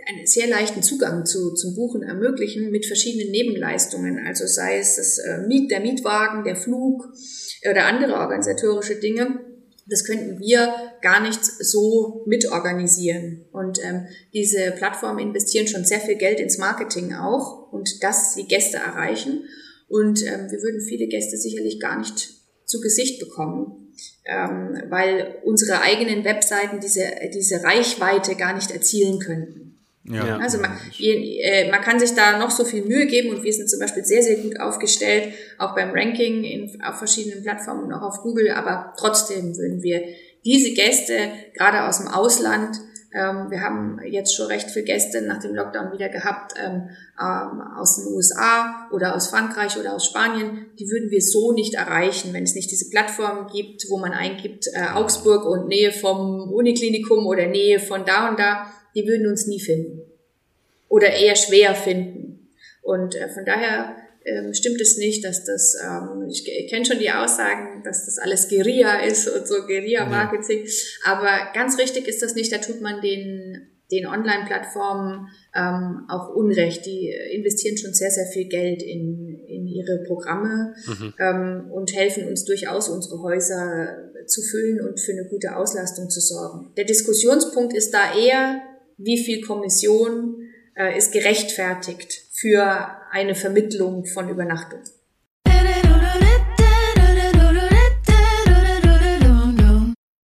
einen 0.07 0.27
sehr 0.27 0.47
leichten 0.47 0.83
Zugang 0.83 1.25
zu, 1.25 1.53
zum 1.55 1.75
Buchen 1.75 2.03
ermöglichen 2.03 2.69
mit 2.69 2.85
verschiedenen 2.85 3.31
Nebenleistungen. 3.31 4.19
Also 4.25 4.45
sei 4.45 4.77
es 4.77 4.97
das 4.97 5.17
äh, 5.17 5.39
Miet, 5.47 5.71
der 5.71 5.79
Mietwagen, 5.79 6.43
der 6.43 6.55
Flug 6.55 7.11
oder 7.69 7.85
andere 7.85 8.13
organisatorische 8.13 8.95
Dinge. 8.95 9.48
Das 9.89 10.03
könnten 10.03 10.39
wir 10.39 10.73
gar 11.01 11.21
nicht 11.21 11.43
so 11.43 12.23
mitorganisieren. 12.27 13.45
Und 13.51 13.83
ähm, 13.83 14.07
diese 14.33 14.71
Plattformen 14.71 15.19
investieren 15.19 15.67
schon 15.67 15.85
sehr 15.85 15.99
viel 15.99 16.15
Geld 16.15 16.39
ins 16.39 16.57
Marketing 16.57 17.13
auch 17.13 17.71
und 17.71 18.03
dass 18.03 18.35
die 18.35 18.47
Gäste 18.47 18.77
erreichen. 18.77 19.45
Und 19.87 20.21
ähm, 20.23 20.51
wir 20.51 20.61
würden 20.61 20.81
viele 20.81 21.07
Gäste 21.07 21.37
sicherlich 21.37 21.79
gar 21.79 21.97
nicht 21.97 22.29
zu 22.65 22.79
Gesicht 22.81 23.19
bekommen, 23.19 23.93
ähm, 24.25 24.83
weil 24.89 25.37
unsere 25.43 25.81
eigenen 25.81 26.23
Webseiten 26.23 26.79
diese, 26.79 27.03
diese 27.33 27.63
Reichweite 27.63 28.35
gar 28.35 28.53
nicht 28.53 28.71
erzielen 28.71 29.19
könnten. 29.19 29.68
Ja. 30.09 30.37
Also 30.37 30.57
man, 30.57 30.71
äh, 30.99 31.69
man 31.69 31.81
kann 31.81 31.99
sich 31.99 32.15
da 32.15 32.39
noch 32.39 32.49
so 32.49 32.65
viel 32.65 32.83
Mühe 32.83 33.05
geben 33.05 33.29
und 33.29 33.43
wir 33.43 33.53
sind 33.53 33.69
zum 33.69 33.79
Beispiel 33.79 34.03
sehr, 34.03 34.23
sehr 34.23 34.37
gut 34.37 34.59
aufgestellt, 34.59 35.33
auch 35.59 35.75
beim 35.75 35.91
Ranking 35.91 36.43
in, 36.43 36.81
auf 36.81 36.97
verschiedenen 36.97 37.43
Plattformen 37.43 37.83
und 37.83 37.93
auch 37.93 38.01
auf 38.01 38.21
Google, 38.23 38.49
aber 38.49 38.93
trotzdem 38.97 39.55
würden 39.55 39.83
wir 39.83 40.01
diese 40.43 40.73
Gäste, 40.73 41.13
gerade 41.53 41.83
aus 41.83 41.99
dem 41.99 42.07
Ausland, 42.07 42.77
ähm, 43.13 43.51
wir 43.51 43.61
haben 43.61 43.99
jetzt 44.03 44.35
schon 44.35 44.47
recht 44.47 44.71
viele 44.71 44.85
Gäste 44.85 45.21
nach 45.21 45.39
dem 45.39 45.53
Lockdown 45.53 45.91
wieder 45.91 46.09
gehabt, 46.09 46.53
ähm, 46.57 46.89
ähm, 47.19 47.61
aus 47.77 47.97
den 47.97 48.13
USA 48.13 48.87
oder 48.91 49.15
aus 49.15 49.27
Frankreich 49.27 49.77
oder 49.79 49.93
aus 49.93 50.07
Spanien, 50.07 50.67
die 50.79 50.89
würden 50.89 51.11
wir 51.11 51.21
so 51.21 51.51
nicht 51.51 51.75
erreichen, 51.75 52.33
wenn 52.33 52.43
es 52.43 52.55
nicht 52.55 52.71
diese 52.71 52.89
Plattform 52.89 53.47
gibt, 53.53 53.85
wo 53.89 53.99
man 53.99 54.13
eingibt, 54.13 54.67
äh, 54.73 54.91
Augsburg 54.93 55.45
und 55.45 55.67
Nähe 55.67 55.91
vom 55.91 56.51
Uniklinikum 56.51 57.27
oder 57.27 57.45
Nähe 57.45 57.79
von 57.79 58.05
da 58.05 58.29
und 58.29 58.39
da 58.39 58.71
die 58.95 59.07
würden 59.07 59.27
uns 59.27 59.47
nie 59.47 59.59
finden. 59.59 59.98
Oder 60.89 61.13
eher 61.13 61.35
schwer 61.35 61.75
finden. 61.75 62.49
Und 62.81 63.15
äh, 63.15 63.29
von 63.29 63.45
daher 63.45 63.95
ähm, 64.25 64.53
stimmt 64.53 64.81
es 64.81 64.97
nicht, 64.97 65.23
dass 65.23 65.45
das, 65.45 65.77
ähm, 65.81 66.27
ich, 66.29 66.47
ich 66.47 66.69
kenne 66.69 66.85
schon 66.85 66.99
die 66.99 67.11
Aussagen, 67.11 67.83
dass 67.83 68.05
das 68.05 68.17
alles 68.17 68.49
Guerilla 68.49 69.03
ist 69.05 69.27
und 69.27 69.47
so 69.47 69.65
Guerilla-Marketing. 69.65 70.65
Ja. 70.65 71.13
Aber 71.13 71.53
ganz 71.53 71.77
richtig 71.77 72.07
ist 72.07 72.21
das 72.21 72.35
nicht. 72.35 72.51
Da 72.51 72.57
tut 72.57 72.81
man 72.81 73.01
den, 73.01 73.69
den 73.91 74.05
Online-Plattformen 74.07 75.27
ähm, 75.55 76.05
auch 76.09 76.35
Unrecht. 76.35 76.85
Die 76.85 77.13
investieren 77.33 77.77
schon 77.77 77.93
sehr, 77.93 78.11
sehr 78.11 78.27
viel 78.27 78.47
Geld 78.47 78.81
in, 78.83 79.39
in 79.47 79.67
ihre 79.67 80.03
Programme 80.05 80.73
mhm. 80.85 81.13
ähm, 81.19 81.71
und 81.71 81.95
helfen 81.95 82.27
uns 82.27 82.45
durchaus, 82.45 82.89
unsere 82.89 83.21
Häuser 83.21 84.09
zu 84.27 84.41
füllen 84.41 84.81
und 84.81 84.99
für 84.99 85.13
eine 85.13 85.27
gute 85.29 85.55
Auslastung 85.55 86.09
zu 86.09 86.19
sorgen. 86.19 86.73
Der 86.77 86.85
Diskussionspunkt 86.85 87.75
ist 87.75 87.91
da 87.91 88.15
eher, 88.15 88.61
wie 88.97 89.17
viel 89.17 89.41
Kommission 89.41 90.38
äh, 90.79 90.97
ist 90.97 91.11
gerechtfertigt 91.11 92.21
für 92.31 92.97
eine 93.11 93.35
Vermittlung 93.35 94.05
von 94.05 94.29
Übernachtung. 94.29 94.79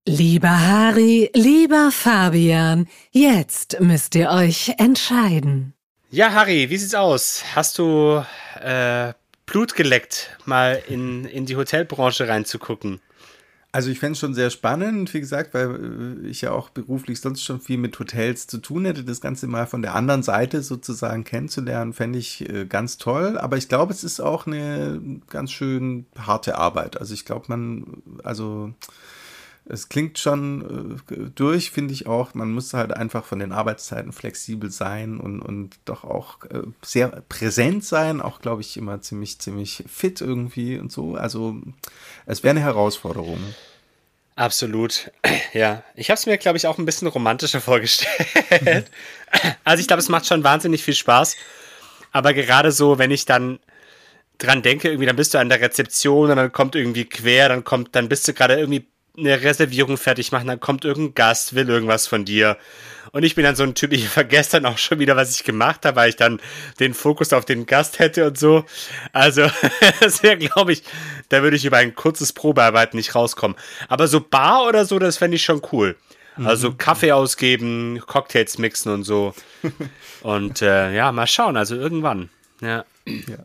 Lieber 0.08 0.68
Harry, 0.68 1.30
lieber 1.34 1.92
Fabian, 1.92 2.88
jetzt 3.12 3.82
müsst 3.82 4.16
ihr 4.16 4.30
euch 4.30 4.74
entscheiden. 4.78 5.74
Ja, 6.10 6.32
Harry, 6.32 6.70
wie 6.70 6.78
sieht's 6.78 6.96
aus? 6.96 7.44
Hast 7.54 7.78
du 7.78 8.24
äh, 8.62 9.14
Blut 9.46 9.76
geleckt, 9.76 10.38
mal 10.46 10.82
in, 10.88 11.26
in 11.26 11.46
die 11.46 11.58
Hotelbranche 11.58 12.30
reinzugucken? 12.30 13.02
Also 13.76 13.90
ich 13.90 14.00
fände 14.00 14.14
es 14.14 14.20
schon 14.20 14.34
sehr 14.34 14.52
spannend, 14.52 15.14
wie 15.14 15.20
gesagt, 15.20 15.54
weil 15.54 16.22
äh, 16.24 16.28
ich 16.30 16.40
ja 16.40 16.52
auch 16.54 16.70
beruflich 16.70 17.20
sonst 17.20 17.44
schon 17.44 17.60
viel 17.60 17.78
mit 17.78 18.00
Hotels 18.00 18.48
zu 18.48 18.60
tun 18.60 18.86
hätte. 18.86 19.04
Das 19.04 19.20
Ganze 19.20 19.48
mal 19.48 19.68
von 19.68 19.82
der 19.82 19.96
anderen 19.96 20.24
Seite 20.24 20.62
sozusagen 20.62 21.26
kennenzulernen, 21.26 21.92
fände 21.92 22.18
ich 22.18 22.50
äh, 22.50 22.66
ganz 22.66 22.98
toll. 22.98 23.38
Aber 23.38 23.58
ich 23.58 23.68
glaube, 23.68 23.92
es 23.92 24.06
ist 24.06 24.22
auch 24.22 24.48
eine 24.48 25.20
ganz 25.28 25.52
schön 25.52 26.06
harte 26.18 26.58
Arbeit. 26.58 26.98
Also 27.02 27.14
ich 27.14 27.26
glaube, 27.26 27.48
man, 27.50 28.02
also 28.24 28.74
es 29.68 29.90
klingt 29.90 30.20
schon 30.20 31.00
äh, 31.10 31.30
durch, 31.34 31.72
finde 31.72 31.94
ich 31.94 32.08
auch. 32.08 32.34
Man 32.34 32.52
muss 32.52 32.74
halt 32.74 32.94
einfach 32.94 33.26
von 33.26 33.40
den 33.40 33.52
Arbeitszeiten 33.52 34.12
flexibel 34.12 34.70
sein 34.70 35.20
und, 35.20 35.42
und 35.42 35.76
doch 35.86 36.04
auch 36.04 36.44
äh, 36.46 36.62
sehr 36.84 37.24
präsent 37.30 37.84
sein. 37.84 38.22
Auch, 38.22 38.42
glaube 38.42 38.62
ich, 38.62 38.78
immer 38.78 39.02
ziemlich, 39.02 39.40
ziemlich 39.40 39.84
fit 39.88 40.22
irgendwie 40.22 40.78
und 40.78 40.92
so. 40.92 41.16
Also, 41.16 41.56
es 42.26 42.44
wäre 42.44 42.52
eine 42.52 42.62
Herausforderung. 42.62 43.40
Absolut. 44.36 45.12
Ja, 45.54 45.84
ich 45.96 46.10
habe 46.10 46.18
es 46.18 46.26
mir, 46.26 46.38
glaube 46.38 46.58
ich, 46.58 46.68
auch 46.68 46.78
ein 46.78 46.86
bisschen 46.86 47.08
romantischer 47.08 47.62
vorgestellt. 47.62 48.12
also 49.64 49.80
ich 49.80 49.88
glaube, 49.88 50.02
es 50.02 50.10
macht 50.10 50.26
schon 50.26 50.44
wahnsinnig 50.44 50.84
viel 50.84 50.94
Spaß. 50.94 51.38
Aber 52.12 52.34
gerade 52.34 52.74
so, 52.74 52.98
wenn 52.98 53.10
ich 53.10 53.24
dann 53.24 53.60
dran 54.38 54.62
denke, 54.62 54.90
irgendwie, 54.90 55.06
dann 55.06 55.16
bist 55.16 55.34
du 55.34 55.38
an 55.38 55.48
der 55.48 55.62
Rezeption 55.62 56.30
und 56.30 56.36
dann 56.36 56.52
kommt 56.52 56.76
irgendwie 56.76 57.06
quer, 57.06 57.48
dann 57.48 57.64
kommt, 57.64 57.96
dann 57.96 58.10
bist 58.10 58.28
du 58.28 58.34
gerade 58.34 58.60
irgendwie 58.60 58.86
eine 59.18 59.42
Reservierung 59.42 59.98
fertig 59.98 60.32
machen, 60.32 60.48
dann 60.48 60.60
kommt 60.60 60.86
irgendein 60.86 61.16
Gast, 61.16 61.56
will 61.56 61.70
irgendwas 61.70 62.08
von 62.08 62.26
dir. 62.26 62.58
Und 63.12 63.24
ich 63.24 63.36
bin 63.36 63.44
dann 63.44 63.56
so 63.56 63.64
ein 63.64 63.76
Typ, 63.76 63.92
ich 63.94 64.08
vergesse 64.08 64.52
dann 64.52 64.66
auch 64.66 64.78
schon 64.78 65.00
wieder, 65.00 65.16
was 65.16 65.36
ich 65.36 65.44
gemacht 65.44 65.86
habe, 65.86 65.96
weil 65.96 66.10
ich 66.10 66.16
dann 66.16 66.42
den 66.80 66.94
Fokus 66.94 67.34
auf 67.34 67.46
den 67.46 67.66
Gast 67.66 68.00
hätte 68.00 68.28
und 68.28 68.38
so. 68.38 68.66
Also, 69.14 69.50
das 70.00 70.24
wäre, 70.24 70.38
glaube 70.38 70.74
ich, 70.74 70.84
da 71.30 71.44
würde 71.44 71.58
ich 71.58 71.66
über 71.66 71.78
ein 71.78 71.96
kurzes 71.96 72.34
Probearbeiten 72.34 72.98
nicht 72.98 73.16
rauskommen. 73.16 73.58
Aber 73.88 74.08
so 74.08 74.20
Bar 74.20 74.68
oder 74.68 74.86
so, 74.86 75.00
das 75.00 75.18
fände 75.18 75.36
ich 75.36 75.44
schon 75.44 75.62
cool. 75.72 75.96
Also 76.38 76.72
mhm. 76.72 76.78
Kaffee 76.78 77.12
ausgeben, 77.14 78.02
Cocktails 78.06 78.58
mixen 78.58 78.92
und 78.92 79.04
so. 79.04 79.34
und 80.22 80.62
äh, 80.62 80.94
ja, 80.94 81.12
mal 81.12 81.28
schauen, 81.28 81.56
also 81.56 81.76
irgendwann. 81.76 82.30
Ja. 82.62 82.84
ja. 83.06 83.38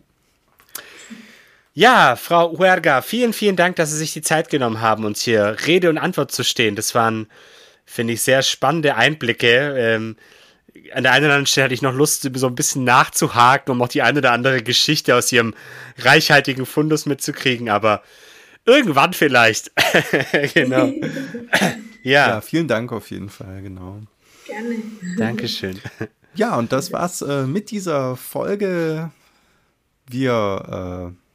Ja, 1.80 2.14
Frau 2.14 2.58
Huerga, 2.58 3.00
vielen, 3.00 3.32
vielen 3.32 3.56
Dank, 3.56 3.76
dass 3.76 3.90
Sie 3.90 3.96
sich 3.96 4.12
die 4.12 4.20
Zeit 4.20 4.50
genommen 4.50 4.82
haben, 4.82 5.06
uns 5.06 5.22
hier 5.22 5.56
Rede 5.66 5.88
und 5.88 5.96
Antwort 5.96 6.30
zu 6.30 6.44
stehen. 6.44 6.76
Das 6.76 6.94
waren, 6.94 7.26
finde 7.86 8.12
ich, 8.12 8.20
sehr 8.20 8.42
spannende 8.42 8.96
Einblicke. 8.96 9.76
Ähm, 9.78 10.16
an 10.92 11.04
der 11.04 11.12
einen 11.12 11.24
oder 11.24 11.32
anderen 11.36 11.46
Stelle 11.46 11.64
hatte 11.64 11.72
ich 11.72 11.80
noch 11.80 11.94
Lust, 11.94 12.28
so 12.34 12.46
ein 12.46 12.54
bisschen 12.54 12.84
nachzuhaken, 12.84 13.72
um 13.72 13.80
auch 13.80 13.88
die 13.88 14.02
eine 14.02 14.18
oder 14.18 14.32
andere 14.32 14.62
Geschichte 14.62 15.16
aus 15.16 15.32
Ihrem 15.32 15.54
reichhaltigen 15.96 16.66
Fundus 16.66 17.06
mitzukriegen, 17.06 17.70
aber 17.70 18.02
irgendwann 18.66 19.14
vielleicht. 19.14 19.72
genau. 20.52 20.92
ja. 22.02 22.28
ja, 22.28 22.40
vielen 22.42 22.68
Dank 22.68 22.92
auf 22.92 23.10
jeden 23.10 23.30
Fall, 23.30 23.62
genau. 23.62 24.02
Gerne. 24.44 24.82
Dankeschön. 25.16 25.80
Ja, 26.34 26.56
und 26.56 26.72
das 26.72 26.92
war's 26.92 27.22
äh, 27.22 27.46
mit 27.46 27.70
dieser 27.70 28.16
Folge. 28.16 29.10
Wir 30.10 31.14
äh, 31.14 31.29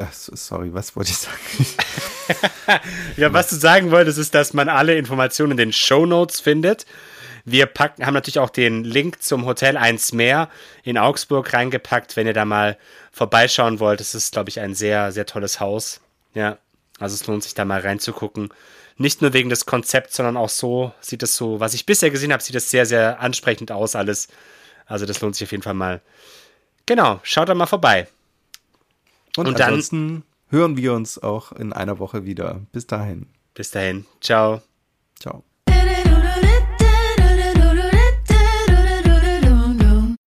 das, 0.00 0.26
sorry, 0.34 0.72
was 0.72 0.96
wollte 0.96 1.10
ich 1.10 1.18
sagen? 1.18 1.66
ja, 3.16 3.32
was 3.32 3.50
du 3.50 3.56
sagen 3.56 3.90
wolltest, 3.90 4.18
ist, 4.18 4.34
dass 4.34 4.54
man 4.54 4.68
alle 4.68 4.96
Informationen 4.96 5.52
in 5.52 5.56
den 5.58 5.72
Show 5.72 6.06
Notes 6.06 6.40
findet. 6.40 6.86
Wir 7.44 7.66
packen, 7.66 8.06
haben 8.06 8.14
natürlich 8.14 8.38
auch 8.38 8.50
den 8.50 8.82
Link 8.84 9.22
zum 9.22 9.44
Hotel 9.44 9.76
1 9.76 10.12
mehr 10.12 10.48
in 10.84 10.96
Augsburg 10.96 11.52
reingepackt, 11.52 12.16
wenn 12.16 12.26
ihr 12.26 12.32
da 12.32 12.44
mal 12.44 12.78
vorbeischauen 13.12 13.78
wollt. 13.78 14.00
Das 14.00 14.14
ist, 14.14 14.32
glaube 14.32 14.48
ich, 14.48 14.60
ein 14.60 14.74
sehr, 14.74 15.12
sehr 15.12 15.26
tolles 15.26 15.60
Haus. 15.60 16.00
Ja, 16.34 16.56
also 16.98 17.14
es 17.14 17.26
lohnt 17.26 17.42
sich 17.42 17.54
da 17.54 17.66
mal 17.66 17.80
reinzugucken. 17.80 18.48
Nicht 18.96 19.20
nur 19.20 19.34
wegen 19.34 19.50
des 19.50 19.66
Konzepts, 19.66 20.16
sondern 20.16 20.36
auch 20.36 20.50
so 20.50 20.92
sieht 21.00 21.22
es 21.22 21.36
so, 21.36 21.60
was 21.60 21.74
ich 21.74 21.84
bisher 21.84 22.10
gesehen 22.10 22.32
habe, 22.32 22.42
sieht 22.42 22.56
es 22.56 22.70
sehr, 22.70 22.86
sehr 22.86 23.20
ansprechend 23.20 23.70
aus 23.70 23.96
alles. 23.96 24.28
Also 24.86 25.04
das 25.04 25.20
lohnt 25.20 25.36
sich 25.36 25.46
auf 25.46 25.52
jeden 25.52 25.62
Fall 25.62 25.74
mal. 25.74 26.00
Genau, 26.86 27.20
schaut 27.22 27.48
da 27.48 27.54
mal 27.54 27.66
vorbei. 27.66 28.08
Und, 29.36 29.46
Und 29.46 29.60
ansonsten 29.60 30.08
dann, 30.08 30.22
hören 30.48 30.76
wir 30.76 30.92
uns 30.92 31.18
auch 31.18 31.52
in 31.52 31.72
einer 31.72 31.98
Woche 31.98 32.24
wieder. 32.24 32.60
Bis 32.72 32.86
dahin. 32.86 33.26
Bis 33.54 33.70
dahin. 33.70 34.06
Ciao. 34.20 34.62
Ciao. 35.18 35.44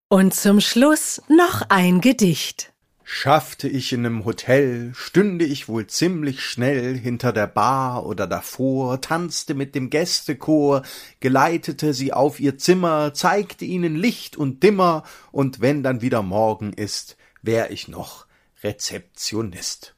Und 0.09 0.35
zum 0.35 0.61
Schluss 0.61 1.23
noch 1.29 1.63
ein 1.69 2.01
Gedicht. 2.01 2.73
Schaffte 3.05 3.69
ich 3.69 3.93
in 3.93 4.03
nem 4.03 4.25
Hotel, 4.25 4.93
stünde 4.95 5.45
ich 5.45 5.69
wohl 5.69 5.89
ziemlich 5.89 6.45
schnell 6.45 6.97
hinter 6.97 7.33
der 7.33 7.49
Bar 7.49 8.07
oder 8.07 8.29
davor, 8.29 9.01
tanzte 9.01 9.55
mit 9.55 9.75
dem 9.75 9.91
Gästechor, 9.91 10.83
geleitete 11.19 11.93
sie 11.93 12.13
auf 12.13 12.39
ihr 12.39 12.57
Zimmer, 12.57 13.13
zeigte 13.15 13.65
ihnen 13.65 13.97
Licht 13.97 14.37
und 14.37 14.63
Dimmer, 14.63 15.03
und 15.33 15.61
wenn 15.61 15.83
dann 15.83 16.03
wieder 16.03 16.23
Morgen 16.23 16.73
ist, 16.73 17.17
wär 17.43 17.73
ich 17.73 17.89
noch 17.89 18.27
Rezeptionist 18.63 19.95